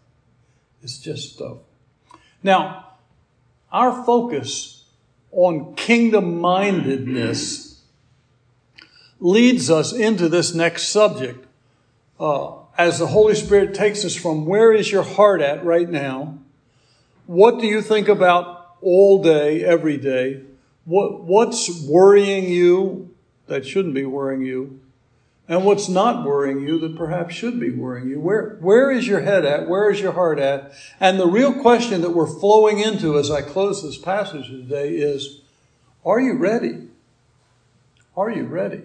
It's 0.81 0.97
just 0.97 1.33
stuff. 1.33 1.57
Now, 2.41 2.93
our 3.71 4.05
focus 4.05 4.85
on 5.31 5.75
kingdom 5.75 6.39
mindedness 6.39 7.81
leads 9.19 9.69
us 9.69 9.93
into 9.93 10.29
this 10.29 10.53
next 10.53 10.89
subject. 10.89 11.45
Uh, 12.19 12.55
as 12.77 12.99
the 12.99 13.07
Holy 13.07 13.35
Spirit 13.35 13.73
takes 13.73 14.03
us 14.03 14.15
from 14.15 14.45
where 14.45 14.73
is 14.73 14.91
your 14.91 15.03
heart 15.03 15.41
at 15.41 15.63
right 15.63 15.89
now? 15.89 16.37
What 17.25 17.59
do 17.59 17.67
you 17.67 17.81
think 17.81 18.07
about 18.07 18.75
all 18.81 19.23
day, 19.23 19.63
every 19.63 19.97
day? 19.97 20.41
What, 20.85 21.23
what's 21.23 21.85
worrying 21.87 22.49
you? 22.49 23.12
That 23.47 23.65
shouldn't 23.65 23.93
be 23.93 24.05
worrying 24.05 24.41
you, 24.41 24.79
and 25.47 25.65
what's 25.65 25.89
not 25.89 26.25
worrying 26.25 26.61
you 26.61 26.79
that 26.79 26.95
perhaps 26.95 27.35
should 27.35 27.59
be 27.59 27.69
worrying 27.69 28.09
you. 28.09 28.19
Where, 28.19 28.57
where 28.61 28.89
is 28.89 29.07
your 29.07 29.21
head 29.21 29.45
at? 29.45 29.67
Where 29.67 29.89
is 29.89 29.99
your 29.99 30.13
heart 30.13 30.39
at? 30.39 30.71
And 30.99 31.19
the 31.19 31.27
real 31.27 31.53
question 31.61 32.01
that 32.01 32.11
we're 32.11 32.27
flowing 32.27 32.79
into 32.79 33.17
as 33.17 33.29
I 33.29 33.41
close 33.41 33.83
this 33.83 33.97
passage 33.97 34.47
today 34.47 34.91
is 34.91 35.41
Are 36.05 36.19
you 36.19 36.37
ready? 36.37 36.87
Are 38.15 38.31
you 38.31 38.43
ready? 38.43 38.83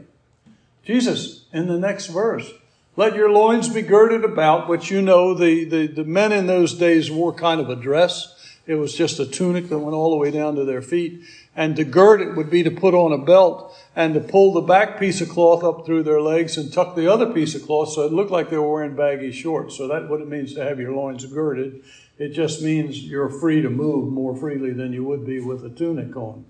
Jesus, 0.85 1.44
in 1.53 1.68
the 1.68 1.79
next 1.79 2.07
verse, 2.07 2.51
let 2.97 3.14
your 3.14 3.31
loins 3.31 3.68
be 3.68 3.83
girded 3.83 4.25
about, 4.25 4.68
which 4.68 4.90
you 4.90 5.01
know 5.01 5.35
the, 5.35 5.64
the, 5.64 5.87
the 5.87 6.05
men 6.05 6.33
in 6.33 6.47
those 6.47 6.75
days 6.75 7.11
wore 7.11 7.33
kind 7.33 7.61
of 7.61 7.71
a 7.71 7.77
dress. 7.77 8.35
It 8.69 8.75
was 8.75 8.95
just 8.95 9.19
a 9.19 9.25
tunic 9.25 9.71
that 9.71 9.79
went 9.79 9.95
all 9.95 10.11
the 10.11 10.19
way 10.19 10.31
down 10.31 10.55
to 10.57 10.65
their 10.67 10.83
feet. 10.83 11.23
And 11.57 11.75
to 11.77 11.85
gird 11.85 12.21
it 12.21 12.37
would 12.37 12.51
be 12.51 12.63
to 12.63 12.71
put 12.71 12.93
on 12.93 13.13
a 13.13 13.25
belt 13.25 13.75
and 13.97 14.13
to 14.13 14.21
pull 14.21 14.53
the 14.53 14.61
back 14.61 15.01
piece 15.01 15.23
of 15.23 15.31
cloth 15.31 15.65
up 15.65 15.87
through 15.87 16.03
their 16.03 16.21
legs 16.21 16.59
and 16.59 16.71
tuck 16.71 16.95
the 16.95 17.11
other 17.11 17.33
piece 17.33 17.55
of 17.55 17.63
cloth 17.63 17.89
so 17.93 18.03
it 18.03 18.13
looked 18.13 18.31
like 18.31 18.51
they 18.51 18.59
were 18.59 18.71
wearing 18.71 18.95
baggy 18.95 19.33
shorts. 19.33 19.79
So 19.79 19.89
that's 19.89 20.07
what 20.11 20.21
it 20.21 20.29
means 20.29 20.53
to 20.53 20.63
have 20.63 20.79
your 20.79 20.93
loins 20.93 21.25
girded. 21.25 21.83
It 22.19 22.35
just 22.35 22.61
means 22.61 23.03
you're 23.03 23.31
free 23.31 23.63
to 23.63 23.71
move 23.71 24.13
more 24.13 24.37
freely 24.37 24.75
than 24.75 24.93
you 24.93 25.03
would 25.03 25.25
be 25.25 25.41
with 25.41 25.65
a 25.65 25.71
tunic 25.71 26.15
on. 26.15 26.45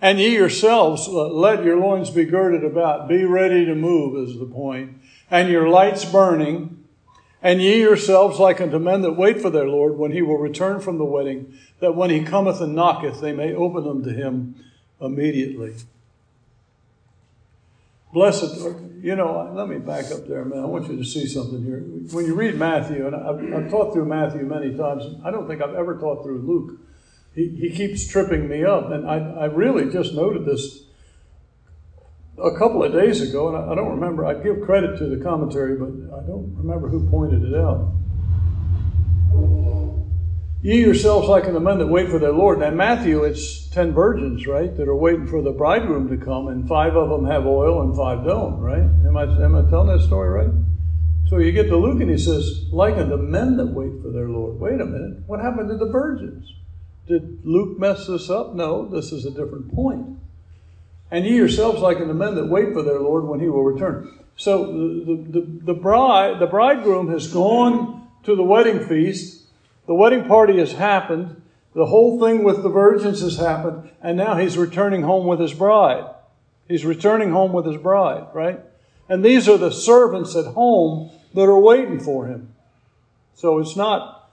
And 0.00 0.18
ye 0.18 0.34
yourselves, 0.34 1.06
uh, 1.06 1.28
let 1.28 1.64
your 1.64 1.76
loins 1.76 2.08
be 2.08 2.24
girded 2.24 2.64
about. 2.64 3.08
Be 3.08 3.24
ready 3.24 3.66
to 3.66 3.74
move 3.74 4.26
is 4.26 4.38
the 4.38 4.46
point. 4.46 4.94
And 5.30 5.50
your 5.50 5.68
lights 5.68 6.06
burning. 6.06 6.81
And 7.42 7.60
ye 7.60 7.80
yourselves 7.80 8.38
like 8.38 8.60
unto 8.60 8.78
men 8.78 9.02
that 9.02 9.12
wait 9.12 9.42
for 9.42 9.50
their 9.50 9.66
Lord 9.66 9.96
when 9.96 10.12
he 10.12 10.22
will 10.22 10.38
return 10.38 10.80
from 10.80 10.98
the 10.98 11.04
wedding, 11.04 11.58
that 11.80 11.96
when 11.96 12.10
he 12.10 12.22
cometh 12.22 12.60
and 12.60 12.74
knocketh, 12.74 13.20
they 13.20 13.32
may 13.32 13.52
open 13.52 13.82
them 13.82 14.04
to 14.04 14.12
him 14.12 14.54
immediately. 15.00 15.74
Blessed, 18.12 18.64
you 19.00 19.16
know, 19.16 19.52
let 19.54 19.68
me 19.68 19.78
back 19.78 20.12
up 20.12 20.28
there, 20.28 20.44
man. 20.44 20.60
I 20.60 20.66
want 20.66 20.88
you 20.88 20.96
to 20.96 21.04
see 21.04 21.26
something 21.26 21.64
here. 21.64 21.78
When 22.12 22.26
you 22.26 22.34
read 22.34 22.56
Matthew, 22.56 23.06
and 23.06 23.16
I've, 23.16 23.64
I've 23.64 23.70
taught 23.70 23.92
through 23.92 24.04
Matthew 24.04 24.42
many 24.42 24.76
times, 24.76 25.04
I 25.24 25.30
don't 25.30 25.48
think 25.48 25.62
I've 25.62 25.74
ever 25.74 25.98
taught 25.98 26.22
through 26.22 26.42
Luke. 26.42 26.78
he, 27.34 27.48
he 27.48 27.70
keeps 27.70 28.06
tripping 28.06 28.48
me 28.48 28.64
up. 28.64 28.90
And 28.90 29.08
I, 29.08 29.16
I 29.16 29.44
really 29.46 29.90
just 29.90 30.14
noted 30.14 30.44
this 30.44 30.84
a 32.38 32.58
couple 32.58 32.82
of 32.82 32.92
days 32.92 33.20
ago, 33.20 33.48
and 33.48 33.56
I, 33.56 33.74
don't 33.74 34.00
remember, 34.00 34.24
I 34.24 34.34
give 34.34 34.62
credit 34.62 34.98
to 34.98 35.06
the 35.06 35.22
commentary, 35.22 35.76
but 35.76 35.88
I 35.88 36.26
don't 36.26 36.54
remember 36.56 36.88
who 36.88 37.08
pointed 37.10 37.44
it 37.44 37.54
out. 37.54 37.92
Ye 40.62 40.80
yourselves 40.80 41.28
like 41.28 41.44
the 41.44 41.58
men 41.58 41.78
that 41.78 41.88
wait 41.88 42.08
for 42.08 42.20
their 42.20 42.32
Lord. 42.32 42.60
Now, 42.60 42.70
Matthew, 42.70 43.24
it's 43.24 43.68
ten 43.70 43.92
virgins, 43.92 44.46
right, 44.46 44.74
that 44.76 44.86
are 44.86 44.96
waiting 44.96 45.26
for 45.26 45.42
the 45.42 45.50
bridegroom 45.50 46.08
to 46.08 46.24
come, 46.24 46.46
and 46.46 46.68
five 46.68 46.94
of 46.94 47.10
them 47.10 47.26
have 47.26 47.46
oil 47.46 47.82
and 47.82 47.96
five 47.96 48.24
don't, 48.24 48.60
right? 48.60 48.78
Am 48.78 49.16
I, 49.16 49.24
am 49.24 49.56
I 49.56 49.68
telling 49.68 49.88
that 49.88 50.06
story 50.06 50.28
right? 50.28 50.54
So 51.28 51.38
you 51.38 51.50
get 51.50 51.68
to 51.68 51.76
Luke 51.76 52.00
and 52.00 52.10
he 52.10 52.18
says, 52.18 52.66
like 52.72 52.96
the 52.96 53.16
men 53.16 53.56
that 53.56 53.68
wait 53.68 54.02
for 54.02 54.12
their 54.12 54.28
Lord. 54.28 54.60
Wait 54.60 54.80
a 54.80 54.84
minute, 54.84 55.24
what 55.26 55.40
happened 55.40 55.68
to 55.70 55.78
the 55.78 55.90
virgins? 55.90 56.52
Did 57.08 57.40
Luke 57.44 57.78
mess 57.80 58.06
this 58.06 58.30
up? 58.30 58.54
No, 58.54 58.88
this 58.88 59.12
is 59.12 59.24
a 59.24 59.30
different 59.30 59.74
point. 59.74 60.18
And 61.12 61.24
ye 61.24 61.36
yourselves 61.36 61.80
like 61.80 61.98
the 61.98 62.12
men 62.12 62.34
that 62.34 62.48
wait 62.48 62.72
for 62.72 62.82
their 62.82 62.98
Lord 62.98 63.24
when 63.24 63.38
he 63.38 63.48
will 63.48 63.62
return. 63.62 64.18
So 64.34 64.66
the, 64.66 65.14
the, 65.14 65.40
the 65.66 65.74
bride, 65.74 66.40
the 66.40 66.46
bridegroom 66.46 67.12
has 67.12 67.32
gone 67.32 68.08
to 68.24 68.34
the 68.34 68.42
wedding 68.42 68.88
feast 68.88 69.42
the 69.86 69.94
wedding 69.94 70.26
party 70.26 70.58
has 70.58 70.72
happened. 70.72 71.42
The 71.74 71.86
whole 71.86 72.20
thing 72.20 72.44
with 72.44 72.62
the 72.62 72.68
virgins 72.68 73.20
has 73.20 73.36
happened. 73.36 73.90
And 74.00 74.16
now 74.16 74.36
he's 74.36 74.56
returning 74.56 75.02
home 75.02 75.26
with 75.26 75.40
his 75.40 75.54
bride. 75.54 76.08
He's 76.68 76.84
returning 76.84 77.32
home 77.32 77.52
with 77.52 77.66
his 77.66 77.76
bride, 77.76 78.26
right? 78.32 78.60
And 79.08 79.24
these 79.24 79.48
are 79.48 79.58
the 79.58 79.72
servants 79.72 80.36
at 80.36 80.54
home 80.54 81.10
that 81.34 81.42
are 81.42 81.58
waiting 81.58 81.98
for 81.98 82.26
him. 82.26 82.54
So 83.34 83.58
it's 83.58 83.76
not, 83.76 84.30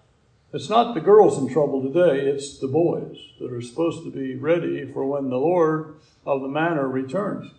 it's 0.53 0.69
not 0.69 0.93
the 0.93 1.01
girls 1.01 1.37
in 1.37 1.51
trouble 1.51 1.81
today, 1.81 2.27
it's 2.27 2.59
the 2.59 2.67
boys 2.67 3.17
that 3.39 3.51
are 3.51 3.61
supposed 3.61 4.03
to 4.03 4.11
be 4.11 4.35
ready 4.35 4.85
for 4.93 5.05
when 5.05 5.29
the 5.29 5.37
Lord 5.37 5.95
of 6.29 6.41
the 6.41 6.47
manor 6.47 6.87
returns. 6.87 7.51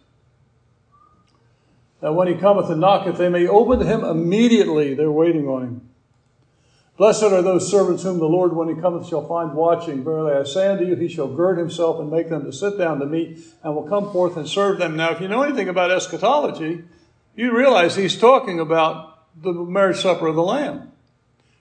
That 2.01 2.15
when 2.15 2.29
he 2.29 2.35
cometh 2.35 2.71
and 2.71 2.81
knocketh, 2.81 3.19
they 3.19 3.29
may 3.29 3.47
open 3.47 3.81
to 3.81 3.85
him 3.85 4.05
immediately. 4.05 4.95
They're 4.95 5.11
waiting 5.11 5.49
on 5.49 5.63
him. 5.63 5.89
Blessed 6.97 7.25
are 7.25 7.43
those 7.43 7.71
servants 7.71 8.03
whom 8.03 8.19
the 8.19 8.27
Lord, 8.27 8.55
when 8.55 8.69
he 8.69 8.81
cometh, 8.81 9.09
shall 9.09 9.27
find 9.27 9.55
watching. 9.55 10.05
Verily 10.05 10.33
I 10.33 10.45
say 10.45 10.69
unto 10.69 10.85
you, 10.85 10.95
he 10.95 11.09
shall 11.09 11.29
gird 11.29 11.59
himself 11.59 11.99
and 11.99 12.11
make 12.11 12.29
them 12.29 12.45
to 12.45 12.53
sit 12.53 12.79
down 12.79 13.01
to 13.01 13.07
meat, 13.07 13.39
and 13.63 13.75
will 13.75 13.89
come 13.89 14.13
forth 14.13 14.37
and 14.37 14.47
serve 14.47 14.79
them. 14.79 14.97
Now, 14.97 15.11
if 15.11 15.21
you 15.21 15.27
know 15.27 15.43
anything 15.43 15.69
about 15.69 15.91
eschatology, 15.91 16.85
you 17.35 17.57
realize 17.57 17.97
he's 17.97 18.19
talking 18.19 18.61
about 18.61 19.19
the 19.43 19.53
marriage 19.53 19.99
supper 19.99 20.27
of 20.27 20.37
the 20.37 20.43
Lamb. 20.43 20.93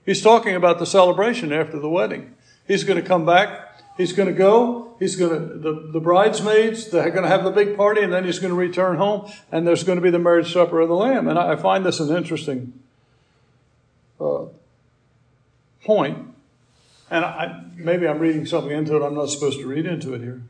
He's 0.04 0.22
talking 0.22 0.54
about 0.54 0.78
the 0.78 0.86
celebration 0.86 1.52
after 1.52 1.78
the 1.78 1.88
wedding. 1.88 2.34
He's 2.68 2.84
going 2.84 3.00
to 3.00 3.06
come 3.06 3.26
back. 3.26 3.82
He's 3.96 4.12
going 4.12 4.28
to 4.28 4.34
go. 4.34 4.89
He's 5.00 5.16
going 5.16 5.32
to, 5.32 5.58
the, 5.58 5.72
the 5.92 6.00
bridesmaids, 6.00 6.90
they're 6.90 7.10
going 7.10 7.22
to 7.22 7.28
have 7.28 7.42
the 7.42 7.50
big 7.50 7.74
party, 7.74 8.02
and 8.02 8.12
then 8.12 8.24
he's 8.24 8.38
going 8.38 8.52
to 8.52 8.56
return 8.56 8.98
home, 8.98 9.32
and 9.50 9.66
there's 9.66 9.82
going 9.82 9.96
to 9.96 10.02
be 10.02 10.10
the 10.10 10.18
marriage 10.18 10.52
supper 10.52 10.78
of 10.78 10.90
the 10.90 10.94
Lamb. 10.94 11.26
And 11.26 11.38
I, 11.38 11.52
I 11.52 11.56
find 11.56 11.86
this 11.86 12.00
an 12.00 12.14
interesting 12.14 12.74
uh, 14.20 14.44
point, 15.84 16.18
and 17.10 17.24
I, 17.24 17.62
maybe 17.76 18.06
I'm 18.06 18.18
reading 18.18 18.44
something 18.44 18.70
into 18.70 18.94
it 18.94 19.02
I'm 19.02 19.14
not 19.14 19.30
supposed 19.30 19.58
to 19.60 19.66
read 19.66 19.86
into 19.86 20.12
it 20.12 20.20
here. 20.20 20.42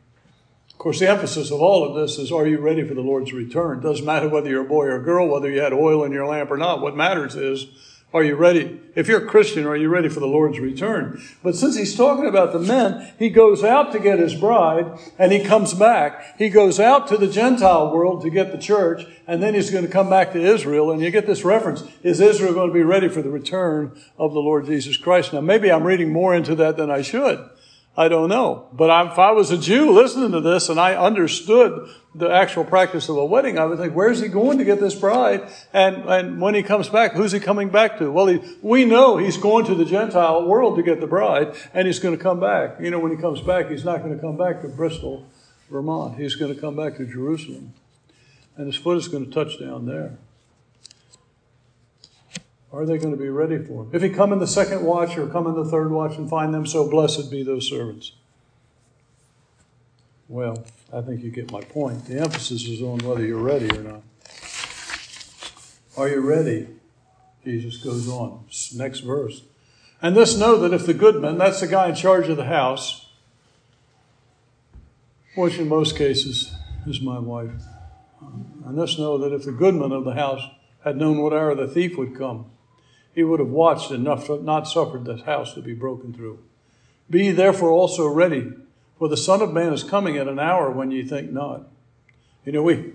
Of 0.73 0.79
course, 0.79 0.99
the 0.99 1.09
emphasis 1.09 1.53
of 1.53 1.61
all 1.61 1.85
of 1.85 1.95
this 1.95 2.19
is 2.19 2.33
are 2.33 2.47
you 2.47 2.59
ready 2.59 2.83
for 2.83 2.95
the 2.95 3.03
Lord's 3.03 3.33
return? 3.33 3.81
Doesn't 3.81 4.05
matter 4.05 4.29
whether 4.29 4.51
you're 4.51 4.65
a 4.65 4.69
boy 4.69 4.87
or 4.87 4.97
a 4.97 5.03
girl, 5.03 5.29
whether 5.29 5.49
you 5.49 5.61
had 5.61 5.73
oil 5.73 6.03
in 6.03 6.11
your 6.11 6.27
lamp 6.27 6.51
or 6.51 6.57
not. 6.57 6.81
What 6.81 6.97
matters 6.97 7.37
is 7.37 7.69
are 8.13 8.25
you 8.25 8.35
ready? 8.35 8.81
If 8.97 9.07
you're 9.07 9.25
a 9.25 9.29
Christian, 9.29 9.67
are 9.67 9.77
you 9.77 9.89
ready 9.89 10.09
for 10.09 10.19
the 10.19 10.27
Lord's 10.27 10.59
return? 10.59 11.23
But 11.45 11.55
since 11.55 11.77
he's 11.77 11.97
talking 11.97 12.27
about 12.27 12.53
the 12.53 12.59
men, 12.59 13.13
he 13.21 13.31
goes 13.31 13.63
out 13.63 13.93
to 13.93 14.01
get 14.01 14.19
his 14.19 14.35
bride 14.35 14.99
and 15.17 15.31
he 15.31 15.45
comes 15.45 15.75
back. 15.75 16.37
He 16.37 16.49
goes 16.49 16.81
out 16.81 17.07
to 17.09 17.17
the 17.17 17.29
Gentile 17.29 17.95
world 17.95 18.23
to 18.23 18.31
get 18.31 18.51
the 18.51 18.59
church 18.59 19.05
and 19.29 19.41
then 19.41 19.55
he's 19.55 19.71
going 19.71 19.87
to 19.87 19.93
come 19.93 20.11
back 20.11 20.33
to 20.33 20.41
Israel. 20.41 20.91
And 20.91 21.01
you 21.01 21.13
get 21.13 21.29
this 21.29 21.45
reference. 21.45 21.85
Is 22.03 22.21
Israel 22.21 22.53
going 22.53 22.69
to 22.69 22.75
be 22.75 22.83
ready 22.83 23.09
for 23.09 23.23
the 23.23 23.31
return 23.31 23.97
of 24.19 24.33
the 24.33 24.41
Lord 24.41 24.67
Jesus 24.67 24.97
Christ? 24.97 25.33
Now, 25.33 25.41
maybe 25.41 25.71
I'm 25.71 25.85
reading 25.85 26.13
more 26.13 26.35
into 26.35 26.57
that 26.57 26.77
than 26.77 26.91
I 26.91 27.03
should. 27.03 27.49
I 27.97 28.09
don't 28.09 28.29
know. 28.29 28.69
But 28.73 29.13
if 29.13 29.19
I 29.19 29.31
was 29.33 29.51
a 29.51 29.59
Jew 29.59 29.93
listening 29.93 30.33
to 30.33 30.41
this 30.41 30.69
and 30.69 30.81
I 30.81 30.95
understood 30.95 31.89
the 32.15 32.29
actual 32.29 32.65
practice 32.65 33.09
of 33.09 33.17
a 33.17 33.25
wedding, 33.25 33.59
I 33.59 33.65
would 33.65 33.79
think, 33.79 33.95
where's 33.95 34.21
he 34.21 34.29
going 34.29 34.59
to 34.59 34.65
get 34.65 34.81
this 34.81 34.95
bride? 34.95 35.49
And, 35.73 36.09
and 36.09 36.41
when 36.41 36.55
he 36.55 36.63
comes 36.63 36.89
back, 36.89 37.13
who's 37.13 37.31
he 37.31 37.39
coming 37.39 37.69
back 37.69 37.99
to? 37.99 38.11
Well, 38.11 38.27
he, 38.27 38.41
we 38.63 38.85
know 38.85 39.17
he's 39.17 39.37
going 39.37 39.65
to 39.67 39.75
the 39.77 39.85
Gentile 39.85 40.45
world 40.45 40.77
to 40.77 40.83
get 40.83 41.01
the 41.01 41.07
bride 41.07 41.55
and 41.73 41.87
he's 41.87 42.01
going 42.01 42.17
to 42.17 42.23
come 42.23 42.41
back. 42.41 42.81
You 42.81 42.91
know, 42.91 42.99
when 42.99 43.13
he 43.13 43.17
comes 43.17 43.41
back, 43.41 43.71
he's 43.71 43.85
not 43.85 44.03
going 44.03 44.15
to 44.15 44.21
come 44.21 44.37
back 44.37 44.63
to 44.63 44.69
Bristol, 44.69 45.27
Vermont. 45.71 46.19
He's 46.19 46.35
going 46.35 46.53
to 46.53 46.61
come 46.61 46.75
back 46.75 46.97
to 46.97 47.07
Jerusalem. 47.07 47.75
And 48.57 48.67
his 48.67 48.77
foot 48.77 48.99
is 48.99 49.07
going 49.07 49.27
to 49.27 49.31
touch 49.31 49.61
down 49.61 49.87
there. 49.87 50.19
Are 52.73 52.85
they 52.85 52.99
going 52.99 53.13
to 53.13 53.21
be 53.21 53.29
ready 53.29 53.59
for 53.59 53.85
him? 53.85 53.91
If 53.93 54.03
he 54.03 54.11
come 54.11 54.33
in 54.33 54.39
the 54.39 54.47
second 54.47 54.85
watch 54.85 55.17
or 55.17 55.29
come 55.29 55.47
in 55.47 55.55
the 55.55 55.65
third 55.65 55.91
watch 55.91 56.17
and 56.17 56.29
find 56.29 56.53
them 56.53 56.67
so, 56.67 56.89
blessed 56.89 57.31
be 57.31 57.43
those 57.43 57.69
servants. 57.69 58.13
Well, 60.29 60.65
I 60.93 61.01
think 61.03 61.23
you 61.23 61.31
get 61.31 61.53
my 61.53 61.61
point. 61.61 62.07
The 62.07 62.19
emphasis 62.19 62.67
is 62.67 62.83
on 62.83 62.99
whether 62.99 63.25
you're 63.25 63.39
ready 63.39 63.71
or 63.71 63.83
not. 63.83 64.03
Are 65.97 66.09
you 66.09 66.21
ready? 66.21 66.69
Jesus 67.45 67.77
goes 67.79 68.09
on. 68.09 68.45
Next 68.75 69.01
verse. 69.01 69.43
And 70.03 70.17
this 70.17 70.37
know 70.37 70.57
that 70.59 70.73
if 70.73 70.87
the 70.87 70.95
goodman, 70.95 71.39
that's 71.39 71.61
the 71.61 71.67
guy 71.67 71.89
in 71.89 71.95
charge 71.95 72.29
of 72.29 72.37
the 72.37 72.47
house, 72.47 73.11
which 75.37 75.59
in 75.59 75.69
most 75.69 75.97
cases 75.97 76.55
is 76.87 77.01
my 77.01 77.19
wife, 77.19 77.51
and 78.65 78.79
this 78.79 78.99
know 78.99 79.19
that 79.19 79.33
if 79.33 79.45
the 79.45 79.53
goodman 79.53 79.93
of 79.93 80.05
the 80.05 80.15
house 80.15 80.43
had 80.85 80.97
known 80.97 81.19
what 81.19 81.33
hour 81.33 81.55
the 81.55 81.69
thief 81.69 81.97
would 81.97 82.17
come, 82.17 82.47
he 83.15 83.23
would 83.23 83.41
have 83.41 83.49
watched 83.49 83.91
enough 83.91 84.27
to 84.27 84.43
not 84.43 84.69
suffered 84.69 85.05
the 85.05 85.17
house 85.19 85.55
to 85.55 85.61
be 85.61 85.75
broken 85.75 86.13
through. 86.13 86.39
Be 87.09 87.31
therefore 87.31 87.71
also 87.71 88.07
ready, 88.07 88.53
for 89.01 89.09
the 89.09 89.17
Son 89.17 89.41
of 89.41 89.51
Man 89.51 89.73
is 89.73 89.83
coming 89.83 90.19
at 90.19 90.29
an 90.29 90.39
hour 90.39 90.71
when 90.71 90.91
you 90.91 91.03
think 91.03 91.33
not. 91.33 91.63
You 92.45 92.53
know, 92.53 92.63
we, 92.63 92.93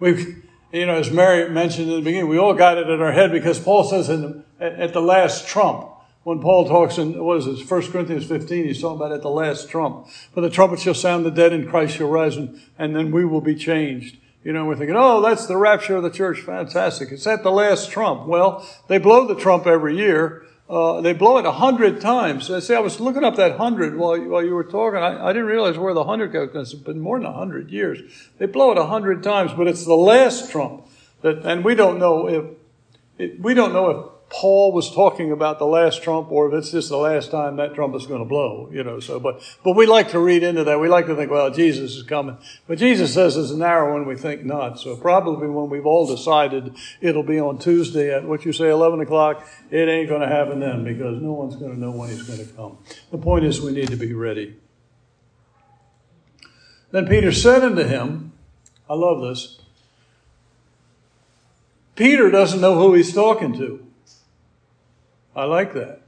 we, 0.00 0.36
you 0.72 0.86
know, 0.86 0.94
as 0.94 1.10
Mary 1.10 1.50
mentioned 1.50 1.90
in 1.90 1.96
the 1.96 2.00
beginning, 2.00 2.30
we 2.30 2.38
all 2.38 2.54
got 2.54 2.78
it 2.78 2.88
in 2.88 3.02
our 3.02 3.12
head 3.12 3.30
because 3.30 3.58
Paul 3.60 3.84
says 3.84 4.08
in 4.08 4.22
the, 4.22 4.44
at, 4.58 4.94
the 4.94 5.02
last 5.02 5.46
trump, 5.46 5.90
when 6.22 6.40
Paul 6.40 6.66
talks 6.66 6.96
in, 6.96 7.22
what 7.22 7.36
is 7.36 7.46
it, 7.46 7.70
1 7.70 7.92
Corinthians 7.92 8.24
15, 8.24 8.64
he's 8.64 8.80
talking 8.80 8.96
about 8.96 9.12
at 9.12 9.20
the 9.20 9.28
last 9.28 9.68
trump. 9.68 10.08
For 10.32 10.40
the 10.40 10.48
trumpet 10.48 10.80
shall 10.80 10.94
sound, 10.94 11.26
the 11.26 11.30
dead 11.30 11.52
in 11.52 11.68
Christ 11.68 11.96
shall 11.96 12.08
rise, 12.08 12.38
and, 12.38 12.58
and 12.78 12.96
then 12.96 13.10
we 13.10 13.26
will 13.26 13.42
be 13.42 13.54
changed. 13.54 14.16
You 14.44 14.54
know, 14.54 14.64
we're 14.64 14.76
thinking, 14.76 14.96
oh, 14.96 15.20
that's 15.20 15.44
the 15.44 15.58
rapture 15.58 15.96
of 15.96 16.04
the 16.04 16.10
church. 16.10 16.40
Fantastic. 16.40 17.12
It's 17.12 17.26
at 17.26 17.42
the 17.42 17.50
last 17.50 17.90
trump. 17.90 18.26
Well, 18.26 18.66
they 18.86 18.96
blow 18.96 19.26
the 19.26 19.34
trump 19.34 19.66
every 19.66 19.94
year. 19.94 20.46
Uh, 20.68 21.00
they 21.00 21.14
blow 21.14 21.38
it 21.38 21.46
a 21.46 21.52
hundred 21.52 21.98
times. 22.00 22.50
I 22.50 22.60
say 22.60 22.76
I 22.76 22.80
was 22.80 23.00
looking 23.00 23.24
up 23.24 23.36
that 23.36 23.56
hundred 23.56 23.96
while, 23.96 24.20
while 24.20 24.44
you 24.44 24.54
were 24.54 24.64
talking. 24.64 24.98
I, 24.98 25.28
I 25.28 25.32
didn't 25.32 25.48
realize 25.48 25.78
where 25.78 25.94
the 25.94 26.04
hundred 26.04 26.32
goes 26.32 26.48
because 26.48 26.72
it's 26.74 26.82
been 26.82 27.00
more 27.00 27.18
than 27.18 27.26
a 27.26 27.32
hundred 27.32 27.70
years. 27.70 28.00
They 28.36 28.44
blow 28.46 28.72
it 28.72 28.78
a 28.78 28.84
hundred 28.84 29.22
times, 29.22 29.52
but 29.54 29.66
it's 29.66 29.86
the 29.86 29.94
last 29.94 30.50
trump. 30.50 30.86
That, 31.22 31.38
and 31.38 31.64
we 31.64 31.74
don't 31.74 31.98
know 31.98 32.28
if, 32.28 32.44
it, 33.18 33.40
we 33.40 33.54
don't 33.54 33.72
know 33.72 33.90
if 33.90 34.06
Paul 34.30 34.72
was 34.72 34.94
talking 34.94 35.32
about 35.32 35.58
the 35.58 35.66
last 35.66 36.02
trump 36.02 36.30
or 36.30 36.48
if 36.48 36.54
it's 36.54 36.70
just 36.70 36.90
the 36.90 36.98
last 36.98 37.30
time 37.30 37.56
that 37.56 37.74
trumpet's 37.74 38.06
going 38.06 38.20
to 38.20 38.28
blow, 38.28 38.68
you 38.70 38.84
know, 38.84 39.00
so, 39.00 39.18
but, 39.18 39.40
but 39.64 39.74
we 39.74 39.86
like 39.86 40.10
to 40.10 40.18
read 40.18 40.42
into 40.42 40.64
that. 40.64 40.78
We 40.78 40.88
like 40.88 41.06
to 41.06 41.16
think, 41.16 41.30
well, 41.30 41.50
Jesus 41.50 41.96
is 41.96 42.02
coming. 42.02 42.36
But 42.66 42.76
Jesus 42.76 43.14
says 43.14 43.36
it's 43.38 43.58
hour 43.58 43.92
when 43.94 44.06
we 44.06 44.16
think 44.16 44.44
not. 44.44 44.78
So 44.78 44.96
probably 44.96 45.48
when 45.48 45.70
we've 45.70 45.86
all 45.86 46.06
decided 46.06 46.76
it'll 47.00 47.22
be 47.22 47.40
on 47.40 47.58
Tuesday 47.58 48.14
at 48.14 48.24
what 48.24 48.44
you 48.44 48.52
say, 48.52 48.68
11 48.68 49.00
o'clock, 49.00 49.46
it 49.70 49.88
ain't 49.88 50.10
going 50.10 50.20
to 50.20 50.28
happen 50.28 50.60
then 50.60 50.84
because 50.84 51.22
no 51.22 51.32
one's 51.32 51.56
going 51.56 51.72
to 51.72 51.80
know 51.80 51.92
when 51.92 52.10
he's 52.10 52.22
going 52.22 52.46
to 52.46 52.52
come. 52.52 52.76
The 53.10 53.18
point 53.18 53.46
is 53.46 53.62
we 53.62 53.72
need 53.72 53.88
to 53.88 53.96
be 53.96 54.12
ready. 54.12 54.56
Then 56.90 57.06
Peter 57.06 57.32
said 57.32 57.62
unto 57.62 57.82
him, 57.82 58.32
I 58.90 58.94
love 58.94 59.22
this. 59.22 59.58
Peter 61.96 62.30
doesn't 62.30 62.60
know 62.60 62.78
who 62.78 62.94
he's 62.94 63.12
talking 63.12 63.56
to. 63.58 63.87
I 65.34 65.44
like 65.44 65.74
that. 65.74 66.02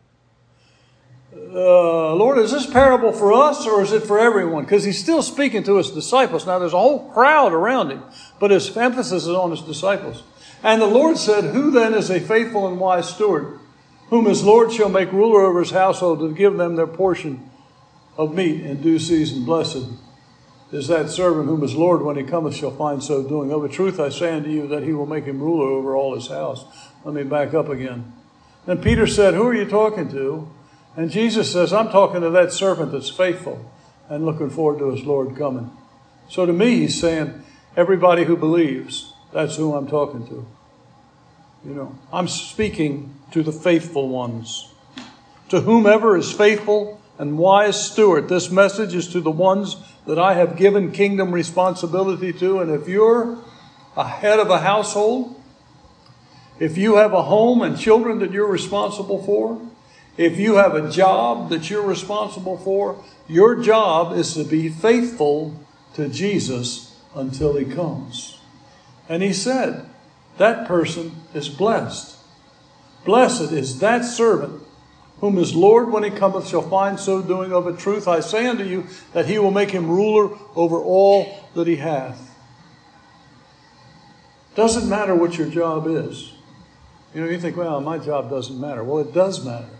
Uh, 1.33 2.15
Lord, 2.15 2.39
is 2.39 2.51
this 2.51 2.67
parable 2.67 3.13
for 3.13 3.33
us 3.33 3.65
or 3.67 3.83
is 3.83 3.93
it 3.93 4.03
for 4.03 4.19
everyone? 4.19 4.65
Because 4.65 4.83
he's 4.83 4.99
still 4.99 5.23
speaking 5.23 5.63
to 5.65 5.77
his 5.77 5.91
disciples. 5.91 6.47
Now, 6.47 6.59
there's 6.59 6.73
a 6.73 6.79
whole 6.79 7.09
crowd 7.13 7.53
around 7.53 7.91
him, 7.91 8.03
but 8.41 8.51
his 8.51 8.77
emphasis 8.77 9.25
is 9.25 9.29
on 9.29 9.53
his 9.53 9.63
disciples. 9.63 10.25
And 10.63 10.83
the 10.83 10.87
Lord 10.87 11.19
said, 11.19 11.55
Who 11.55 11.71
then 11.71 11.95
is 11.95 12.11
a 12.11 12.21
faithful 12.21 12.67
and 12.67 12.81
wise 12.81 13.09
steward, 13.09 13.61
whom 14.09 14.27
his 14.27 14.43
Lord 14.43 14.73
shall 14.73 14.89
make 14.89 15.13
ruler 15.13 15.43
over 15.43 15.61
his 15.61 15.71
household 15.71 16.19
to 16.19 16.35
give 16.35 16.57
them 16.57 16.75
their 16.75 16.89
portion 16.89 17.49
of 18.17 18.35
meat 18.35 18.63
in 18.63 18.83
due 18.83 18.99
season? 18.99 19.45
Blessed 19.45 19.87
is 20.73 20.89
that 20.89 21.11
servant 21.11 21.47
whom 21.47 21.63
his 21.63 21.75
Lord, 21.75 22.03
when 22.03 22.17
he 22.17 22.23
cometh, 22.25 22.57
shall 22.57 22.71
find 22.71 23.03
so 23.03 23.23
doing. 23.23 23.53
Of 23.53 23.65
a 23.65 23.69
truth 23.69 23.99
I 23.99 24.09
say 24.09 24.37
unto 24.37 24.51
you 24.51 24.67
that 24.69 24.83
he 24.83 24.93
will 24.93 25.07
make 25.07 25.25
him 25.25 25.41
ruler 25.41 25.69
over 25.69 25.97
all 25.97 26.15
his 26.15 26.29
house. 26.29 26.65
Let 27.05 27.15
me 27.15 27.23
back 27.23 27.55
up 27.55 27.69
again. 27.69 28.13
And 28.71 28.81
Peter 28.81 29.09
said, 29.09 29.35
Who 29.35 29.49
are 29.49 29.55
you 29.55 29.65
talking 29.65 30.09
to? 30.13 30.49
And 30.97 31.11
Jesus 31.11 31.53
says, 31.53 31.73
I'm 31.73 31.89
talking 31.89 32.21
to 32.21 32.31
that 32.31 32.53
servant 32.53 32.93
that's 32.93 33.11
faithful 33.11 33.69
and 34.09 34.25
looking 34.25 34.49
forward 34.49 34.79
to 34.79 34.93
his 34.93 35.05
Lord 35.05 35.37
coming. 35.37 35.73
So 36.29 36.47
to 36.47 36.53
me, 36.53 36.83
he's 36.83 37.01
saying, 37.01 37.43
everybody 37.77 38.23
who 38.23 38.37
believes, 38.37 39.13
that's 39.33 39.57
who 39.57 39.75
I'm 39.75 39.89
talking 39.89 40.25
to. 40.29 40.47
You 41.65 41.75
know, 41.75 41.99
I'm 42.13 42.29
speaking 42.29 43.17
to 43.33 43.43
the 43.43 43.51
faithful 43.51 44.09
ones. 44.09 44.73
To 45.49 45.63
whomever 45.63 46.17
is 46.17 46.31
faithful 46.31 47.01
and 47.19 47.39
wise 47.39 47.91
steward, 47.91 48.29
this 48.29 48.53
message 48.53 48.95
is 48.95 49.09
to 49.09 49.21
the 49.21 49.33
ones 49.33 49.79
that 50.07 50.21
I 50.21 50.35
have 50.35 50.57
given 50.57 50.93
kingdom 50.93 51.33
responsibility 51.33 52.33
to. 52.35 52.61
And 52.61 52.71
if 52.71 52.87
you're 52.87 53.37
a 53.97 54.07
head 54.07 54.39
of 54.39 54.49
a 54.49 54.61
household, 54.61 55.40
if 56.61 56.77
you 56.77 56.97
have 56.97 57.13
a 57.13 57.23
home 57.23 57.63
and 57.63 57.77
children 57.77 58.21
that 58.21 58.31
you're 58.31 58.47
responsible 58.47 59.23
for, 59.25 59.61
if 60.17 60.39
you 60.39 60.57
have 60.57 60.75
a 60.75 60.91
job 60.91 61.49
that 61.49 61.71
you're 61.71 61.83
responsible 61.83 62.59
for, 62.59 63.03
your 63.27 63.63
job 63.63 64.17
is 64.17 64.35
to 64.35 64.45
be 64.45 64.69
faithful 64.69 65.59
to 65.95 66.09
Jesus 66.09 67.01
until 67.15 67.57
he 67.57 67.65
comes. 67.65 68.39
And 69.09 69.23
he 69.23 69.33
said, 69.33 69.89
that 70.37 70.69
person 70.69 71.13
is 71.35 71.49
blessed. 71.49 72.17
Blessed 73.05 73.53
is 73.53 73.81
that 73.81 74.05
servant 74.05 74.63
whom 75.21 75.37
his 75.37 75.55
Lord, 75.55 75.91
when 75.91 76.03
he 76.03 76.11
cometh, 76.11 76.49
shall 76.49 76.69
find 76.69 76.99
so 76.99 77.21
doing 77.21 77.53
of 77.53 77.67
a 77.67 77.77
truth. 77.77 78.09
I 78.09 78.21
say 78.21 78.47
unto 78.47 78.65
you 78.65 78.87
that 79.13 79.27
he 79.27 79.39
will 79.39 79.51
make 79.51 79.71
him 79.71 79.89
ruler 79.89 80.37
over 80.55 80.77
all 80.77 81.45
that 81.55 81.67
he 81.67 81.77
hath. 81.77 82.35
Doesn't 84.55 84.89
matter 84.89 85.15
what 85.15 85.37
your 85.37 85.49
job 85.49 85.87
is. 85.87 86.33
You 87.15 87.23
know, 87.23 87.29
you 87.29 87.41
think, 87.41 87.57
well, 87.57 87.81
my 87.81 87.99
job 87.99 88.31
doesn't 88.31 88.61
matter. 88.61 88.85
Well, 88.85 88.99
it 88.99 89.13
does 89.13 89.45
matter. 89.45 89.71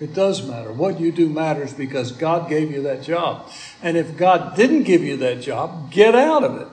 It 0.00 0.14
does 0.14 0.46
matter. 0.46 0.72
What 0.72 0.98
you 0.98 1.12
do 1.12 1.28
matters 1.28 1.72
because 1.72 2.12
God 2.12 2.48
gave 2.48 2.70
you 2.72 2.82
that 2.82 3.02
job. 3.02 3.50
And 3.82 3.96
if 3.96 4.16
God 4.16 4.56
didn't 4.56 4.84
give 4.84 5.04
you 5.04 5.16
that 5.18 5.40
job, 5.40 5.92
get 5.92 6.14
out 6.14 6.42
of 6.42 6.60
it 6.60 6.68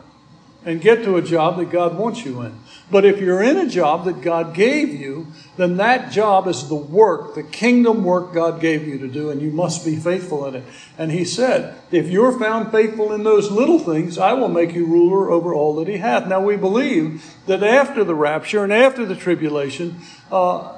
and 0.66 0.82
get 0.82 1.04
to 1.04 1.18
a 1.18 1.22
job 1.22 1.58
that 1.58 1.70
God 1.70 1.97
wants 1.97 2.26
you 2.26 2.41
in. 2.41 2.60
But 2.89 3.06
if 3.06 3.20
you're 3.20 3.43
in 3.43 3.58
a 3.58 3.68
job 3.70 4.06
that 4.06 4.22
God 4.22 4.54
gave 4.56 4.89
you, 4.89 5.28
then 5.60 5.78
that 5.78 6.12
job 6.12 6.47
is 6.47 6.70
the 6.70 6.76
work, 6.76 7.36
the 7.36 7.43
kingdom 7.43 8.03
work 8.03 8.34
God 8.34 8.62
gave 8.62 8.88
you 8.88 8.97
to 8.99 9.07
do, 9.07 9.30
and 9.30 9.41
you 9.41 9.51
must 9.51 9.84
be 9.84 9.95
faithful 9.95 10.45
in 10.45 10.55
it. 10.55 10.64
And 10.97 11.12
He 11.12 11.26
said, 11.26 11.76
If 11.91 12.07
you're 12.07 12.38
found 12.38 12.72
faithful 12.72 13.12
in 13.12 13.24
those 13.24 13.51
little 13.51 13.80
things, 13.80 14.18
I 14.18 14.34
will 14.34 14.47
make 14.47 14.74
you 14.74 14.86
ruler 14.86 15.30
over 15.30 15.53
all 15.53 15.76
that 15.76 15.88
He 15.88 15.97
hath. 15.97 16.28
Now 16.28 16.41
we 16.41 16.55
believe 16.55 17.26
that 17.45 17.64
after 17.64 18.03
the 18.03 18.16
rapture 18.16 18.64
and 18.64 18.72
after 18.72 19.05
the 19.05 19.16
tribulation, 19.16 19.99
uh, 20.32 20.76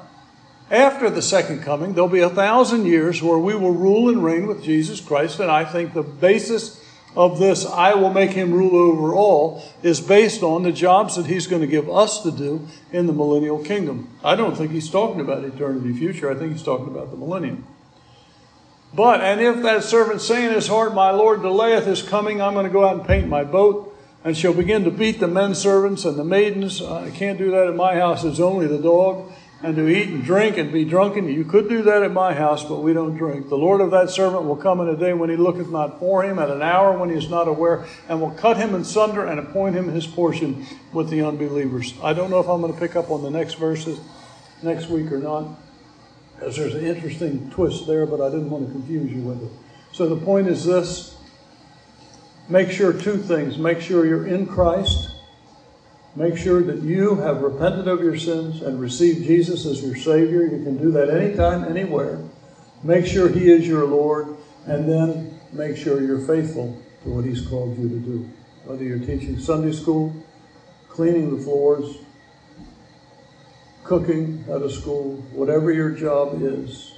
after 0.70 1.10
the 1.10 1.22
second 1.22 1.62
coming, 1.62 1.92
there'll 1.92 2.08
be 2.08 2.20
a 2.20 2.30
thousand 2.30 2.86
years 2.86 3.22
where 3.22 3.38
we 3.38 3.54
will 3.54 3.74
rule 3.74 4.08
and 4.08 4.24
reign 4.24 4.46
with 4.46 4.64
Jesus 4.64 5.00
Christ. 5.00 5.38
And 5.38 5.50
I 5.50 5.64
think 5.64 5.92
the 5.92 6.02
basis 6.02 6.81
of 7.14 7.38
this, 7.38 7.66
I 7.66 7.94
will 7.94 8.12
make 8.12 8.30
him 8.30 8.52
rule 8.52 8.76
over 8.76 9.14
all, 9.14 9.62
is 9.82 10.00
based 10.00 10.42
on 10.42 10.62
the 10.62 10.72
jobs 10.72 11.16
that 11.16 11.26
he's 11.26 11.46
going 11.46 11.62
to 11.62 11.68
give 11.68 11.88
us 11.90 12.22
to 12.22 12.30
do 12.30 12.66
in 12.90 13.06
the 13.06 13.12
millennial 13.12 13.62
kingdom. 13.62 14.08
I 14.24 14.34
don't 14.34 14.56
think 14.56 14.72
he's 14.72 14.90
talking 14.90 15.20
about 15.20 15.44
eternity 15.44 15.92
future. 15.92 16.30
I 16.30 16.34
think 16.34 16.52
he's 16.52 16.62
talking 16.62 16.88
about 16.88 17.10
the 17.10 17.16
millennium. 17.16 17.66
But, 18.94 19.20
and 19.20 19.40
if 19.40 19.62
that 19.62 19.84
servant 19.84 20.20
say 20.20 20.46
in 20.46 20.52
his 20.52 20.68
heart, 20.68 20.94
My 20.94 21.10
Lord 21.10 21.42
delayeth 21.42 21.86
his 21.86 22.02
coming, 22.02 22.40
I'm 22.40 22.54
going 22.54 22.66
to 22.66 22.72
go 22.72 22.86
out 22.86 22.96
and 22.96 23.06
paint 23.06 23.28
my 23.28 23.44
boat, 23.44 23.96
and 24.24 24.36
she'll 24.36 24.52
begin 24.52 24.84
to 24.84 24.90
beat 24.90 25.18
the 25.18 25.28
men 25.28 25.54
servants 25.54 26.04
and 26.04 26.18
the 26.18 26.24
maidens. 26.24 26.82
I 26.82 27.10
can't 27.10 27.38
do 27.38 27.50
that 27.52 27.68
at 27.68 27.74
my 27.74 27.94
house, 27.96 28.24
it's 28.24 28.40
only 28.40 28.66
the 28.66 28.78
dog 28.78 29.32
and 29.62 29.76
to 29.76 29.88
eat 29.88 30.08
and 30.08 30.24
drink 30.24 30.56
and 30.56 30.72
be 30.72 30.84
drunken. 30.84 31.28
You 31.28 31.44
could 31.44 31.68
do 31.68 31.82
that 31.82 32.02
at 32.02 32.12
my 32.12 32.34
house, 32.34 32.64
but 32.64 32.82
we 32.82 32.92
don't 32.92 33.16
drink. 33.16 33.48
The 33.48 33.56
Lord 33.56 33.80
of 33.80 33.92
that 33.92 34.10
servant 34.10 34.44
will 34.44 34.56
come 34.56 34.80
in 34.80 34.88
a 34.88 34.96
day 34.96 35.12
when 35.12 35.30
he 35.30 35.36
looketh 35.36 35.70
not 35.70 36.00
for 36.00 36.24
him, 36.24 36.38
at 36.38 36.50
an 36.50 36.62
hour 36.62 36.98
when 36.98 37.10
he 37.10 37.16
is 37.16 37.30
not 37.30 37.46
aware, 37.46 37.86
and 38.08 38.20
will 38.20 38.32
cut 38.32 38.56
him 38.56 38.74
in 38.74 38.84
sunder 38.84 39.24
and 39.24 39.38
appoint 39.38 39.76
him 39.76 39.88
his 39.88 40.06
portion 40.06 40.66
with 40.92 41.10
the 41.10 41.22
unbelievers. 41.22 41.94
I 42.02 42.12
don't 42.12 42.30
know 42.30 42.40
if 42.40 42.48
I'm 42.48 42.60
going 42.60 42.72
to 42.72 42.78
pick 42.78 42.96
up 42.96 43.10
on 43.10 43.22
the 43.22 43.30
next 43.30 43.54
verses 43.54 44.00
next 44.62 44.88
week 44.88 45.12
or 45.12 45.18
not, 45.18 45.46
because 46.34 46.56
there's 46.56 46.74
an 46.74 46.84
interesting 46.84 47.48
twist 47.50 47.86
there, 47.86 48.04
but 48.04 48.20
I 48.20 48.30
didn't 48.30 48.50
want 48.50 48.66
to 48.66 48.72
confuse 48.72 49.12
you 49.12 49.22
with 49.22 49.44
it. 49.44 49.50
So 49.92 50.08
the 50.08 50.24
point 50.24 50.48
is 50.48 50.64
this 50.64 51.16
make 52.48 52.70
sure 52.70 52.92
two 52.92 53.16
things 53.16 53.56
make 53.56 53.80
sure 53.80 54.04
you're 54.04 54.26
in 54.26 54.46
Christ 54.46 55.11
Make 56.14 56.36
sure 56.36 56.62
that 56.62 56.82
you 56.82 57.14
have 57.16 57.40
repented 57.40 57.88
of 57.88 58.00
your 58.00 58.18
sins 58.18 58.60
and 58.60 58.78
received 58.78 59.26
Jesus 59.26 59.64
as 59.64 59.82
your 59.82 59.96
Savior. 59.96 60.42
You 60.42 60.62
can 60.62 60.76
do 60.76 60.90
that 60.92 61.08
anytime, 61.08 61.64
anywhere. 61.64 62.20
Make 62.82 63.06
sure 63.06 63.28
He 63.28 63.50
is 63.50 63.66
your 63.66 63.86
Lord, 63.86 64.36
and 64.66 64.88
then 64.88 65.40
make 65.52 65.76
sure 65.76 66.02
you're 66.02 66.26
faithful 66.26 66.80
to 67.04 67.08
what 67.08 67.24
He's 67.24 67.46
called 67.46 67.78
you 67.78 67.88
to 67.88 67.98
do. 67.98 68.30
Whether 68.64 68.84
you're 68.84 68.98
teaching 68.98 69.38
Sunday 69.38 69.72
school, 69.72 70.14
cleaning 70.90 71.34
the 71.34 71.42
floors, 71.42 71.96
cooking 73.82 74.44
at 74.50 74.62
a 74.62 74.70
school, 74.70 75.16
whatever 75.32 75.72
your 75.72 75.90
job 75.90 76.42
is. 76.42 76.94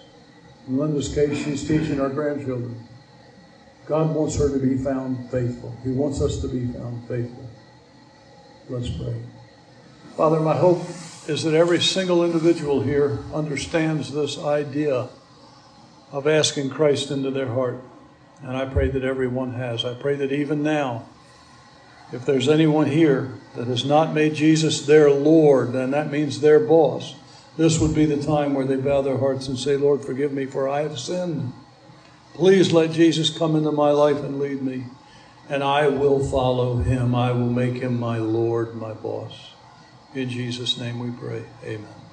In 0.67 0.77
Linda's 0.77 1.15
case, 1.15 1.45
she's 1.45 1.67
teaching 1.67 2.01
our 2.01 2.09
grandchildren. 2.09 2.87
God 3.87 4.15
wants 4.15 4.37
her 4.39 4.51
to 4.51 4.59
be 4.59 4.77
found 4.77 5.31
faithful. 5.31 5.77
He 5.85 5.93
wants 5.93 6.21
us 6.21 6.41
to 6.41 6.49
be 6.49 6.67
found 6.73 7.07
faithful. 7.07 7.49
Let's 8.71 8.89
pray. 8.89 9.15
Father, 10.17 10.41
my 10.41 10.57
hope 10.57 10.87
is 11.29 11.43
that 11.43 11.53
every 11.53 11.83
single 11.83 12.25
individual 12.25 12.81
here 12.81 13.19
understands 13.35 14.11
this 14.11 14.39
idea 14.39 15.09
of 16.11 16.27
asking 16.27 16.71
Christ 16.71 17.11
into 17.11 17.31
their 17.31 17.49
heart. 17.49 17.83
And 18.43 18.57
I 18.57 18.65
pray 18.65 18.89
that 18.89 19.05
everyone 19.05 19.53
has. 19.53 19.85
I 19.85 19.93
pray 19.93 20.15
that 20.17 20.33
even 20.33 20.63
now, 20.63 21.07
if 22.11 22.25
there's 22.25 22.49
anyone 22.49 22.87
here 22.87 23.35
that 23.55 23.67
has 23.67 23.85
not 23.85 24.15
made 24.15 24.35
Jesus 24.35 24.87
their 24.87 25.11
Lord, 25.11 25.73
then 25.73 25.91
that 25.91 26.11
means 26.11 26.41
their 26.41 26.61
boss. 26.61 27.17
This 27.59 27.79
would 27.79 27.95
be 27.95 28.07
the 28.07 28.23
time 28.23 28.55
where 28.55 28.67
they 28.67 28.77
bow 28.77 29.03
their 29.03 29.19
hearts 29.19 29.47
and 29.47 29.59
say, 29.59 29.77
Lord, 29.77 30.01
forgive 30.03 30.33
me, 30.33 30.47
for 30.47 30.71
I 30.71 30.83
have 30.83 30.99
sinned. 30.99 31.53
Please 32.33 32.73
let 32.73 32.93
Jesus 32.93 33.37
come 33.37 33.57
into 33.57 33.73
my 33.73 33.91
life 33.91 34.19
and 34.19 34.39
lead 34.39 34.63
me 34.63 34.85
and 35.49 35.63
I 35.63 35.89
will 35.89 36.25
follow 36.25 36.77
him. 36.77 37.15
I 37.15 37.33
will 37.33 37.51
make 37.51 37.75
him 37.75 37.99
my 37.99 38.19
Lord, 38.19 38.75
my 38.75 38.93
boss. 38.93 39.53
In 40.15 40.29
Jesus' 40.29 40.79
name 40.79 40.99
we 41.01 41.11
pray. 41.11 41.45
Amen. 41.65 42.04